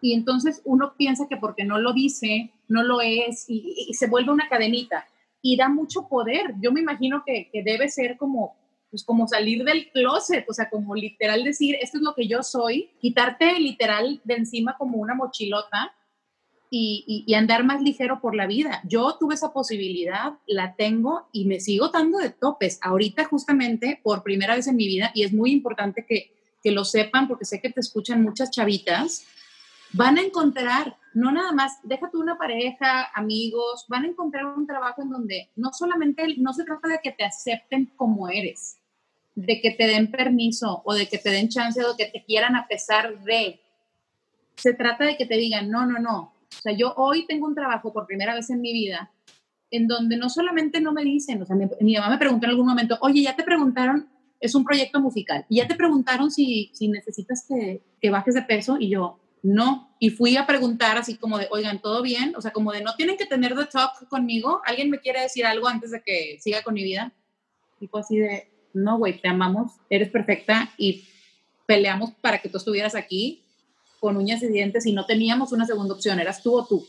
Y 0.00 0.14
entonces 0.14 0.60
uno 0.64 0.94
piensa 0.96 1.28
que 1.28 1.36
porque 1.36 1.64
no 1.64 1.78
lo 1.78 1.92
dice, 1.92 2.50
no 2.68 2.82
lo 2.82 3.00
es, 3.00 3.44
y, 3.48 3.86
y 3.88 3.94
se 3.94 4.08
vuelve 4.08 4.32
una 4.32 4.48
cadenita. 4.48 5.06
Y 5.40 5.56
da 5.56 5.68
mucho 5.68 6.08
poder. 6.08 6.54
Yo 6.60 6.72
me 6.72 6.80
imagino 6.80 7.22
que, 7.24 7.48
que 7.52 7.62
debe 7.62 7.88
ser 7.88 8.16
como 8.16 8.56
pues 8.92 9.04
como 9.04 9.26
salir 9.26 9.64
del 9.64 9.90
closet, 9.90 10.44
o 10.50 10.52
sea, 10.52 10.68
como 10.68 10.94
literal 10.94 11.42
decir, 11.44 11.76
esto 11.80 11.96
es 11.96 12.02
lo 12.02 12.14
que 12.14 12.28
yo 12.28 12.42
soy, 12.42 12.90
quitarte 13.00 13.58
literal 13.58 14.20
de 14.22 14.34
encima 14.34 14.76
como 14.76 14.98
una 14.98 15.14
mochilota 15.14 15.94
y, 16.74 17.24
y, 17.26 17.34
andar 17.34 17.64
más 17.64 17.82
ligero 17.82 18.22
por 18.22 18.34
la 18.34 18.46
vida. 18.46 18.80
Yo 18.88 19.16
tuve 19.20 19.34
esa 19.34 19.52
posibilidad, 19.52 20.38
la 20.46 20.74
tengo 20.74 21.28
y 21.30 21.44
me 21.44 21.60
sigo 21.60 21.90
dando 21.90 22.16
de 22.16 22.30
topes. 22.30 22.78
Ahorita 22.80 23.26
justamente 23.26 24.00
por 24.02 24.22
primera 24.22 24.56
vez 24.56 24.66
en 24.68 24.76
mi 24.76 24.86
vida, 24.86 25.10
y 25.14 25.24
es 25.24 25.34
muy 25.34 25.52
importante 25.52 26.06
que, 26.08 26.32
que 26.62 26.70
lo 26.70 26.86
sepan 26.86 27.28
porque 27.28 27.44
sé 27.44 27.60
que 27.60 27.68
te 27.68 27.80
escuchan 27.80 28.22
muchas 28.22 28.50
chavitas, 28.50 29.26
van 29.92 30.16
a 30.16 30.22
encontrar, 30.22 30.96
no 31.12 31.30
nada 31.30 31.52
más, 31.52 31.78
déjate 31.82 32.16
una 32.16 32.38
pareja, 32.38 33.10
amigos, 33.14 33.84
van 33.88 34.04
a 34.04 34.08
encontrar 34.08 34.46
un 34.46 34.66
trabajo 34.66 35.02
en 35.02 35.10
donde 35.10 35.50
no 35.56 35.72
solamente, 35.74 36.24
no 36.38 36.54
se 36.54 36.64
trata 36.64 36.88
de 36.88 37.00
que 37.02 37.12
te 37.12 37.24
acepten 37.24 37.92
como 37.96 38.30
eres, 38.30 38.78
de 39.34 39.60
que 39.60 39.72
te 39.72 39.86
den 39.86 40.10
permiso 40.10 40.80
o 40.86 40.94
de 40.94 41.06
que 41.06 41.18
te 41.18 41.28
den 41.28 41.50
chance 41.50 41.84
o 41.84 41.96
que 41.98 42.06
te 42.06 42.24
quieran 42.24 42.56
a 42.56 42.66
pesar 42.66 43.22
de. 43.24 43.60
Se 44.56 44.72
trata 44.72 45.04
de 45.04 45.18
que 45.18 45.26
te 45.26 45.36
digan, 45.36 45.70
no, 45.70 45.84
no, 45.84 45.98
no. 45.98 46.32
O 46.58 46.62
sea, 46.62 46.72
yo 46.72 46.94
hoy 46.96 47.26
tengo 47.26 47.46
un 47.46 47.54
trabajo 47.54 47.92
por 47.92 48.06
primera 48.06 48.34
vez 48.34 48.50
en 48.50 48.60
mi 48.60 48.72
vida 48.72 49.10
en 49.72 49.88
donde 49.88 50.16
no 50.16 50.28
solamente 50.28 50.80
no 50.80 50.92
me 50.92 51.02
dicen, 51.02 51.40
o 51.40 51.46
sea, 51.46 51.56
mi, 51.56 51.66
mi 51.80 51.94
mamá 51.94 52.10
me 52.10 52.18
preguntó 52.18 52.44
en 52.46 52.50
algún 52.50 52.66
momento, 52.66 52.98
oye, 53.00 53.22
ya 53.22 53.34
te 53.34 53.42
preguntaron, 53.42 54.06
es 54.38 54.54
un 54.54 54.64
proyecto 54.64 55.00
musical, 55.00 55.46
y 55.48 55.56
ya 55.56 55.66
te 55.66 55.74
preguntaron 55.74 56.30
si, 56.30 56.70
si 56.74 56.88
necesitas 56.88 57.46
que, 57.48 57.80
que 58.00 58.10
bajes 58.10 58.34
de 58.34 58.42
peso, 58.42 58.76
y 58.78 58.90
yo, 58.90 59.18
no. 59.42 59.96
Y 59.98 60.10
fui 60.10 60.36
a 60.36 60.46
preguntar 60.46 60.98
así 60.98 61.16
como 61.16 61.38
de, 61.38 61.48
oigan, 61.50 61.80
¿todo 61.80 62.02
bien? 62.02 62.34
O 62.36 62.40
sea, 62.40 62.52
como 62.52 62.70
de, 62.72 62.82
no 62.82 62.94
tienen 62.94 63.16
que 63.16 63.26
tener 63.26 63.56
the 63.56 63.64
talk 63.64 64.08
conmigo. 64.08 64.60
¿Alguien 64.64 64.88
me 64.88 65.00
quiere 65.00 65.20
decir 65.20 65.44
algo 65.44 65.66
antes 65.68 65.90
de 65.90 66.00
que 66.00 66.38
siga 66.40 66.62
con 66.62 66.74
mi 66.74 66.84
vida? 66.84 67.12
Fue 67.90 68.00
así 68.00 68.18
de, 68.18 68.48
no, 68.74 68.98
güey, 68.98 69.20
te 69.20 69.28
amamos, 69.28 69.72
eres 69.90 70.10
perfecta 70.10 70.70
y 70.78 71.04
peleamos 71.66 72.12
para 72.20 72.38
que 72.38 72.48
tú 72.48 72.58
estuvieras 72.58 72.94
aquí 72.94 73.42
con 74.02 74.16
uñas 74.16 74.42
y 74.42 74.48
dientes 74.48 74.84
y 74.84 74.92
no 74.92 75.06
teníamos 75.06 75.52
una 75.52 75.64
segunda 75.64 75.94
opción, 75.94 76.18
eras 76.18 76.42
tú 76.42 76.58
o 76.58 76.66
tú. 76.66 76.84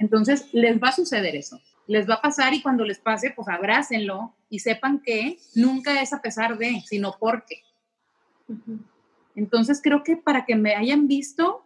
Entonces, 0.00 0.52
les 0.52 0.82
va 0.82 0.88
a 0.88 0.92
suceder 0.92 1.36
eso, 1.36 1.60
les 1.86 2.10
va 2.10 2.14
a 2.14 2.20
pasar 2.20 2.52
y 2.54 2.60
cuando 2.60 2.84
les 2.84 2.98
pase, 2.98 3.30
pues 3.30 3.46
abrácenlo 3.46 4.34
y 4.50 4.58
sepan 4.58 5.00
que 5.00 5.38
nunca 5.54 6.02
es 6.02 6.12
a 6.12 6.20
pesar 6.20 6.58
de, 6.58 6.82
sino 6.84 7.14
porque. 7.20 7.62
Entonces, 9.36 9.80
creo 9.80 10.02
que 10.02 10.16
para 10.16 10.44
que 10.44 10.56
me 10.56 10.74
hayan 10.74 11.06
visto, 11.06 11.64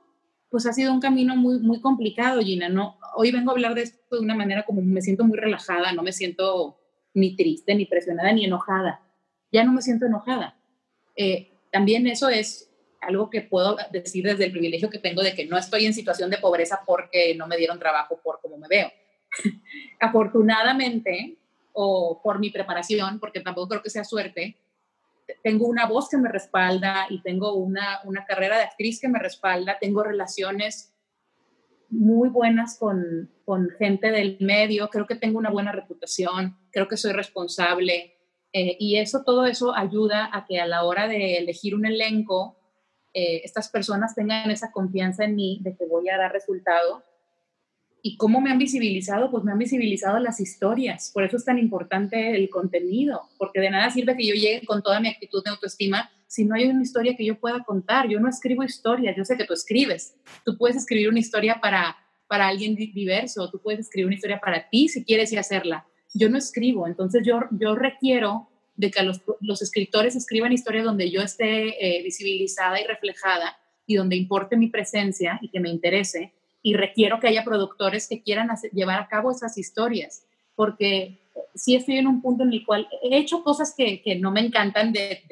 pues 0.51 0.67
ha 0.67 0.75
sido 0.75 0.93
un 0.93 1.01
camino 1.01 1.35
muy, 1.35 1.59
muy 1.59 1.81
complicado, 1.81 2.43
Gina. 2.43 2.69
No, 2.69 2.99
hoy 3.17 3.33
vengo 3.33 3.53
a 3.53 3.55
hablar 3.55 3.75
de 3.75 3.85
esto 3.85 4.17
de 4.17 4.21
una 4.21 4.35
manera 4.35 4.67
como 4.67 4.83
me 4.83 5.01
siento 5.01 5.25
muy 5.25 5.39
relajada, 5.39 5.95
no 5.95 6.03
me 6.03 6.13
siento 6.13 6.79
ni 7.15 7.37
triste, 7.37 7.75
ni 7.75 7.87
presionada, 7.87 8.31
ni 8.35 8.45
enojada. 8.45 9.01
Ya 9.51 9.65
no 9.65 9.73
me 9.73 9.81
siento 9.81 10.05
enojada. 10.05 10.59
Eh, 11.17 11.53
también 11.73 12.07
eso 12.07 12.29
es 12.29 12.70
algo 13.01 13.31
que 13.31 13.41
puedo 13.41 13.77
decir 13.93 14.25
desde 14.25 14.47
el 14.47 14.53
privilegio 14.53 14.91
que 14.91 14.99
tengo 14.99 15.23
de 15.23 15.35
que 15.35 15.47
no 15.47 15.57
estoy 15.57 15.87
en 15.87 15.95
situación 15.95 16.31
de 16.31 16.39
pobreza 16.39 16.83
porque 16.87 17.35
no 17.35 17.47
me 17.47 17.57
dieron 17.57 17.79
trabajo 17.79 18.21
por 18.23 18.41
cómo 18.41 18.59
me 18.59 18.69
veo. 18.69 18.93
Afortunadamente, 20.01 21.39
o 21.73 22.21
por 22.23 22.39
mi 22.39 22.51
preparación, 22.51 23.19
porque 23.21 23.41
tampoco 23.41 23.69
creo 23.69 23.83
que 23.83 23.91
sea 23.91 24.05
suerte, 24.05 24.57
tengo 25.43 25.67
una 25.67 25.87
voz 25.87 26.09
que 26.09 26.19
me 26.19 26.29
respalda 26.29 27.07
y 27.09 27.23
tengo 27.23 27.55
una, 27.55 28.01
una 28.05 28.25
carrera 28.25 28.57
de 28.59 28.65
actriz 28.65 29.01
que 29.01 29.09
me 29.09 29.19
respalda, 29.19 29.79
tengo 29.81 30.03
relaciones 30.03 30.93
muy 31.89 32.29
buenas 32.29 32.79
con, 32.79 33.31
con, 33.45 33.69
gente 33.79 34.11
del 34.11 34.37
medio, 34.41 34.89
creo 34.89 35.07
que 35.07 35.17
tengo 35.17 35.39
una 35.39 35.51
buena 35.51 35.73
reputación, 35.73 36.57
creo 36.71 36.87
que 36.87 36.97
soy 36.97 37.13
responsable 37.13 38.15
eh, 38.53 38.77
y 38.79 38.97
eso, 38.97 39.23
todo 39.25 39.45
eso 39.47 39.75
ayuda 39.75 40.31
a 40.33 40.47
que 40.47 40.61
a 40.61 40.67
la 40.67 40.85
hora 40.85 41.09
de 41.09 41.39
elegir 41.39 41.75
un 41.75 41.87
elenco, 41.87 42.60
eh, 43.13 43.43
estas 43.45 43.69
personas 43.69 44.15
tengan 44.15 44.51
esa 44.51 44.71
confianza 44.71 45.25
en 45.25 45.35
mí 45.35 45.59
de 45.63 45.77
que 45.77 45.87
voy 45.87 46.09
a 46.09 46.17
dar 46.17 46.33
resultado. 46.33 47.03
¿Y 48.03 48.17
cómo 48.17 48.41
me 48.41 48.51
han 48.51 48.59
visibilizado? 48.59 49.31
Pues 49.31 49.45
me 49.45 49.53
han 49.53 49.59
visibilizado 49.59 50.19
las 50.19 50.41
historias, 50.41 51.11
por 51.13 51.25
eso 51.25 51.37
es 51.37 51.45
tan 51.45 51.59
importante 51.59 52.35
el 52.35 52.49
contenido, 52.49 53.29
porque 53.37 53.61
de 53.61 53.71
nada 53.71 53.91
sirve 53.91 54.17
que 54.17 54.27
yo 54.27 54.35
llegue 54.35 54.65
con 54.65 54.83
toda 54.83 55.01
mi 55.01 55.09
actitud 55.09 55.45
de 55.45 55.51
autoestima 55.51 56.11
si 56.27 56.45
no 56.45 56.55
hay 56.55 56.67
una 56.69 56.83
historia 56.83 57.17
que 57.17 57.25
yo 57.25 57.39
pueda 57.41 57.65
contar. 57.65 58.09
Yo 58.09 58.21
no 58.21 58.29
escribo 58.29 58.63
historias, 58.63 59.17
yo 59.17 59.25
sé 59.25 59.37
que 59.37 59.45
tú 59.45 59.53
escribes. 59.53 60.15
Tú 60.45 60.57
puedes 60.57 60.77
escribir 60.77 61.09
una 61.09 61.19
historia 61.19 61.61
para, 61.61 61.97
para 62.29 62.47
alguien 62.47 62.77
diverso, 62.77 63.51
tú 63.51 63.61
puedes 63.61 63.81
escribir 63.81 64.07
una 64.07 64.15
historia 64.15 64.39
para 64.39 64.69
ti 64.71 64.89
si 64.89 65.05
quieres 65.05 65.33
y 65.33 65.37
hacerla. 65.37 65.87
Yo 66.15 66.31
no 66.31 66.39
escribo, 66.39 66.87
entonces 66.87 67.23
yo, 67.27 67.41
yo 67.51 67.75
requiero 67.75 68.49
de 68.75 68.91
que 68.91 69.03
los, 69.03 69.21
los 69.41 69.63
escritores 69.63 70.17
escriban 70.17 70.53
historias 70.53 70.85
donde 70.85 71.11
yo 71.11 71.21
esté 71.21 71.99
eh, 71.99 72.03
visibilizada 72.03 72.81
y 72.81 72.87
reflejada 72.87 73.59
y 73.87 73.97
donde 73.97 74.17
importe 74.17 74.57
mi 74.57 74.69
presencia 74.69 75.39
y 75.43 75.49
que 75.49 75.61
me 75.61 75.69
interese. 75.69 76.33
Y 76.63 76.75
requiero 76.75 77.19
que 77.19 77.29
haya 77.29 77.45
productores 77.45 78.09
que 78.09 78.23
quieran 78.23 78.49
llevar 78.73 79.01
a 79.01 79.09
cabo 79.09 79.31
esas 79.31 79.59
historias, 79.59 80.25
porque 80.55 81.21
sí 81.55 81.75
estoy 81.75 81.97
en 81.97 82.07
un 82.07 82.23
punto 82.23 82.45
en 82.45 82.53
el 82.53 82.65
cual 82.65 82.89
he 83.03 83.17
hecho 83.17 83.43
cosas 83.43 83.75
que, 83.77 84.03
no 84.21 84.31
me 84.31 84.41
encantan 84.41 84.93
de, 84.93 85.23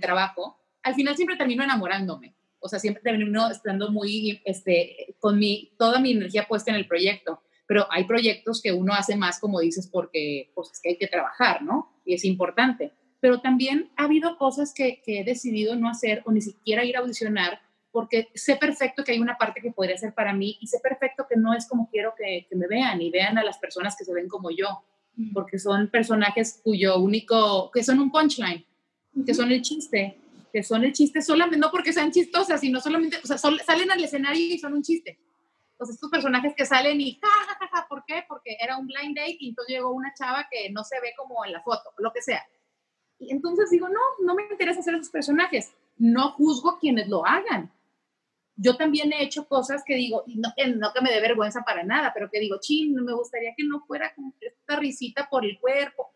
trabajo, 0.00 0.58
al 0.82 0.94
final 0.94 1.16
siempre 1.16 1.36
termino 1.36 1.64
enamorándome. 1.64 2.34
O 2.60 2.68
sea, 2.68 2.78
siempre 2.78 3.02
termino 3.02 3.50
estando 3.50 3.90
muy, 3.90 4.42
este, 4.44 5.14
con 5.20 5.38
mi, 5.38 5.72
toda 5.78 6.00
mi 6.00 6.12
energía 6.12 6.46
puesta 6.46 6.70
en 6.70 6.76
el 6.76 6.86
proyecto. 6.86 7.40
Pero 7.66 7.86
hay 7.90 8.04
proyectos 8.04 8.62
que 8.62 8.72
uno 8.72 8.94
hace 8.94 9.14
más, 9.16 9.38
como 9.38 9.60
dices, 9.60 9.88
porque 9.92 10.50
pues, 10.54 10.70
es 10.72 10.80
que 10.80 10.90
hay 10.90 10.96
que 10.96 11.06
trabajar, 11.06 11.62
¿no? 11.62 11.97
Es 12.14 12.24
importante. 12.24 12.92
Pero 13.20 13.40
también 13.40 13.90
ha 13.96 14.04
habido 14.04 14.38
cosas 14.38 14.72
que, 14.72 15.02
que 15.04 15.20
he 15.20 15.24
decidido 15.24 15.76
no 15.76 15.88
hacer 15.88 16.22
o 16.24 16.32
ni 16.32 16.40
siquiera 16.40 16.84
ir 16.84 16.96
a 16.96 17.00
audicionar 17.00 17.60
porque 17.90 18.28
sé 18.34 18.56
perfecto 18.56 19.02
que 19.02 19.12
hay 19.12 19.18
una 19.18 19.38
parte 19.38 19.60
que 19.60 19.72
podría 19.72 19.96
ser 19.96 20.14
para 20.14 20.32
mí 20.32 20.58
y 20.60 20.66
sé 20.66 20.78
perfecto 20.80 21.26
que 21.28 21.36
no 21.36 21.54
es 21.54 21.66
como 21.66 21.88
quiero 21.90 22.12
que, 22.16 22.46
que 22.48 22.54
me 22.54 22.66
vean 22.68 23.00
y 23.00 23.10
vean 23.10 23.38
a 23.38 23.42
las 23.44 23.58
personas 23.58 23.96
que 23.96 24.04
se 24.04 24.12
ven 24.12 24.28
como 24.28 24.50
yo 24.50 24.84
porque 25.32 25.58
son 25.58 25.88
personajes 25.88 26.60
cuyo 26.62 26.98
único, 26.98 27.70
que 27.72 27.82
son 27.82 27.98
un 27.98 28.10
punchline, 28.10 28.64
que 29.26 29.34
son 29.34 29.50
el 29.50 29.62
chiste. 29.62 30.18
que 30.50 30.62
son 30.62 30.82
el 30.82 30.94
chiste 30.94 31.20
solamente, 31.20 31.58
no 31.58 31.70
porque 31.70 31.92
sean 31.92 32.10
chistosas, 32.10 32.60
sino 32.60 32.80
solamente, 32.80 33.18
o 33.22 33.26
sea, 33.26 33.36
salen 33.36 33.90
al 33.90 34.02
escenario 34.02 34.54
y 34.54 34.58
son 34.58 34.72
un 34.72 34.82
chiste. 34.82 35.18
Entonces, 35.78 35.94
estos 35.94 36.10
personajes 36.10 36.54
que 36.56 36.66
salen 36.66 37.00
y, 37.00 37.20
ja, 37.22 37.28
ja, 37.46 37.68
ja, 37.70 37.86
¿por 37.88 38.04
qué? 38.04 38.24
Porque 38.26 38.56
era 38.60 38.76
un 38.76 38.88
blind 38.88 39.16
date 39.16 39.36
y 39.38 39.50
entonces 39.50 39.76
llegó 39.76 39.92
una 39.92 40.12
chava 40.12 40.48
que 40.50 40.70
no 40.70 40.82
se 40.82 40.98
ve 41.00 41.12
como 41.16 41.44
en 41.44 41.52
la 41.52 41.62
foto, 41.62 41.92
lo 41.98 42.12
que 42.12 42.20
sea. 42.20 42.44
Y 43.20 43.30
entonces 43.30 43.70
digo, 43.70 43.88
no, 43.88 44.00
no 44.24 44.34
me 44.34 44.42
interesa 44.50 44.80
hacer 44.80 44.94
esos 44.94 45.08
personajes. 45.08 45.72
No 45.96 46.32
juzgo 46.32 46.78
quienes 46.78 47.08
lo 47.08 47.24
hagan. 47.24 47.70
Yo 48.56 48.76
también 48.76 49.12
he 49.12 49.22
hecho 49.22 49.46
cosas 49.46 49.84
que 49.86 49.94
digo, 49.94 50.24
y 50.26 50.38
no, 50.38 50.52
no 50.76 50.92
que 50.92 51.00
me 51.00 51.12
dé 51.12 51.20
vergüenza 51.20 51.62
para 51.62 51.84
nada, 51.84 52.10
pero 52.12 52.28
que 52.28 52.40
digo, 52.40 52.58
ching, 52.60 52.94
me 52.94 53.12
gustaría 53.12 53.54
que 53.56 53.62
no 53.62 53.80
fuera 53.86 54.12
como 54.16 54.34
esta 54.40 54.76
risita 54.76 55.28
por 55.30 55.44
el 55.44 55.60
cuerpo 55.60 56.10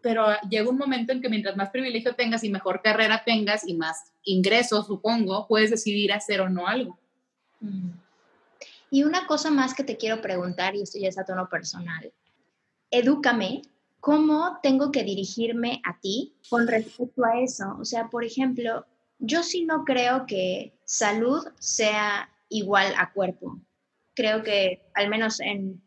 pero 0.00 0.26
llega 0.48 0.70
un 0.70 0.78
momento 0.78 1.12
en 1.12 1.20
que 1.20 1.28
mientras 1.28 1.56
más 1.56 1.70
privilegio 1.70 2.14
tengas 2.14 2.44
y 2.44 2.50
mejor 2.50 2.82
carrera 2.82 3.22
tengas 3.24 3.66
y 3.66 3.74
más 3.74 4.12
ingresos, 4.22 4.86
supongo, 4.86 5.46
puedes 5.48 5.70
decidir 5.70 6.12
hacer 6.12 6.40
o 6.40 6.48
no 6.48 6.66
algo. 6.66 6.98
Mm. 7.60 7.90
Y 8.90 9.04
una 9.04 9.26
cosa 9.26 9.50
más 9.50 9.74
que 9.74 9.84
te 9.84 9.96
quiero 9.96 10.20
preguntar, 10.20 10.74
y 10.74 10.82
esto 10.82 10.98
ya 10.98 11.08
es 11.08 11.18
a 11.18 11.24
tono 11.24 11.48
personal, 11.48 12.12
edúcame, 12.90 13.62
¿cómo 14.00 14.58
tengo 14.62 14.90
que 14.90 15.04
dirigirme 15.04 15.82
a 15.84 15.98
ti 16.00 16.34
con 16.48 16.66
respecto 16.66 17.24
a 17.24 17.40
eso? 17.40 17.76
O 17.80 17.84
sea, 17.84 18.08
por 18.08 18.24
ejemplo, 18.24 18.86
yo 19.18 19.42
sí 19.42 19.64
no 19.64 19.84
creo 19.84 20.26
que 20.26 20.72
salud 20.84 21.46
sea 21.58 22.30
igual 22.48 22.94
a 22.96 23.12
cuerpo. 23.12 23.60
Creo 24.14 24.42
que 24.42 24.88
al 24.94 25.08
menos 25.08 25.40
en 25.40 25.82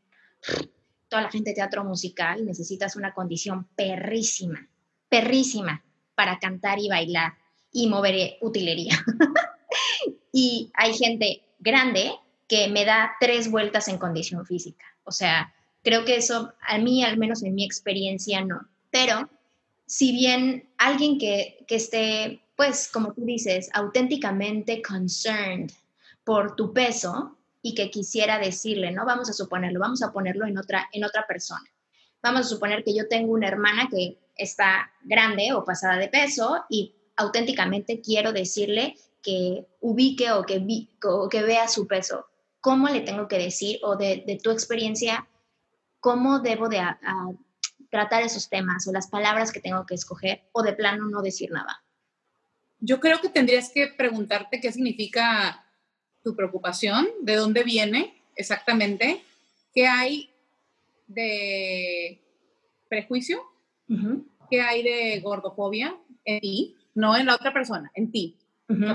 toda 1.11 1.23
la 1.23 1.29
gente 1.29 1.49
de 1.49 1.55
teatro 1.55 1.83
musical, 1.83 2.45
necesitas 2.45 2.95
una 2.95 3.13
condición 3.13 3.67
perrísima, 3.75 4.69
perrísima 5.09 5.83
para 6.15 6.39
cantar 6.39 6.79
y 6.79 6.87
bailar 6.87 7.33
y 7.71 7.87
mover 7.87 8.37
utilería. 8.39 8.97
y 10.31 10.71
hay 10.73 10.93
gente 10.93 11.43
grande 11.59 12.13
que 12.51 12.67
me 12.67 12.83
da 12.83 13.13
tres 13.21 13.49
vueltas 13.49 13.87
en 13.87 13.97
condición 13.97 14.45
física. 14.45 14.83
O 15.05 15.11
sea, 15.13 15.53
creo 15.83 16.03
que 16.03 16.17
eso, 16.17 16.51
a 16.67 16.77
mí, 16.79 17.01
al 17.01 17.17
menos 17.17 17.43
en 17.43 17.55
mi 17.55 17.63
experiencia, 17.63 18.43
no. 18.43 18.67
Pero 18.89 19.29
si 19.85 20.11
bien 20.11 20.69
alguien 20.77 21.17
que, 21.17 21.63
que 21.65 21.75
esté, 21.75 22.41
pues, 22.57 22.89
como 22.91 23.13
tú 23.13 23.23
dices, 23.23 23.69
auténticamente 23.71 24.81
concerned 24.81 25.71
por 26.25 26.57
tu 26.57 26.73
peso, 26.73 27.37
y 27.61 27.73
que 27.73 27.89
quisiera 27.89 28.37
decirle, 28.37 28.91
¿no? 28.91 29.05
Vamos 29.05 29.29
a 29.29 29.33
suponerlo, 29.33 29.79
vamos 29.79 30.01
a 30.03 30.11
ponerlo 30.11 30.45
en 30.45 30.57
otra, 30.57 30.89
en 30.91 31.05
otra 31.05 31.25
persona. 31.25 31.63
Vamos 32.21 32.41
a 32.41 32.49
suponer 32.49 32.83
que 32.83 32.93
yo 32.93 33.07
tengo 33.07 33.31
una 33.31 33.47
hermana 33.47 33.87
que 33.89 34.17
está 34.35 34.91
grande 35.03 35.53
o 35.53 35.63
pasada 35.63 35.97
de 35.97 36.09
peso 36.09 36.65
y 36.69 36.95
auténticamente 37.15 38.01
quiero 38.01 38.33
decirle 38.33 38.95
que 39.21 39.67
ubique 39.79 40.31
o 40.31 40.43
que, 40.43 40.59
vi, 40.59 40.89
o 41.05 41.29
que 41.29 41.43
vea 41.43 41.69
su 41.69 41.87
peso. 41.87 42.25
¿Cómo 42.61 42.87
le 42.87 43.01
tengo 43.01 43.27
que 43.27 43.37
decir 43.37 43.79
o 43.83 43.95
de, 43.95 44.23
de 44.25 44.37
tu 44.37 44.51
experiencia, 44.51 45.27
cómo 45.99 46.39
debo 46.39 46.69
de 46.69 46.81
tratar 47.89 48.23
esos 48.23 48.49
temas 48.49 48.87
o 48.87 48.93
las 48.93 49.07
palabras 49.07 49.51
que 49.51 49.59
tengo 49.59 49.85
que 49.85 49.95
escoger 49.95 50.43
o 50.51 50.63
de 50.63 50.73
plano 50.73 51.09
no 51.09 51.21
decir 51.21 51.51
nada? 51.51 51.83
Yo 52.79 52.99
creo 52.99 53.19
que 53.19 53.29
tendrías 53.29 53.71
que 53.71 53.87
preguntarte 53.87 54.59
qué 54.59 54.71
significa 54.71 55.65
tu 56.23 56.35
preocupación, 56.35 57.07
de 57.21 57.35
dónde 57.35 57.63
viene 57.63 58.23
exactamente, 58.35 59.23
qué 59.73 59.87
hay 59.87 60.31
de 61.07 62.21
prejuicio, 62.89 63.41
qué 64.49 64.61
hay 64.61 64.83
de 64.83 65.19
gordofobia 65.19 65.95
en 66.25 66.39
ti, 66.39 66.75
no 66.95 67.15
en 67.17 67.25
la 67.25 67.35
otra 67.35 67.53
persona, 67.53 67.91
en 67.93 68.11
ti. 68.11 68.37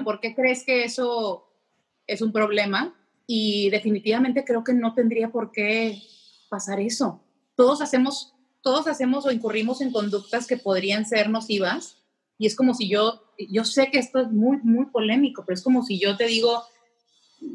¿Por 0.04 0.20
qué 0.20 0.34
crees 0.34 0.64
que 0.64 0.84
eso 0.84 1.48
es 2.06 2.22
un 2.22 2.32
problema? 2.32 2.95
Y 3.26 3.70
definitivamente 3.70 4.44
creo 4.44 4.62
que 4.62 4.72
no 4.72 4.94
tendría 4.94 5.30
por 5.30 5.50
qué 5.50 6.02
pasar 6.48 6.80
eso. 6.80 7.22
Todos 7.54 7.80
hacemos, 7.80 8.34
todos 8.62 8.86
hacemos 8.86 9.26
o 9.26 9.32
incurrimos 9.32 9.80
en 9.80 9.90
conductas 9.90 10.46
que 10.46 10.56
podrían 10.56 11.06
ser 11.06 11.30
nocivas 11.30 11.96
y 12.38 12.46
es 12.46 12.54
como 12.54 12.74
si 12.74 12.88
yo, 12.88 13.22
yo 13.50 13.64
sé 13.64 13.90
que 13.90 13.98
esto 13.98 14.20
es 14.20 14.30
muy, 14.30 14.58
muy 14.62 14.86
polémico, 14.86 15.44
pero 15.46 15.54
es 15.54 15.62
como 15.62 15.82
si 15.82 15.98
yo 15.98 16.16
te 16.16 16.26
digo, 16.26 16.62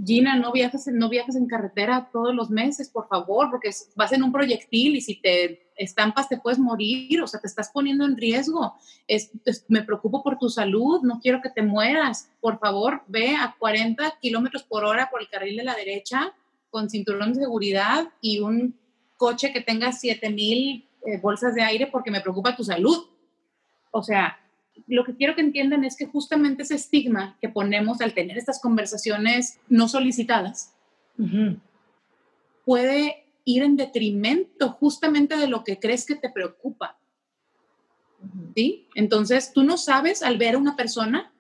Gina, 0.06 0.38
no 0.38 0.52
viajes, 0.52 0.88
no 0.88 1.10
viajes 1.10 1.36
en 1.36 1.48
carretera 1.48 2.10
todos 2.12 2.34
los 2.34 2.50
meses, 2.50 2.90
por 2.90 3.08
favor, 3.08 3.50
porque 3.50 3.70
vas 3.96 4.12
en 4.12 4.24
un 4.24 4.32
proyectil 4.32 4.96
y 4.96 5.02
si 5.02 5.22
te 5.22 5.72
estampas 5.76 6.30
te 6.30 6.38
puedes 6.38 6.60
morir, 6.60 7.22
o 7.22 7.28
sea, 7.28 7.40
te 7.40 7.48
estás 7.48 7.70
poniendo 7.72 8.06
en 8.06 8.18
riesgo. 8.18 8.76
Es, 9.08 9.32
me 9.68 9.84
preocupo 9.84 10.24
por 10.24 10.38
tu 10.38 10.50
salud, 10.50 11.02
no 11.02 11.20
quiero 11.20 11.42
que 11.42 11.50
te 11.50 11.62
mueras. 11.62 12.30
Por 12.40 12.60
favor, 12.60 13.04
ve 13.08 13.36
a 13.36 13.56
40 13.58 14.18
kilómetros 14.22 14.64
por 14.64 14.84
hora 14.86 15.10
por 15.10 15.22
el 15.22 15.30
carril 15.30 15.58
de 15.58 15.64
la 15.64 15.76
derecha 15.76 16.34
con 16.70 16.90
cinturón 16.90 17.34
de 17.34 17.42
seguridad 17.42 18.08
y 18.22 18.40
un 18.40 18.80
coche 19.18 19.52
que 19.52 19.62
tenga 19.62 19.92
7000 19.92 20.88
eh, 21.06 21.20
bolsas 21.20 21.54
de 21.54 21.62
aire 21.62 21.88
porque 21.88 22.12
me 22.12 22.22
preocupa 22.22 22.56
tu 22.56 22.64
salud. 22.64 23.06
O 23.92 24.02
sea, 24.02 24.40
lo 24.88 25.04
que 25.04 25.16
quiero 25.16 25.36
que 25.36 25.42
entiendan 25.42 25.84
es 25.84 25.96
que 25.96 26.06
justamente 26.06 26.64
ese 26.64 26.76
estigma 26.76 27.38
que 27.42 27.50
ponemos 27.50 28.02
al 28.02 28.14
tener 28.14 28.38
estas 28.38 28.62
conversaciones 28.62 29.60
no 29.70 29.88
solicitadas 29.88 30.74
puede 32.66 33.26
ir 33.46 33.64
en 33.64 33.76
detrimento 33.76 34.70
justamente 34.70 35.38
de 35.38 35.48
lo 35.48 35.64
que 35.64 35.80
crees 35.80 36.06
que 36.06 36.16
te 36.16 36.30
preocupa. 36.30 36.98
¿Sí? 38.56 38.88
Entonces, 38.94 39.52
tú 39.52 39.64
no 39.64 39.78
sabes 39.78 40.22
al 40.22 40.38
ver 40.38 40.56
a 40.56 40.60
una 40.60 40.76
persona, 40.76 41.34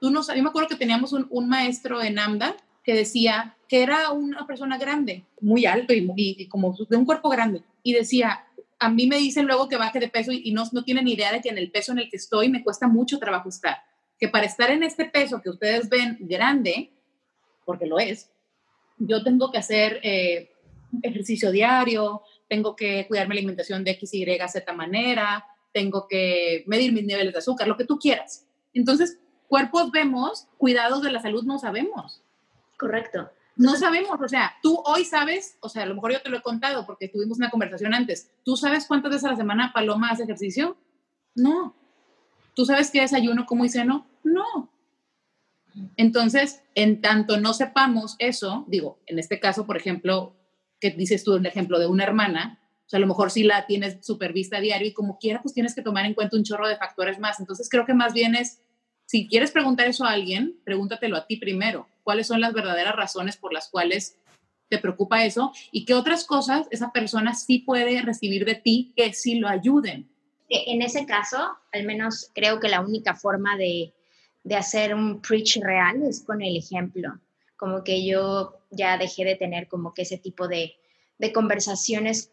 tú 0.00 0.10
no 0.10 0.22
sabes, 0.22 0.38
yo 0.38 0.42
me 0.42 0.50
acuerdo 0.50 0.68
que 0.68 0.76
teníamos 0.76 1.12
un, 1.12 1.26
un 1.30 1.48
maestro 1.48 2.02
en 2.02 2.18
AMDA 2.18 2.56
que 2.82 2.94
decía 2.94 3.56
que 3.68 3.82
era 3.82 4.10
una 4.10 4.44
persona 4.46 4.76
grande, 4.76 5.24
muy 5.40 5.66
alto 5.66 5.94
y, 5.94 6.04
y 6.16 6.46
como 6.48 6.76
de 6.88 6.96
un 6.96 7.04
cuerpo 7.04 7.28
grande, 7.28 7.62
y 7.84 7.92
decía, 7.92 8.44
a 8.82 8.88
mí 8.88 9.06
me 9.06 9.16
dicen 9.16 9.46
luego 9.46 9.68
que 9.68 9.76
baje 9.76 10.00
de 10.00 10.08
peso 10.08 10.32
y, 10.32 10.50
no, 10.50 10.64
no 10.72 10.82
tienen 10.82 11.06
idea 11.06 11.30
de 11.30 11.40
que 11.40 11.50
en 11.50 11.56
el 11.56 11.70
peso 11.70 11.92
en 11.92 12.00
el 12.00 12.10
que 12.10 12.16
estoy 12.16 12.48
me 12.48 12.64
cuesta 12.64 12.88
mucho 12.88 13.20
trabajo 13.20 13.48
estar. 13.48 13.76
Que 14.18 14.26
para 14.28 14.44
estar 14.44 14.72
en 14.72 14.82
este 14.82 15.04
peso 15.04 15.40
que 15.40 15.50
ustedes 15.50 15.88
ven 15.88 16.16
grande, 16.18 16.90
porque 17.64 17.86
lo 17.86 18.00
es, 18.00 18.32
yo 18.98 19.22
tengo 19.22 19.52
que 19.52 19.58
hacer 19.58 20.00
eh, 20.02 20.50
ejercicio 21.00 21.52
diario, 21.52 22.22
tengo 22.48 22.74
que 22.74 23.06
cuidarme 23.06 23.36
la 23.36 23.38
alimentación 23.38 23.84
de 23.84 23.92
X, 23.92 24.14
Y, 24.14 24.26
Z 24.48 24.72
manera, 24.72 25.46
tengo 25.72 26.08
que 26.08 26.64
medir 26.66 26.92
mis 26.92 27.04
niveles 27.04 27.32
de 27.32 27.38
azúcar, 27.38 27.68
lo 27.68 27.76
que 27.76 27.84
tú 27.84 28.00
quieras. 28.00 28.48
Entonces, 28.74 29.20
cuerpos 29.46 29.92
vemos, 29.92 30.48
cuidados 30.58 31.02
de 31.02 31.12
la 31.12 31.22
salud 31.22 31.44
no 31.44 31.60
sabemos. 31.60 32.20
Correcto. 32.76 33.30
No 33.56 33.76
sabemos, 33.76 34.18
o 34.20 34.28
sea, 34.28 34.54
tú 34.62 34.82
hoy 34.84 35.04
sabes, 35.04 35.58
o 35.60 35.68
sea, 35.68 35.82
a 35.82 35.86
lo 35.86 35.94
mejor 35.94 36.12
yo 36.12 36.22
te 36.22 36.30
lo 36.30 36.38
he 36.38 36.42
contado 36.42 36.86
porque 36.86 37.08
tuvimos 37.08 37.38
una 37.38 37.50
conversación 37.50 37.92
antes. 37.92 38.30
¿Tú 38.44 38.56
sabes 38.56 38.86
cuántas 38.86 39.10
veces 39.10 39.24
a 39.24 39.30
la 39.32 39.36
semana 39.36 39.72
Paloma 39.74 40.10
hace 40.10 40.22
ejercicio? 40.22 40.76
No. 41.34 41.74
¿Tú 42.54 42.64
sabes 42.64 42.90
qué 42.90 43.00
desayuno, 43.00 43.46
cómo 43.46 43.64
hice 43.64 43.84
no? 43.84 44.06
No. 44.24 44.70
Entonces, 45.96 46.62
en 46.74 47.00
tanto 47.00 47.40
no 47.40 47.52
sepamos 47.52 48.16
eso, 48.18 48.64
digo, 48.68 48.98
en 49.06 49.18
este 49.18 49.38
caso, 49.40 49.66
por 49.66 49.76
ejemplo, 49.76 50.34
que 50.80 50.90
dices 50.90 51.24
tú 51.24 51.36
el 51.36 51.46
ejemplo 51.46 51.78
de 51.78 51.86
una 51.86 52.04
hermana, 52.04 52.58
o 52.86 52.88
sea, 52.88 52.98
a 52.98 53.00
lo 53.00 53.06
mejor 53.06 53.30
si 53.30 53.42
la 53.42 53.66
tienes 53.66 54.04
supervista 54.04 54.60
diario 54.60 54.88
y 54.88 54.92
como 54.92 55.18
quiera, 55.18 55.40
pues 55.42 55.54
tienes 55.54 55.74
que 55.74 55.82
tomar 55.82 56.04
en 56.04 56.14
cuenta 56.14 56.36
un 56.36 56.44
chorro 56.44 56.68
de 56.68 56.76
factores 56.76 57.18
más. 57.18 57.38
Entonces, 57.40 57.68
creo 57.70 57.86
que 57.86 57.94
más 57.94 58.12
bien 58.12 58.34
es, 58.34 58.60
si 59.06 59.28
quieres 59.28 59.50
preguntar 59.50 59.86
eso 59.86 60.04
a 60.04 60.10
alguien, 60.10 60.58
pregúntatelo 60.64 61.16
a 61.16 61.26
ti 61.26 61.36
primero 61.36 61.86
cuáles 62.02 62.26
son 62.26 62.40
las 62.40 62.52
verdaderas 62.52 62.96
razones 62.96 63.36
por 63.36 63.52
las 63.52 63.68
cuales 63.68 64.18
te 64.68 64.78
preocupa 64.78 65.24
eso 65.24 65.52
y 65.70 65.84
qué 65.84 65.94
otras 65.94 66.24
cosas 66.24 66.66
esa 66.70 66.92
persona 66.92 67.34
sí 67.34 67.58
puede 67.58 68.00
recibir 68.02 68.44
de 68.44 68.54
ti 68.54 68.92
que 68.96 69.12
sí 69.12 69.38
lo 69.38 69.48
ayuden. 69.48 70.08
En 70.48 70.82
ese 70.82 71.06
caso, 71.06 71.38
al 71.72 71.84
menos 71.84 72.30
creo 72.34 72.60
que 72.60 72.68
la 72.68 72.80
única 72.80 73.14
forma 73.14 73.56
de, 73.56 73.92
de 74.44 74.56
hacer 74.56 74.94
un 74.94 75.20
preach 75.20 75.58
real 75.62 76.02
es 76.02 76.22
con 76.22 76.42
el 76.42 76.56
ejemplo. 76.56 77.18
Como 77.56 77.84
que 77.84 78.06
yo 78.06 78.60
ya 78.70 78.98
dejé 78.98 79.24
de 79.24 79.36
tener 79.36 79.68
como 79.68 79.94
que 79.94 80.02
ese 80.02 80.18
tipo 80.18 80.48
de, 80.48 80.74
de 81.18 81.32
conversaciones 81.32 82.32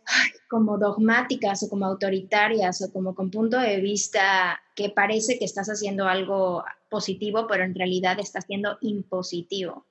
como 0.49 0.77
dogmáticas 0.77 1.63
o 1.63 1.69
como 1.69 1.85
autoritarias 1.85 2.81
o 2.81 2.91
como 2.91 3.13
con 3.15 3.29
punto 3.29 3.59
de 3.59 3.79
vista 3.79 4.59
que 4.75 4.89
parece 4.89 5.37
que 5.37 5.45
estás 5.45 5.67
haciendo 5.67 6.07
algo 6.07 6.63
positivo, 6.89 7.47
pero 7.47 7.63
en 7.63 7.75
realidad 7.75 8.19
estás 8.19 8.45
siendo 8.45 8.77
impositivo. 8.81 9.87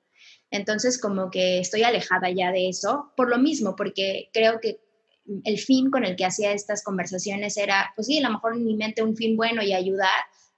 Entonces, 0.51 1.01
como 1.01 1.30
que 1.30 1.59
estoy 1.59 1.82
alejada 1.82 2.30
ya 2.30 2.53
de 2.53 2.68
eso, 2.68 3.12
por 3.16 3.28
lo 3.28 3.38
mismo, 3.38 3.76
porque 3.76 4.30
creo 4.32 4.61
que 4.61 4.80
el 5.44 5.59
fin 5.59 5.90
con 5.90 6.05
el 6.05 6.16
que 6.16 6.24
hacía 6.24 6.53
estas 6.53 6.82
conversaciones 6.82 7.57
era, 7.57 7.92
pues 7.94 8.07
sí, 8.07 8.18
a 8.18 8.28
lo 8.28 8.34
mejor 8.34 8.57
en 8.57 8.64
mi 8.64 8.74
mente 8.74 9.03
un 9.03 9.14
fin 9.14 9.36
bueno 9.36 9.62
y 9.62 9.74
ayudar, 9.74 10.09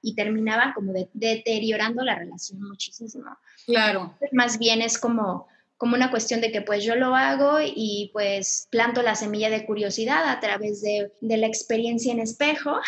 y 0.03 0.15
terminaba 0.15 0.73
como 0.75 0.93
deteriorando 1.13 2.03
la 2.03 2.15
relación 2.15 2.63
muchísimo. 2.63 3.37
Claro. 3.67 4.17
Más 4.33 4.59
bien 4.59 4.81
es 4.81 4.99
como, 4.99 5.47
como 5.77 5.95
una 5.95 6.11
cuestión 6.11 6.41
de 6.41 6.53
que 6.53 6.63
pues 6.63 6.85
yo 6.85 6.95
lo 6.95 7.15
hago 7.15 7.59
y 7.61 8.11
pues 8.13 8.69
planto 8.71 9.03
la 9.03 9.15
semilla 9.15 9.51
de 9.51 9.67
curiosidad 9.67 10.25
a 10.25 10.41
través 10.41 10.81
de, 10.83 11.13
de 11.21 11.37
la 11.37 11.47
experiencia 11.47 12.13
en 12.13 12.21
espejo 12.21 12.79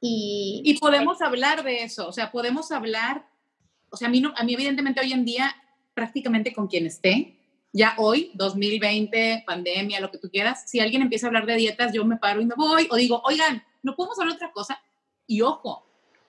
Y, 0.00 0.62
y 0.64 0.78
podemos 0.78 1.20
hablar 1.22 1.64
de 1.64 1.82
eso, 1.82 2.08
o 2.08 2.12
sea, 2.12 2.30
podemos 2.30 2.70
hablar, 2.70 3.28
o 3.90 3.96
sea, 3.96 4.08
a 4.08 4.10
mí, 4.10 4.20
no, 4.20 4.32
a 4.36 4.44
mí 4.44 4.54
evidentemente 4.54 5.00
hoy 5.00 5.12
en 5.12 5.24
día, 5.24 5.54
prácticamente 5.94 6.52
con 6.52 6.68
quien 6.68 6.86
esté, 6.86 7.38
ya 7.72 7.94
hoy, 7.98 8.30
2020, 8.34 9.44
pandemia, 9.46 10.00
lo 10.00 10.10
que 10.10 10.18
tú 10.18 10.30
quieras, 10.30 10.64
si 10.66 10.80
alguien 10.80 11.02
empieza 11.02 11.26
a 11.26 11.28
hablar 11.28 11.46
de 11.46 11.56
dietas, 11.56 11.92
yo 11.92 12.04
me 12.04 12.16
paro 12.16 12.40
y 12.40 12.46
me 12.46 12.54
voy, 12.54 12.88
o 12.90 12.96
digo, 12.96 13.22
oigan, 13.24 13.62
no 13.82 13.94
podemos 13.94 14.18
hablar 14.18 14.34
de 14.34 14.44
otra 14.44 14.52
cosa. 14.52 14.80
Y 15.26 15.42
ojo, 15.42 15.86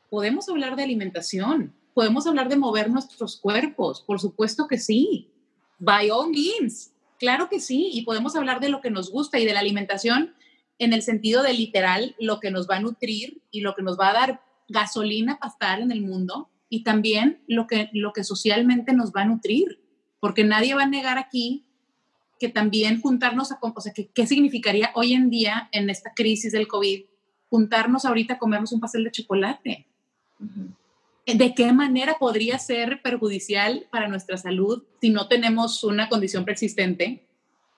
podemos 0.09 0.49
hablar 0.49 0.75
de 0.75 0.83
alimentación, 0.83 1.73
podemos 1.93 2.27
hablar 2.27 2.49
de 2.49 2.57
mover 2.57 2.89
nuestros 2.89 3.37
cuerpos, 3.37 4.01
por 4.01 4.19
supuesto 4.19 4.67
que 4.67 4.77
sí, 4.77 5.31
by 5.77 6.09
all 6.09 6.29
means, 6.29 6.91
claro 7.17 7.49
que 7.49 7.59
sí, 7.59 7.89
y 7.93 8.01
podemos 8.01 8.35
hablar 8.35 8.59
de 8.59 8.69
lo 8.69 8.81
que 8.81 8.89
nos 8.89 9.11
gusta 9.11 9.39
y 9.39 9.45
de 9.45 9.53
la 9.53 9.59
alimentación 9.59 10.33
en 10.79 10.93
el 10.93 11.03
sentido 11.03 11.43
de 11.43 11.53
literal 11.53 12.15
lo 12.19 12.39
que 12.39 12.51
nos 12.51 12.67
va 12.69 12.77
a 12.77 12.79
nutrir 12.79 13.41
y 13.51 13.61
lo 13.61 13.75
que 13.75 13.83
nos 13.83 13.99
va 13.99 14.09
a 14.09 14.13
dar 14.13 14.41
gasolina 14.69 15.37
para 15.37 15.51
estar 15.51 15.79
en 15.81 15.91
el 15.91 16.01
mundo 16.01 16.49
y 16.69 16.83
también 16.83 17.41
lo 17.47 17.67
que, 17.67 17.89
lo 17.93 18.13
que 18.13 18.23
socialmente 18.23 18.93
nos 18.93 19.11
va 19.11 19.21
a 19.21 19.25
nutrir, 19.25 19.81
porque 20.19 20.43
nadie 20.43 20.75
va 20.75 20.83
a 20.83 20.89
negar 20.89 21.17
aquí 21.17 21.65
que 22.39 22.47
también 22.47 23.01
juntarnos 23.01 23.51
a, 23.51 23.59
o 23.61 23.81
sea, 23.81 23.93
que, 23.93 24.07
¿qué 24.07 24.25
significaría 24.25 24.91
hoy 24.95 25.13
en 25.13 25.29
día 25.29 25.67
en 25.71 25.89
esta 25.89 26.13
crisis 26.13 26.53
del 26.53 26.67
COVID 26.67 27.03
juntarnos 27.49 28.05
ahorita 28.05 28.35
a 28.35 28.37
comernos 28.39 28.71
un 28.71 28.79
pastel 28.79 29.03
de 29.03 29.11
chocolate? 29.11 29.87
¿De 31.25 31.53
qué 31.53 31.73
manera 31.73 32.17
podría 32.17 32.57
ser 32.57 33.01
perjudicial 33.01 33.87
para 33.91 34.07
nuestra 34.07 34.37
salud 34.37 34.83
si 35.01 35.09
no 35.09 35.27
tenemos 35.27 35.83
una 35.83 36.07
condición 36.07 36.45
preexistente? 36.45 37.28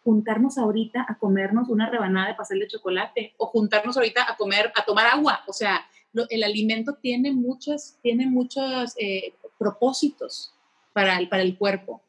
Juntarnos 0.04 0.58
ahorita 0.58 1.06
a 1.08 1.18
comernos 1.18 1.70
una 1.70 1.90
rebanada 1.90 2.30
de 2.30 2.36
pastel 2.36 2.60
de 2.60 2.68
chocolate 2.68 3.34
o 3.38 3.48
juntarnos 3.48 3.98
ahorita 3.98 4.30
a 4.30 4.36
comer, 4.36 4.72
a 4.76 4.84
tomar 4.86 5.08
agua. 5.08 5.42
O 5.48 5.54
sea, 5.54 5.86
el 6.30 6.44
alimento 6.44 6.96
tiene 6.96 7.32
muchos, 7.32 7.96
tiene 8.02 8.28
muchos 8.28 8.94
eh, 8.98 9.34
propósitos 9.58 10.54
para 10.94 11.18
el, 11.18 11.30
para 11.30 11.44
el 11.44 11.58
cuerpo. 11.58 12.02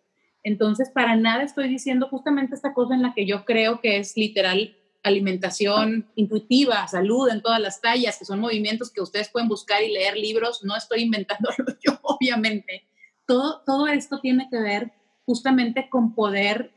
Entonces, 0.43 0.91
para 0.91 1.15
nada 1.17 1.43
estoy 1.43 1.69
diciendo 1.69 2.09
justamente 2.09 2.55
esta 2.55 2.75
cosa 2.75 2.95
en 2.95 3.03
la 3.03 3.15
que 3.15 3.27
yo 3.27 3.45
creo 3.45 3.81
que 3.81 3.99
es 3.99 4.17
literal 4.17 4.77
alimentación 5.05 6.09
intuitiva, 6.15 6.87
salud 6.87 7.29
en 7.29 7.43
todas 7.43 7.61
las 7.61 7.81
tallas, 7.81 8.19
que 8.19 8.25
son 8.25 8.41
movimientos 8.41 8.91
que 8.91 9.01
ustedes 9.01 9.29
pueden 9.29 9.49
buscar 9.49 9.83
y 9.83 9.93
leer 9.93 10.17
libros. 10.17 10.65
No 10.65 10.77
estoy 10.77 11.03
inventándolo 11.03 11.57
obviamente. 12.03 12.85
Todo, 13.27 13.63
todo 13.65 13.87
esto 13.87 14.21
tiene 14.21 14.49
que 14.51 14.59
ver 14.59 14.93
justamente 15.25 15.89
con 15.89 16.15
poder 16.15 16.73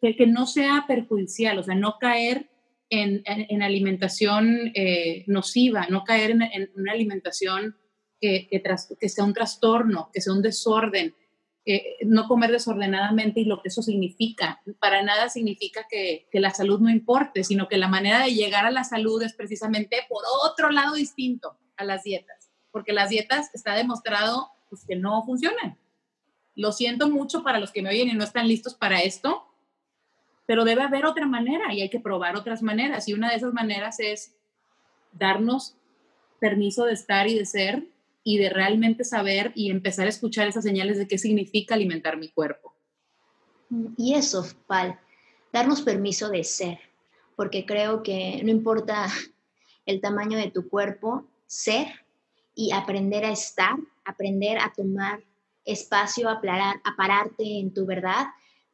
que, 0.00 0.26
no 0.26 0.46
sea 0.46 0.84
perjudicial, 0.86 1.58
o 1.58 1.62
sea, 1.62 1.74
no 1.74 1.96
caer 2.00 2.50
en, 2.88 3.22
en, 3.24 3.62
alimentación 3.62 4.72
eh, 4.74 5.24
nociva, 5.26 5.86
no 5.90 6.04
caer 6.04 6.30
en, 6.30 6.70
una 6.76 6.92
alimentación 6.92 7.76
que, 8.20 8.48
que, 8.50 9.08
sea 9.08 9.24
un 9.24 9.34
trastorno, 9.34 10.10
que 10.12 10.20
sea 10.20 10.32
un 10.32 10.42
desorden, 10.42 11.14
no 12.02 12.28
comer 12.28 12.52
desordenadamente 12.52 13.40
y 13.40 13.44
lo 13.44 13.60
que 13.60 13.68
eso 13.68 13.82
significa. 13.82 14.62
Para 14.78 15.02
nada 15.02 15.28
significa 15.28 15.84
que, 15.90 16.28
que, 16.30 16.38
la 16.38 16.50
salud 16.50 16.78
no 16.78 16.90
importe, 16.90 17.42
sino 17.42 17.68
que 17.68 17.76
la 17.76 17.88
manera 17.88 18.22
de 18.22 18.34
llegar 18.34 18.66
a 18.66 18.70
la 18.70 18.84
salud 18.84 19.20
es 19.22 19.34
precisamente 19.34 19.98
por 20.08 20.22
otro 20.44 20.70
lado 20.70 20.94
distinto 20.94 21.58
a 21.76 21.84
las 21.84 22.04
dietas, 22.04 22.50
porque 22.70 22.92
las 22.92 23.10
dietas 23.10 23.50
está 23.54 23.74
demostrado 23.74 24.48
pues, 24.68 24.84
que 24.86 24.96
no 24.96 25.22
funcionan. 25.24 25.78
Lo 26.54 26.72
siento 26.72 27.08
mucho 27.08 27.42
para 27.42 27.60
los 27.60 27.70
que 27.70 27.82
me 27.82 27.90
oyen 27.90 28.08
y 28.08 28.14
no 28.14 28.24
están 28.24 28.48
listos 28.48 28.74
para 28.74 29.02
esto, 29.02 29.45
pero 30.46 30.64
debe 30.64 30.82
haber 30.82 31.04
otra 31.04 31.26
manera 31.26 31.74
y 31.74 31.82
hay 31.82 31.90
que 31.90 32.00
probar 32.00 32.36
otras 32.36 32.62
maneras. 32.62 33.08
Y 33.08 33.12
una 33.12 33.30
de 33.30 33.36
esas 33.36 33.52
maneras 33.52 33.98
es 33.98 34.34
darnos 35.12 35.76
permiso 36.38 36.84
de 36.84 36.92
estar 36.92 37.26
y 37.26 37.36
de 37.36 37.44
ser 37.44 37.86
y 38.22 38.38
de 38.38 38.50
realmente 38.50 39.04
saber 39.04 39.52
y 39.54 39.70
empezar 39.70 40.06
a 40.06 40.10
escuchar 40.10 40.48
esas 40.48 40.64
señales 40.64 40.98
de 40.98 41.08
qué 41.08 41.18
significa 41.18 41.74
alimentar 41.74 42.16
mi 42.16 42.28
cuerpo. 42.28 42.74
Y 43.96 44.14
eso, 44.14 44.46
Pal, 44.66 44.98
darnos 45.52 45.82
permiso 45.82 46.28
de 46.28 46.44
ser, 46.44 46.78
porque 47.34 47.66
creo 47.66 48.02
que 48.02 48.40
no 48.44 48.50
importa 48.50 49.08
el 49.86 50.00
tamaño 50.00 50.38
de 50.38 50.50
tu 50.50 50.68
cuerpo, 50.68 51.26
ser 51.46 51.88
y 52.54 52.72
aprender 52.72 53.24
a 53.24 53.30
estar, 53.30 53.76
aprender 54.04 54.58
a 54.58 54.72
tomar 54.74 55.22
espacio, 55.64 56.28
a, 56.28 56.40
a 56.40 56.96
pararte 56.96 57.58
en 57.58 57.74
tu 57.74 57.86
verdad 57.86 58.26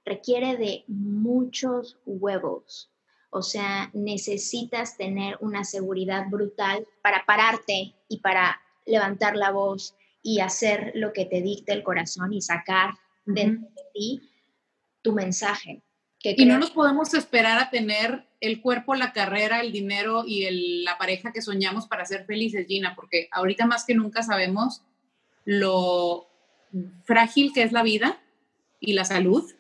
requiere 0.05 0.57
de 0.57 0.85
muchos 0.89 1.99
huevos. 2.07 2.91
O 3.31 3.43
sea, 3.43 3.91
necesitas 3.95 4.97
tener 4.97 5.39
una 5.41 5.65
seguridad 5.65 6.27
brutal 6.29 6.87
para 7.03 7.25
pararte 7.25 7.95
y 8.09 8.19
para 8.19 8.61
levantar 8.85 9.37
la 9.37 9.51
voz 9.51 9.95
y 10.23 10.41
hacer 10.41 10.93
lo 10.95 11.13
que 11.13 11.25
te 11.25 11.41
dicte 11.41 11.73
el 11.73 11.83
corazón 11.83 12.33
y 12.33 12.43
sacar 12.43 12.95
dentro 13.25 13.69
de 13.69 13.83
ti 13.95 14.31
tu 15.01 15.13
mensaje. 15.13 15.83
y 16.23 16.45
no 16.45 16.59
nos 16.59 16.71
podemos 16.71 17.15
esperar 17.15 17.59
a 17.59 17.71
tener 17.71 18.25
el 18.41 18.61
cuerpo, 18.61 18.95
la 18.95 19.13
carrera, 19.13 19.61
el 19.61 19.73
dinero 19.73 20.25
y 20.27 20.83
la 20.85 20.99
pareja 20.99 21.33
que 21.33 21.43
soñamos 21.43 21.87
para 21.87 22.05
ser 22.05 22.27
felices, 22.27 22.67
Gina, 22.67 22.95
porque 22.95 23.29
ahorita 23.33 23.67
más 23.67 23.85
que 23.85 23.95
nunca 23.95 24.23
sabemos 24.23 24.83
lo 25.45 26.29
frágil 27.05 27.53
que 27.53 27.63
es 27.63 27.73
la 27.73 27.83
vida 27.83 28.21
y 28.79 28.93
la 28.93 29.05
salud 29.05 29.51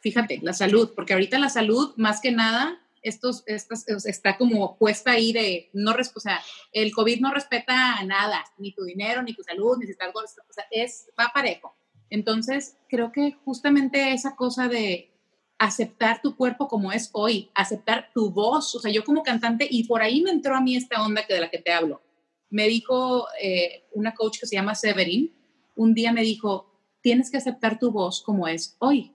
fíjate, 0.00 0.40
la 0.42 0.52
salud, 0.52 0.92
porque 0.94 1.12
ahorita 1.12 1.38
la 1.38 1.48
salud, 1.48 1.94
más 1.96 2.20
que 2.20 2.32
nada, 2.32 2.80
estos, 3.02 3.42
estos, 3.46 3.86
está 4.06 4.36
como 4.36 4.76
puesta 4.76 5.12
ahí 5.12 5.32
de, 5.32 5.70
no, 5.72 5.92
o 5.92 6.20
sea, 6.20 6.40
el 6.72 6.92
COVID 6.92 7.20
no 7.20 7.32
respeta 7.32 8.02
nada, 8.04 8.44
ni 8.58 8.72
tu 8.72 8.84
dinero, 8.84 9.22
ni 9.22 9.34
tu 9.34 9.42
salud, 9.42 9.78
ni 9.78 9.86
si 9.86 9.92
estás 9.92 10.10
o 10.14 10.52
sea, 10.52 10.64
es, 10.70 11.08
va 11.18 11.30
parejo. 11.32 11.74
Entonces, 12.10 12.76
creo 12.88 13.12
que 13.12 13.36
justamente 13.44 14.12
esa 14.12 14.34
cosa 14.34 14.68
de 14.68 15.10
aceptar 15.58 16.20
tu 16.22 16.36
cuerpo 16.36 16.68
como 16.68 16.90
es 16.90 17.10
hoy, 17.12 17.50
aceptar 17.54 18.10
tu 18.14 18.30
voz, 18.30 18.74
o 18.74 18.80
sea, 18.80 18.90
yo 18.90 19.04
como 19.04 19.22
cantante, 19.22 19.66
y 19.70 19.84
por 19.84 20.02
ahí 20.02 20.22
me 20.22 20.30
entró 20.30 20.56
a 20.56 20.60
mí 20.60 20.76
esta 20.76 21.02
onda 21.02 21.26
que 21.26 21.34
de 21.34 21.40
la 21.40 21.50
que 21.50 21.58
te 21.58 21.72
hablo. 21.72 22.02
Me 22.48 22.66
dijo 22.66 23.26
eh, 23.40 23.84
una 23.92 24.14
coach 24.14 24.40
que 24.40 24.46
se 24.46 24.56
llama 24.56 24.74
Severin, 24.74 25.32
un 25.76 25.94
día 25.94 26.12
me 26.12 26.22
dijo, 26.22 26.70
tienes 27.00 27.30
que 27.30 27.36
aceptar 27.36 27.78
tu 27.78 27.90
voz 27.92 28.22
como 28.22 28.48
es 28.48 28.76
hoy. 28.78 29.14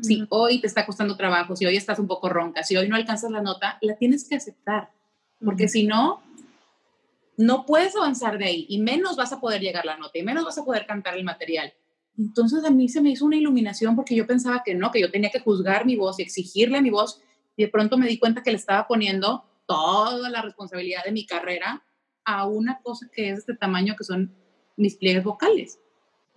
Si 0.00 0.24
hoy 0.28 0.60
te 0.60 0.66
está 0.66 0.86
costando 0.86 1.16
trabajo, 1.16 1.56
si 1.56 1.66
hoy 1.66 1.76
estás 1.76 1.98
un 1.98 2.06
poco 2.06 2.28
ronca, 2.28 2.62
si 2.62 2.76
hoy 2.76 2.88
no 2.88 2.96
alcanzas 2.96 3.30
la 3.30 3.42
nota, 3.42 3.78
la 3.80 3.96
tienes 3.96 4.28
que 4.28 4.36
aceptar, 4.36 4.90
porque 5.44 5.68
si 5.68 5.86
no, 5.86 6.22
no 7.36 7.66
puedes 7.66 7.96
avanzar 7.96 8.38
de 8.38 8.46
ahí 8.46 8.66
y 8.68 8.80
menos 8.80 9.16
vas 9.16 9.32
a 9.32 9.40
poder 9.40 9.60
llegar 9.60 9.82
a 9.84 9.86
la 9.86 9.96
nota 9.96 10.18
y 10.18 10.22
menos 10.22 10.44
vas 10.44 10.58
a 10.58 10.64
poder 10.64 10.86
cantar 10.86 11.16
el 11.16 11.24
material. 11.24 11.72
Entonces 12.18 12.64
a 12.64 12.70
mí 12.70 12.88
se 12.88 13.00
me 13.00 13.10
hizo 13.10 13.24
una 13.24 13.36
iluminación 13.36 13.94
porque 13.94 14.16
yo 14.16 14.26
pensaba 14.26 14.62
que 14.64 14.74
no, 14.74 14.90
que 14.90 15.00
yo 15.00 15.10
tenía 15.10 15.30
que 15.30 15.40
juzgar 15.40 15.86
mi 15.86 15.94
voz 15.94 16.18
y 16.18 16.22
exigirle 16.22 16.78
a 16.78 16.82
mi 16.82 16.90
voz 16.90 17.20
y 17.56 17.64
de 17.64 17.68
pronto 17.68 17.96
me 17.96 18.08
di 18.08 18.18
cuenta 18.18 18.42
que 18.42 18.50
le 18.50 18.56
estaba 18.56 18.86
poniendo 18.88 19.44
toda 19.66 20.28
la 20.30 20.42
responsabilidad 20.42 21.04
de 21.04 21.12
mi 21.12 21.26
carrera 21.26 21.84
a 22.24 22.46
una 22.46 22.80
cosa 22.82 23.08
que 23.12 23.30
es 23.30 23.34
de 23.34 23.40
este 23.40 23.54
tamaño 23.54 23.94
que 23.96 24.04
son 24.04 24.34
mis 24.76 24.96
pliegues 24.96 25.24
vocales. 25.24 25.78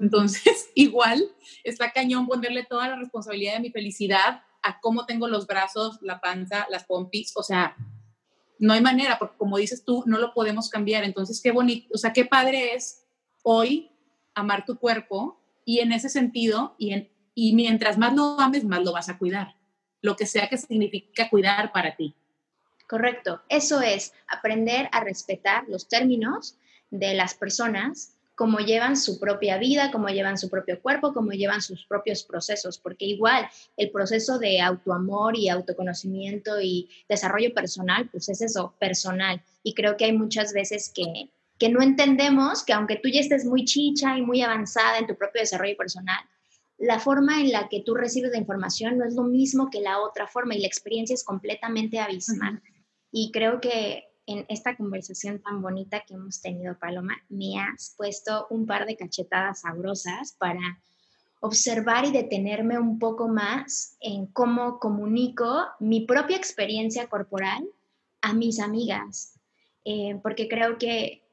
Entonces, 0.02 0.70
igual 0.76 1.24
está 1.64 1.92
cañón 1.92 2.28
ponerle 2.28 2.64
toda 2.64 2.90
la 2.90 2.96
responsabilidad 2.98 3.54
de 3.54 3.62
mi 3.62 3.72
felicidad 3.72 4.42
a 4.64 4.80
cómo 4.80 5.06
tengo 5.06 5.28
los 5.28 5.48
brazos, 5.48 6.00
la 6.02 6.20
panza, 6.20 6.68
las 6.70 6.84
pompis, 6.84 7.32
o 7.36 7.44
sea, 7.44 7.76
no 8.60 8.74
hay 8.74 8.82
manera, 8.82 9.18
porque 9.18 9.38
como 9.38 9.58
dices 9.58 9.84
tú, 9.86 10.04
no 10.06 10.20
lo 10.20 10.34
podemos 10.34 10.70
cambiar. 10.70 11.04
Entonces, 11.04 11.42
qué 11.42 11.52
bonito, 11.52 11.88
o 11.94 11.98
sea, 11.98 12.14
qué 12.14 12.26
padre 12.26 12.74
es 12.76 13.04
hoy 13.44 13.92
amar 14.36 14.66
tu 14.66 14.78
cuerpo 14.78 15.40
y 15.66 15.80
en 15.80 15.92
ese 15.92 16.10
sentido, 16.10 16.76
y, 16.78 17.10
y 17.34 17.54
mientras 17.54 17.98
más 17.98 18.14
lo 18.14 18.40
ames, 18.40 18.64
más 18.64 18.84
lo 18.84 18.92
vas 18.92 19.10
a 19.10 19.18
cuidar, 19.18 19.56
lo 20.02 20.16
que 20.16 20.26
sea 20.26 20.50
que 20.50 20.58
significa 20.58 21.30
cuidar 21.30 21.72
para 21.72 21.96
ti. 21.96 22.16
Correcto, 22.88 23.42
eso 23.50 23.82
es 23.82 24.14
aprender 24.28 24.90
a 24.92 25.04
respetar 25.04 25.64
los 25.68 25.88
términos 25.88 26.58
de 26.90 27.14
las 27.14 27.36
personas 27.36 28.18
cómo 28.42 28.58
llevan 28.58 28.98
su 28.98 29.20
propia 29.20 29.60
vida, 29.60 29.92
cómo 29.92 30.08
llevan 30.08 30.36
su 30.36 30.50
propio 30.50 30.82
cuerpo, 30.82 31.14
cómo 31.14 31.30
llevan 31.30 31.62
sus 31.62 31.86
propios 31.86 32.24
procesos, 32.24 32.80
porque 32.80 33.06
igual 33.06 33.48
el 33.78 33.92
proceso 33.92 34.40
de 34.40 34.60
autoamor 34.60 35.38
y 35.38 35.48
autoconocimiento 35.48 36.60
y 36.60 36.90
desarrollo 37.08 37.54
personal, 37.54 38.10
pues 38.10 38.30
es 38.30 38.42
eso, 38.42 38.74
personal. 38.80 39.44
Y 39.62 39.76
creo 39.76 39.96
que 39.96 40.06
hay 40.06 40.14
muchas 40.14 40.54
veces 40.54 40.92
que, 40.92 41.30
que 41.60 41.70
no 41.70 41.84
entendemos 41.84 42.64
que 42.64 42.74
aunque 42.74 42.96
tú 42.96 43.10
ya 43.10 43.20
estés 43.20 43.46
muy 43.46 43.64
chicha 43.64 44.18
y 44.18 44.24
muy 44.24 44.42
avanzada 44.42 44.98
en 44.98 45.06
tu 45.06 45.16
propio 45.16 45.42
desarrollo 45.42 45.78
personal, 45.78 46.26
la 46.80 47.00
forma 47.00 47.42
en 47.42 47.52
la 47.52 47.70
que 47.70 47.82
tú 47.82 47.94
recibes 47.94 48.32
la 48.32 48.40
información 48.40 48.98
no 48.98 49.06
es 49.06 49.14
lo 49.14 49.22
mismo 49.22 49.70
que 49.70 49.82
la 49.82 50.00
otra 50.00 50.26
forma 50.26 50.56
y 50.56 50.62
la 50.62 50.68
experiencia 50.68 51.14
es 51.14 51.24
completamente 51.24 52.00
abismal. 52.00 52.60
Y 53.12 53.30
creo 53.32 53.62
que 53.62 54.11
en 54.26 54.46
esta 54.50 54.76
conversación 54.76 55.40
tan 55.40 55.62
bonita 55.62 56.04
que 56.08 56.14
hemos 56.14 56.42
tenido, 56.42 56.78
Paloma, 56.78 57.16
me 57.30 57.60
has 57.60 57.94
puesto 57.98 58.48
un 58.50 58.66
par 58.66 58.86
de 58.86 58.96
cachetadas 58.96 59.62
sabrosas 59.62 60.36
para 60.38 60.60
observar 61.40 62.06
y 62.06 62.12
detenerme 62.12 62.80
un 62.80 63.00
poco 63.00 63.28
más 63.28 63.98
en 64.00 64.28
cómo 64.28 64.80
comunico 64.80 65.66
mi 65.80 66.06
propia 66.06 66.38
experiencia 66.38 67.08
corporal 67.08 67.68
a 68.22 68.34
mis 68.34 68.60
amigas, 68.60 69.40
eh, 69.84 70.20
porque 70.22 70.48
creo 70.48 70.78
que 70.78 71.24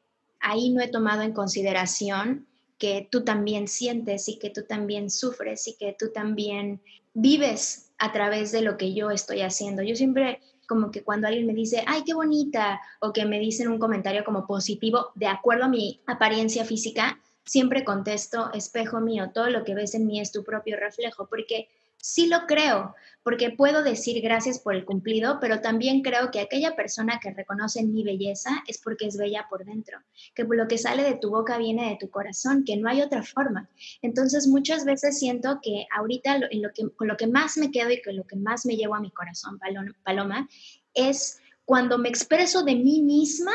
ahí 0.40 0.70
no 0.70 0.80
he 0.80 0.88
tomado 0.88 1.22
en 1.22 1.34
consideración 1.34 2.46
que 2.78 3.06
tú 3.10 3.24
también 3.24 3.68
sientes 3.68 4.28
y 4.28 4.38
que 4.38 4.50
tú 4.50 4.64
también 4.64 5.10
sufres 5.10 5.66
y 5.68 5.76
que 5.76 5.94
tú 5.98 6.10
también 6.12 6.80
vives 7.12 7.90
a 7.98 8.12
través 8.12 8.52
de 8.52 8.62
lo 8.62 8.76
que 8.78 8.94
yo 8.94 9.10
estoy 9.10 9.42
haciendo. 9.42 9.82
Yo 9.82 9.96
siempre 9.96 10.40
como 10.68 10.90
que 10.92 11.02
cuando 11.02 11.26
alguien 11.26 11.46
me 11.46 11.54
dice, 11.54 11.82
ay, 11.86 12.02
qué 12.04 12.14
bonita, 12.14 12.80
o 13.00 13.12
que 13.12 13.24
me 13.24 13.40
dicen 13.40 13.68
un 13.68 13.78
comentario 13.78 14.22
como 14.24 14.46
positivo 14.46 15.10
de 15.14 15.26
acuerdo 15.26 15.64
a 15.64 15.68
mi 15.68 16.00
apariencia 16.06 16.64
física, 16.64 17.18
siempre 17.44 17.84
contesto, 17.84 18.52
espejo 18.52 19.00
mío, 19.00 19.30
todo 19.32 19.48
lo 19.48 19.64
que 19.64 19.74
ves 19.74 19.94
en 19.94 20.06
mí 20.06 20.20
es 20.20 20.30
tu 20.30 20.44
propio 20.44 20.76
reflejo, 20.76 21.26
porque 21.26 21.68
sí 22.00 22.26
lo 22.26 22.46
creo, 22.46 22.94
porque 23.22 23.50
puedo 23.50 23.82
decir 23.82 24.22
gracias 24.22 24.58
por 24.58 24.74
el 24.74 24.86
cumplido, 24.86 25.38
pero 25.40 25.60
también 25.60 26.00
creo 26.00 26.30
que 26.30 26.40
aquella 26.40 26.74
persona 26.74 27.20
que 27.20 27.30
reconoce 27.30 27.84
mi 27.84 28.02
belleza 28.02 28.62
es 28.66 28.78
porque 28.78 29.06
es 29.06 29.18
bella 29.18 29.46
por 29.50 29.64
dentro, 29.64 29.98
que 30.34 30.44
lo 30.44 30.66
que 30.66 30.78
sale 30.78 31.02
de 31.02 31.16
tu 31.16 31.30
boca 31.30 31.58
viene 31.58 31.90
de 31.90 31.96
tu 31.96 32.10
corazón, 32.10 32.64
que 32.64 32.76
no 32.76 32.88
hay 32.88 33.02
otra 33.02 33.22
forma. 33.22 33.68
Entonces 34.00 34.46
muchas 34.46 34.84
veces 34.84 35.18
siento 35.18 35.60
que 35.62 35.86
ahorita 35.94 36.36
en 36.50 36.62
lo 36.62 36.72
que, 36.72 36.88
con 36.96 37.08
lo 37.08 37.16
que 37.16 37.26
más 37.26 37.58
me 37.58 37.70
quedo 37.70 37.90
y 37.90 38.00
con 38.00 38.16
lo 38.16 38.24
que 38.24 38.36
más 38.36 38.64
me 38.64 38.76
llevo 38.76 38.94
a 38.94 39.00
mi 39.00 39.10
corazón, 39.10 39.58
Paloma, 40.04 40.48
es 40.94 41.40
cuando 41.64 41.98
me 41.98 42.08
expreso 42.08 42.62
de 42.62 42.76
mí 42.76 43.02
misma 43.02 43.52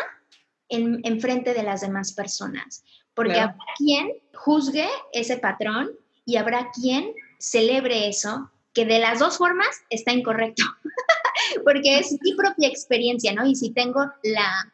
en, 0.69 1.19
frente 1.19 1.53
de 1.53 1.63
las 1.63 1.81
demás 1.81 2.13
personas, 2.13 2.83
porque 3.13 3.39
habrá 3.39 3.57
quien 3.77 4.11
juzgue 4.33 4.87
ese 5.11 5.37
patrón 5.37 5.91
y 6.25 6.35
habrá 6.37 6.69
quien 6.71 7.13
celebre 7.43 8.07
eso, 8.07 8.49
que 8.73 8.85
de 8.85 8.99
las 8.99 9.19
dos 9.19 9.37
formas 9.37 9.81
está 9.89 10.13
incorrecto, 10.13 10.63
porque 11.65 11.99
es 11.99 12.17
mi 12.21 12.33
propia 12.35 12.69
experiencia, 12.69 13.33
¿no? 13.33 13.45
Y 13.45 13.55
si 13.55 13.73
tengo 13.73 13.99
la, 14.23 14.73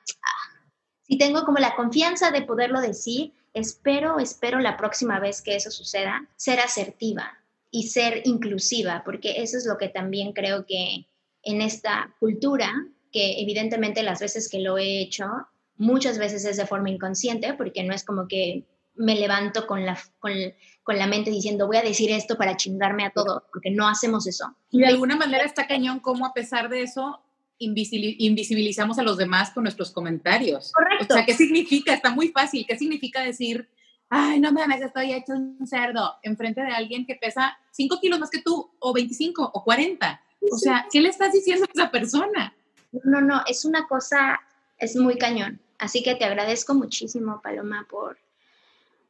si 1.02 1.18
tengo 1.18 1.46
como 1.46 1.58
la 1.58 1.76
confianza 1.76 2.30
de 2.30 2.44
poderlo 2.44 2.80
decir, 2.80 3.34
espero, 3.56 4.20
espero 4.20 4.60
la 4.60 4.78
próxima 4.78 5.20
vez 5.20 5.42
que 5.42 5.56
eso 5.56 5.72
suceda, 5.72 6.30
ser 6.36 6.60
asertiva 6.60 7.40
y 7.72 7.88
ser 7.88 8.22
inclusiva, 8.26 9.02
porque 9.04 9.42
eso 9.42 9.58
es 9.58 9.66
lo 9.66 9.80
que 9.80 9.90
también 9.90 10.32
creo 10.34 10.68
que 10.68 11.08
en 11.42 11.62
esta 11.62 12.16
cultura, 12.20 12.72
que 13.12 13.42
evidentemente 13.42 14.04
las 14.04 14.20
veces 14.20 14.48
que 14.48 14.60
lo 14.60 14.78
he 14.78 15.02
hecho, 15.02 15.26
muchas 15.76 16.20
veces 16.20 16.46
es 16.46 16.58
de 16.58 16.68
forma 16.68 16.92
inconsciente, 16.92 17.56
porque 17.56 17.84
no 17.84 17.96
es 17.96 18.04
como 18.04 18.28
que 18.28 18.68
me 18.94 19.16
levanto 19.16 19.66
con 19.66 19.86
la, 19.86 19.98
con, 20.20 20.34
la 20.98 21.08
mente 21.08 21.32
diciendo 21.32 21.68
voy 21.68 21.78
a 21.78 21.82
decir 21.82 22.12
esto 22.12 22.38
para 22.38 22.58
chingarme 22.58 23.06
a 23.06 23.12
todo, 23.12 23.44
porque 23.52 23.72
no 23.72 23.88
hacemos 23.88 24.28
eso. 24.28 24.56
Y 24.72 24.80
de 24.80 24.88
alguna 24.88 25.16
manera 25.16 25.44
está 25.44 25.68
cañón 25.68 26.00
como 26.00 26.26
a 26.26 26.34
pesar 26.34 26.70
de 26.70 26.84
eso 26.84 27.22
invisibilizamos 27.60 29.00
a 29.00 29.04
los 29.04 29.18
demás 29.18 29.52
con 29.52 29.64
nuestros 29.64 29.92
comentarios. 29.92 30.72
Correcto. 30.72 31.14
O 31.14 31.14
sea, 31.14 31.26
¿qué 31.26 31.34
significa? 31.34 31.94
Está 31.94 32.10
muy 32.10 32.30
fácil. 32.30 32.66
¿Qué 32.66 32.78
significa 32.78 33.22
decir, 33.22 33.68
ay, 34.10 34.40
no 34.40 34.52
mames, 34.52 34.82
estoy 34.82 35.14
hecho 35.14 35.34
un 35.34 35.68
cerdo 35.68 36.16
enfrente 36.24 36.62
de 36.62 36.72
alguien 36.72 37.06
que 37.06 37.16
pesa 37.16 37.58
5 37.72 38.00
kilos 38.00 38.20
más 38.20 38.30
que 38.30 38.42
tú, 38.42 38.72
o 38.80 38.94
25, 38.94 39.52
o 39.54 39.64
40? 39.64 40.22
O 40.52 40.58
sea, 40.58 40.88
¿qué 40.92 41.02
le 41.02 41.10
estás 41.10 41.34
diciendo 41.34 41.66
a 41.66 41.72
esa 41.74 41.92
persona? 41.92 42.54
No, 43.04 43.20
no, 43.20 43.44
es 43.46 43.66
una 43.66 43.88
cosa, 43.88 44.40
es 44.78 44.96
muy 44.96 45.18
cañón. 45.18 45.60
Así 45.78 46.02
que 46.02 46.16
te 46.16 46.26
agradezco 46.26 46.74
muchísimo, 46.74 47.42
Paloma, 47.42 47.86
por, 47.90 48.18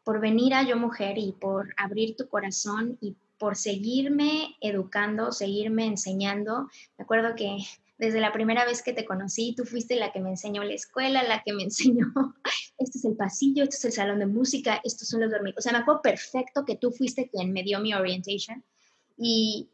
por 0.10 0.22
venir 0.22 0.56
a 0.56 0.64
Yo 0.64 0.76
Mujer 0.76 1.20
y 1.20 1.34
por 1.34 1.72
abrir 1.78 2.16
tu 2.16 2.28
corazón 2.28 2.98
y 3.00 3.16
por 3.38 3.56
seguirme 3.56 4.56
educando, 4.60 5.32
seguirme 5.32 5.86
enseñando. 5.86 6.68
Me 6.98 7.04
acuerdo 7.04 7.36
que 7.36 7.58
desde 8.00 8.20
la 8.20 8.34
primera 8.34 8.66
vez 8.66 8.82
que 8.82 8.92
te 8.92 9.06
conocí, 9.06 9.54
tú 9.56 9.66
fuiste 9.66 9.98
la 9.98 10.12
que 10.12 10.20
me 10.20 10.32
enseñó 10.32 10.64
la 10.64 10.74
escuela, 10.74 11.22
la 11.22 11.44
que 11.44 11.54
me 11.54 11.62
enseñó, 11.66 12.08
este 12.80 12.98
es 12.98 13.06
el 13.06 13.18
pasillo, 13.18 13.62
este 13.62 13.76
es 13.76 13.86
el 13.86 13.92
salón 13.92 14.18
de 14.18 14.26
música, 14.26 14.82
estos 14.84 15.08
son 15.10 15.22
los 15.22 15.30
dormitorios. 15.30 15.60
O 15.60 15.62
sea, 15.62 15.74
me 15.74 15.84
acuerdo 15.84 16.02
perfecto 16.02 16.66
que 16.66 16.76
tú 16.76 16.90
fuiste 16.90 17.30
quien 17.30 17.54
me 17.54 17.62
dio 17.62 17.80
mi 17.80 17.94
orientation 17.94 18.64
y 19.16 19.70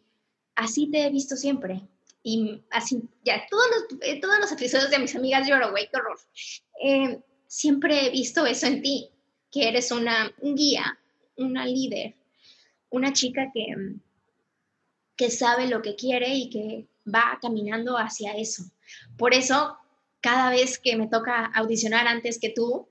así 0.56 0.92
te 0.92 1.06
he 1.06 1.10
visto 1.12 1.38
siempre. 1.38 1.88
Y 2.24 2.62
así, 2.72 3.02
ya, 3.24 3.48
todos 3.50 3.68
los, 3.74 4.00
eh, 4.02 4.20
todos 4.20 4.38
los 4.38 4.52
episodios 4.52 4.92
de 4.92 5.00
mis 5.00 5.16
amigas 5.16 5.48
lloro, 5.48 5.72
güey, 5.72 5.88
qué 5.90 5.98
horror. 5.98 6.20
Eh, 6.84 7.22
siempre 7.48 8.06
he 8.06 8.10
visto 8.10 8.46
eso 8.46 8.68
en 8.68 8.82
ti 8.82 9.15
que 9.56 9.70
eres 9.70 9.90
una 9.94 10.34
guía, 10.42 11.00
una 11.38 11.66
líder, 11.66 12.14
una 12.90 13.14
chica 13.14 13.52
que, 13.54 13.74
que 15.16 15.32
sabe 15.32 15.68
lo 15.68 15.82
que 15.82 15.96
quiere 15.96 16.36
y 16.36 16.50
que 16.50 16.88
va 17.08 17.40
caminando 17.42 17.98
hacia 17.98 18.34
eso. 18.34 18.64
Por 19.18 19.34
eso, 19.34 19.78
cada 20.20 20.50
vez 20.50 20.78
que 20.78 20.98
me 20.98 21.08
toca 21.08 21.46
audicionar 21.46 22.06
antes 22.06 22.38
que 22.38 22.50
tú, 22.50 22.90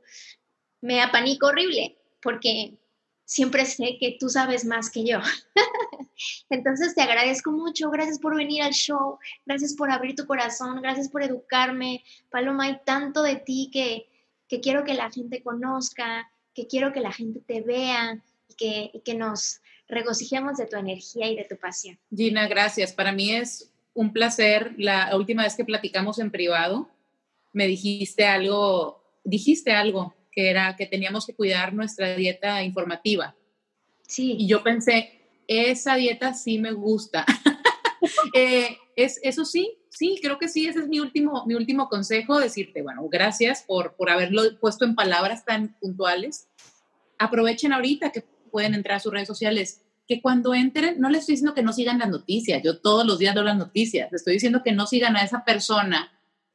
me 0.80 1.02
apanico 1.02 1.48
horrible, 1.48 1.98
porque 2.22 2.78
siempre 3.26 3.66
sé 3.66 3.98
que 4.00 4.16
tú 4.18 4.30
sabes 4.30 4.64
más 4.64 4.90
que 4.90 5.04
yo. 5.04 5.18
Entonces 6.48 6.94
te 6.94 7.02
agradezco 7.02 7.50
mucho, 7.52 7.90
gracias 7.90 8.18
por 8.18 8.36
venir 8.36 8.62
al 8.62 8.72
show, 8.72 9.18
gracias 9.44 9.74
por 9.74 9.90
abrir 9.90 10.14
tu 10.14 10.26
corazón, 10.26 10.80
gracias 10.80 11.10
por 11.10 11.22
educarme. 11.22 12.02
Paloma, 12.30 12.64
hay 12.64 12.80
tanto 12.86 13.22
de 13.22 13.36
ti 13.36 13.68
que, 13.70 14.08
que 14.48 14.60
quiero 14.60 14.82
que 14.82 14.94
la 14.94 15.10
gente 15.10 15.42
conozca, 15.42 16.30
que 16.54 16.66
quiero 16.66 16.92
que 16.92 17.00
la 17.00 17.12
gente 17.12 17.40
te 17.40 17.60
vea 17.60 18.22
y 18.48 18.54
que, 18.54 19.02
que 19.04 19.14
nos 19.14 19.60
regocijemos 19.88 20.56
de 20.56 20.66
tu 20.66 20.76
energía 20.76 21.28
y 21.28 21.36
de 21.36 21.44
tu 21.44 21.56
pasión. 21.56 21.98
Gina, 22.14 22.48
gracias. 22.48 22.92
Para 22.92 23.12
mí 23.12 23.32
es 23.32 23.72
un 23.92 24.12
placer. 24.12 24.74
La 24.78 25.16
última 25.16 25.42
vez 25.44 25.56
que 25.56 25.64
platicamos 25.64 26.18
en 26.18 26.30
privado, 26.30 26.88
me 27.52 27.66
dijiste 27.66 28.24
algo, 28.24 29.02
dijiste 29.24 29.72
algo 29.72 30.14
que 30.32 30.50
era 30.50 30.76
que 30.76 30.86
teníamos 30.86 31.26
que 31.26 31.34
cuidar 31.34 31.72
nuestra 31.72 32.16
dieta 32.16 32.62
informativa. 32.62 33.34
Sí. 34.06 34.36
Y 34.38 34.48
yo 34.48 34.62
pensé, 34.62 35.20
esa 35.46 35.94
dieta 35.96 36.34
sí 36.34 36.58
me 36.58 36.72
gusta. 36.72 37.24
eh, 38.34 38.76
es, 38.96 39.20
eso 39.22 39.44
sí, 39.44 39.78
sí, 39.96 40.18
creo 40.20 40.38
que 40.38 40.48
sí, 40.48 40.66
ese 40.66 40.80
es 40.80 40.88
mi 40.88 41.00
último, 41.00 41.44
mi 41.46 41.54
último 41.54 41.88
consejo, 41.88 42.38
decirte, 42.38 42.82
bueno, 42.82 43.06
gracias 43.08 43.62
por, 43.62 43.94
por 43.94 44.10
haberlo 44.10 44.42
puesto 44.60 44.84
en 44.84 44.94
palabras 44.94 45.44
tan 45.44 45.76
puntuales. 45.80 46.48
Aprovechen 47.18 47.72
ahorita 47.72 48.10
que 48.10 48.24
pueden 48.50 48.74
entrar 48.74 48.96
a 48.96 49.00
sus 49.00 49.12
redes 49.12 49.28
sociales, 49.28 49.82
que 50.06 50.20
cuando 50.20 50.54
entren, 50.54 51.00
no 51.00 51.08
les 51.08 51.20
estoy 51.20 51.34
diciendo 51.34 51.54
que 51.54 51.62
no 51.62 51.72
sigan 51.72 51.98
las 51.98 52.10
noticias, 52.10 52.62
yo 52.62 52.80
todos 52.80 53.06
los 53.06 53.18
días 53.18 53.34
doy 53.34 53.44
las 53.44 53.56
noticias, 53.56 54.10
les 54.12 54.20
estoy 54.20 54.34
diciendo 54.34 54.62
que 54.64 54.72
no 54.72 54.86
sigan 54.86 55.16
a 55.16 55.22
esa 55.22 55.44
persona 55.44 56.10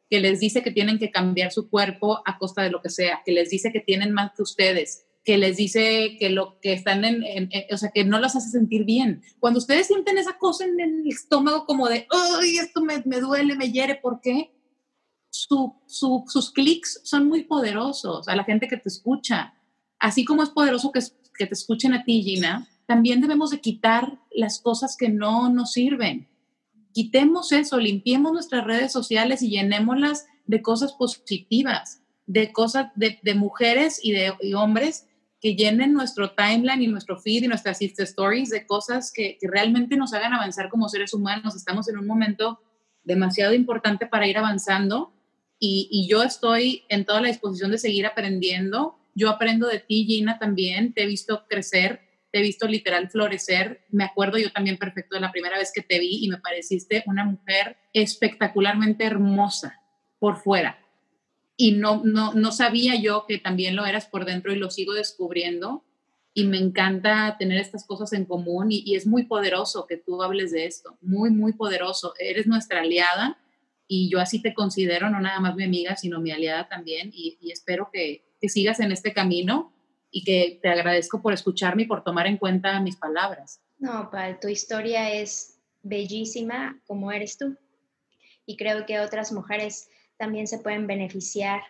que 0.09 0.19
les 0.19 0.39
dice 0.39 0.63
que 0.63 0.71
tienen 0.71 0.99
que 0.99 1.11
cambiar 1.11 1.51
su 1.51 1.69
cuerpo 1.69 2.21
a 2.25 2.37
costa 2.37 2.61
de 2.61 2.71
lo 2.71 2.81
que 2.81 2.89
sea, 2.89 3.21
que 3.25 3.31
les 3.31 3.49
dice 3.49 3.71
que 3.71 3.79
tienen 3.79 4.11
más 4.11 4.31
que 4.35 4.41
ustedes, 4.41 5.05
que 5.24 5.38
les 5.38 5.57
dice 5.57 6.17
que 6.20 6.30
lo 6.30 6.59
que 6.59 6.74
están 6.74 7.03
en, 7.05 7.49
o 7.72 7.78
sea, 7.78 7.91
que 7.91 8.03
no 8.03 8.20
los 8.20 8.36
hace 8.36 8.49
sentir 8.49 8.86
bien. 8.86 9.22
Cuando 9.39 9.59
ustedes 9.59 9.88
sienten 9.88 10.17
esa 10.17 10.38
cosa 10.38 10.65
en 10.65 10.80
el 10.80 11.07
estómago 11.07 11.65
como 11.65 11.88
de, 11.88 12.07
ay, 12.09 12.57
esto 12.57 12.82
me, 12.82 13.03
me 13.05 13.20
duele, 13.20 13.55
me 13.55 13.72
hiere, 13.72 13.95
¿por 13.95 14.22
qué? 14.22 14.51
Su, 15.30 15.76
su, 15.86 16.24
sus 16.28 16.51
clics 16.51 17.01
son 17.03 17.28
muy 17.28 17.43
poderosos 17.43 18.28
a 18.28 18.36
la 18.36 18.43
gente 18.43 18.67
que 18.67 18.78
te 18.78 18.89
escucha. 18.89 19.53
Así 19.99 20.26
como 20.26 20.41
es 20.41 20.49
poderoso 20.49 20.91
que, 20.91 21.01
que 21.38 21.45
te 21.45 21.53
escuchen 21.53 21.93
a 21.93 22.03
ti, 22.03 22.24
Gina, 22.24 22.67
también 22.88 23.22
debemos 23.22 23.51
de 23.51 23.61
quitar 23.61 24.20
las 24.32 24.59
cosas 24.59 24.95
que 24.97 25.09
no 25.09 25.49
nos 25.49 25.74
sirven. 25.74 26.28
Quitemos 26.93 27.51
eso, 27.51 27.78
limpiemos 27.78 28.32
nuestras 28.32 28.65
redes 28.65 28.91
sociales 28.91 29.43
y 29.43 29.49
llenémoslas 29.49 30.26
de 30.47 30.63
cosas 30.63 30.93
positivas, 30.93 32.01
de 32.26 32.51
cosas 32.51 32.88
de, 32.95 33.20
de 33.22 33.36
mujeres 33.36 33.99
y 34.01 34.13
de 34.13 34.34
y 34.41 34.53
hombres 34.55 35.05
que 35.41 35.55
llenen 35.55 35.93
nuestro 35.93 36.31
timeline 36.31 36.81
y 36.81 36.87
nuestro 36.87 37.17
feed 37.17 37.43
y 37.43 37.47
nuestras 37.47 37.81
Insta 37.81 38.03
Stories 38.03 38.49
de 38.49 38.65
cosas 38.65 39.11
que, 39.13 39.37
que, 39.39 39.47
realmente 39.47 39.95
nos 39.95 40.13
hagan 40.13 40.33
avanzar 40.33 40.69
como 40.69 40.89
seres 40.89 41.13
humanos. 41.13 41.55
Estamos 41.55 41.87
en 41.87 41.97
un 41.97 42.05
momento 42.05 42.59
demasiado 43.03 43.53
importante 43.53 44.05
para 44.05 44.27
ir 44.27 44.37
avanzando 44.37 45.13
y, 45.57 45.87
y, 45.91 46.09
yo 46.09 46.23
estoy 46.23 46.83
en 46.89 47.05
toda 47.05 47.21
la 47.21 47.29
disposición 47.29 47.71
de 47.71 47.77
seguir 47.77 48.05
aprendiendo. 48.05 48.97
Yo 49.15 49.29
aprendo 49.29 49.67
de 49.67 49.79
ti, 49.79 50.05
Gina, 50.05 50.39
también. 50.39 50.93
Te 50.93 51.03
he 51.03 51.07
visto 51.07 51.45
crecer, 51.47 52.01
te 52.31 52.39
he 52.39 52.41
visto 52.41 52.67
literal 52.67 53.09
florecer. 53.09 53.85
Me 53.89 54.03
acuerdo 54.03 54.37
yo 54.37 54.51
también 54.51 54.77
perfecto 54.77 55.15
de 55.15 55.21
la 55.21 55.31
primera 55.31 55.57
vez 55.57 55.71
que 55.73 55.81
te 55.81 55.99
vi 55.99 56.23
y 56.23 56.29
me 56.29 56.37
pareciste 56.37 57.03
una 57.07 57.23
mujer 57.23 57.77
espectacularmente 57.93 59.05
hermosa 59.05 59.81
por 60.19 60.37
fuera 60.37 60.77
y 61.62 61.74
no, 61.74 62.01
no, 62.05 62.34
no 62.34 62.53
sabía 62.53 62.95
yo 62.95 63.26
que 63.28 63.38
también 63.38 63.76
lo 63.76 63.86
eras 63.86 64.05
por 64.05 64.24
dentro 64.24 64.53
y 64.53 64.55
lo 64.55 64.72
sigo 64.72 64.93
descubriendo 64.93 65.84
y 66.34 66.45
me 66.45 66.57
encanta 66.57 67.36
tener 67.38 67.60
estas 67.60 67.86
cosas 67.86 68.14
en 68.14 68.24
común 68.24 68.70
y, 68.72 68.95
es 68.95 69.05
muy 69.05 69.26
poderoso 69.26 69.86
que 69.86 69.97
tú 69.97 70.24
hables 70.24 70.53
de 70.53 70.66
esto, 70.66 70.97
muy, 71.01 71.32
muy 71.32 71.51
poderoso. 71.51 72.14
Eres 72.18 72.47
nuestra 72.47 72.80
aliada 72.80 73.38
y 73.89 74.10
yo 74.10 74.22
así 74.22 74.41
te 74.41 74.53
considero, 74.53 75.10
no 75.10 75.20
nada 75.20 75.41
más 75.41 75.57
mi 75.57 75.66
amiga, 75.66 75.97
sino 75.97 76.22
mi 76.22 76.32
aliada 76.32 76.70
también 76.70 77.12
y, 77.14 77.38
y 77.41 77.51
espero 77.51 77.89
que, 77.91 78.24
que, 78.39 78.47
sigas 78.47 78.80
en 78.80 78.93
este 78.93 79.12
camino 79.12 79.74
y 80.12 80.24
que 80.24 80.60
te 80.62 80.70
agradezco 80.70 81.22
por 81.22 81.34
escucharme 81.34 81.84
y 81.84 81.88
por 81.88 82.05
tomar 82.05 82.26
en 82.28 82.38
cuenta 82.38 82.80
mis 82.80 82.95
palabras. 82.95 83.60
No, 83.80 84.10
Pal, 84.10 84.39
tu 84.39 84.47
historia 84.47 85.14
es 85.14 85.60
bellísima 85.84 86.80
como 86.88 87.12
eres 87.12 87.38
tú 87.38 87.57
y 88.45 88.55
creo 88.55 88.86
que 88.86 89.01
otras 89.01 89.34
mujeres 89.34 89.89
también 90.20 90.47
se 90.47 90.59
pueden 90.59 90.86
beneficiar 90.86 91.61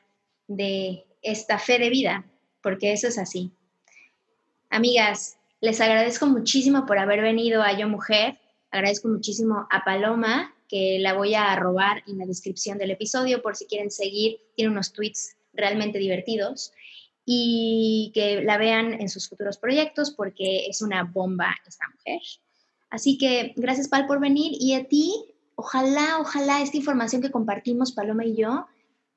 de 0.48 1.06
esta 1.22 1.60
fe 1.60 1.78
de 1.78 1.90
vida, 1.90 2.26
porque 2.62 2.92
eso 2.92 3.08
es 3.08 3.18
así. 3.18 3.52
Amigas, 4.70 5.38
les 5.62 5.80
agradezco 5.80 6.26
muchísimo 6.26 6.86
por 6.86 6.98
haber 6.98 7.22
venido 7.22 7.62
a 7.62 7.78
Yo 7.78 7.88
Mujer. 7.88 8.40
Agradezco 8.72 9.08
muchísimo 9.08 9.68
a 9.70 9.86
Paloma, 9.86 10.54
que 10.68 10.98
la 11.00 11.14
voy 11.14 11.36
a 11.36 11.56
robar 11.56 12.04
en 12.08 12.18
la 12.18 12.26
descripción 12.26 12.78
del 12.78 12.92
episodio 12.92 13.42
por 13.42 13.56
si 13.56 13.66
quieren 13.66 13.92
seguir. 13.92 14.40
Tiene 14.56 14.72
unos 14.72 14.94
tweets 14.94 15.38
realmente 15.54 16.00
divertidos 16.00 16.74
y 17.26 18.12
que 18.16 18.42
la 18.42 18.58
vean 18.58 19.00
en 19.00 19.10
sus 19.10 19.30
futuros 19.30 19.60
proyectos 19.60 20.12
porque 20.12 20.66
es 20.66 20.82
una 20.82 21.04
bomba 21.04 21.56
esta 21.68 21.86
mujer. 21.96 22.22
Así 22.90 23.18
que 23.20 23.54
gracias, 23.56 23.88
Pal, 23.88 24.08
por 24.08 24.20
venir 24.20 24.54
y 24.60 24.74
a 24.74 24.86
ti, 24.86 25.14
ojalá, 25.60 26.20
ojalá 26.22 26.62
esta 26.62 26.78
información 26.78 27.22
que 27.22 27.32
compartimos, 27.32 27.92
Paloma 27.92 28.26
y 28.26 28.36
yo, 28.36 28.66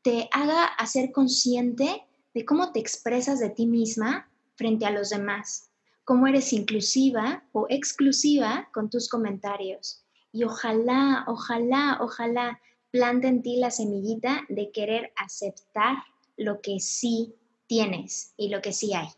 te 0.02 0.28
haga 0.32 0.64
hacer 0.64 1.12
consciente 1.12 2.04
de 2.34 2.44
cómo 2.44 2.72
te 2.72 2.80
expresas 2.80 3.38
de 3.38 3.50
ti 3.50 3.66
misma 3.66 4.28
frente 4.56 4.84
a 4.84 4.90
los 4.90 5.10
demás, 5.10 5.70
cómo 6.04 6.26
eres 6.26 6.52
inclusiva 6.52 7.44
o 7.52 7.66
exclusiva 7.68 8.68
con 8.74 8.90
tus 8.90 9.08
comentarios. 9.08 10.04
Y 10.32 10.42
ojalá, 10.42 11.24
ojalá, 11.28 11.98
ojalá 12.00 12.60
plante 12.90 13.28
en 13.28 13.42
ti 13.42 13.58
la 13.58 13.70
semillita 13.70 14.42
de 14.48 14.72
querer 14.72 15.12
aceptar 15.16 15.96
lo 16.36 16.60
que 16.60 16.80
sí 16.80 17.36
tienes 17.68 18.34
y 18.36 18.48
lo 18.48 18.60
que 18.60 18.72
sí 18.72 18.94
hay. 18.94 19.08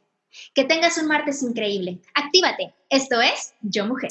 Que 0.52 0.64
tengas 0.64 0.98
un 0.98 1.06
martes 1.06 1.42
increíble. 1.42 2.00
Actívate. 2.14 2.74
Esto 2.90 3.22
es 3.22 3.54
Yo 3.62 3.86
Mujer. 3.86 4.10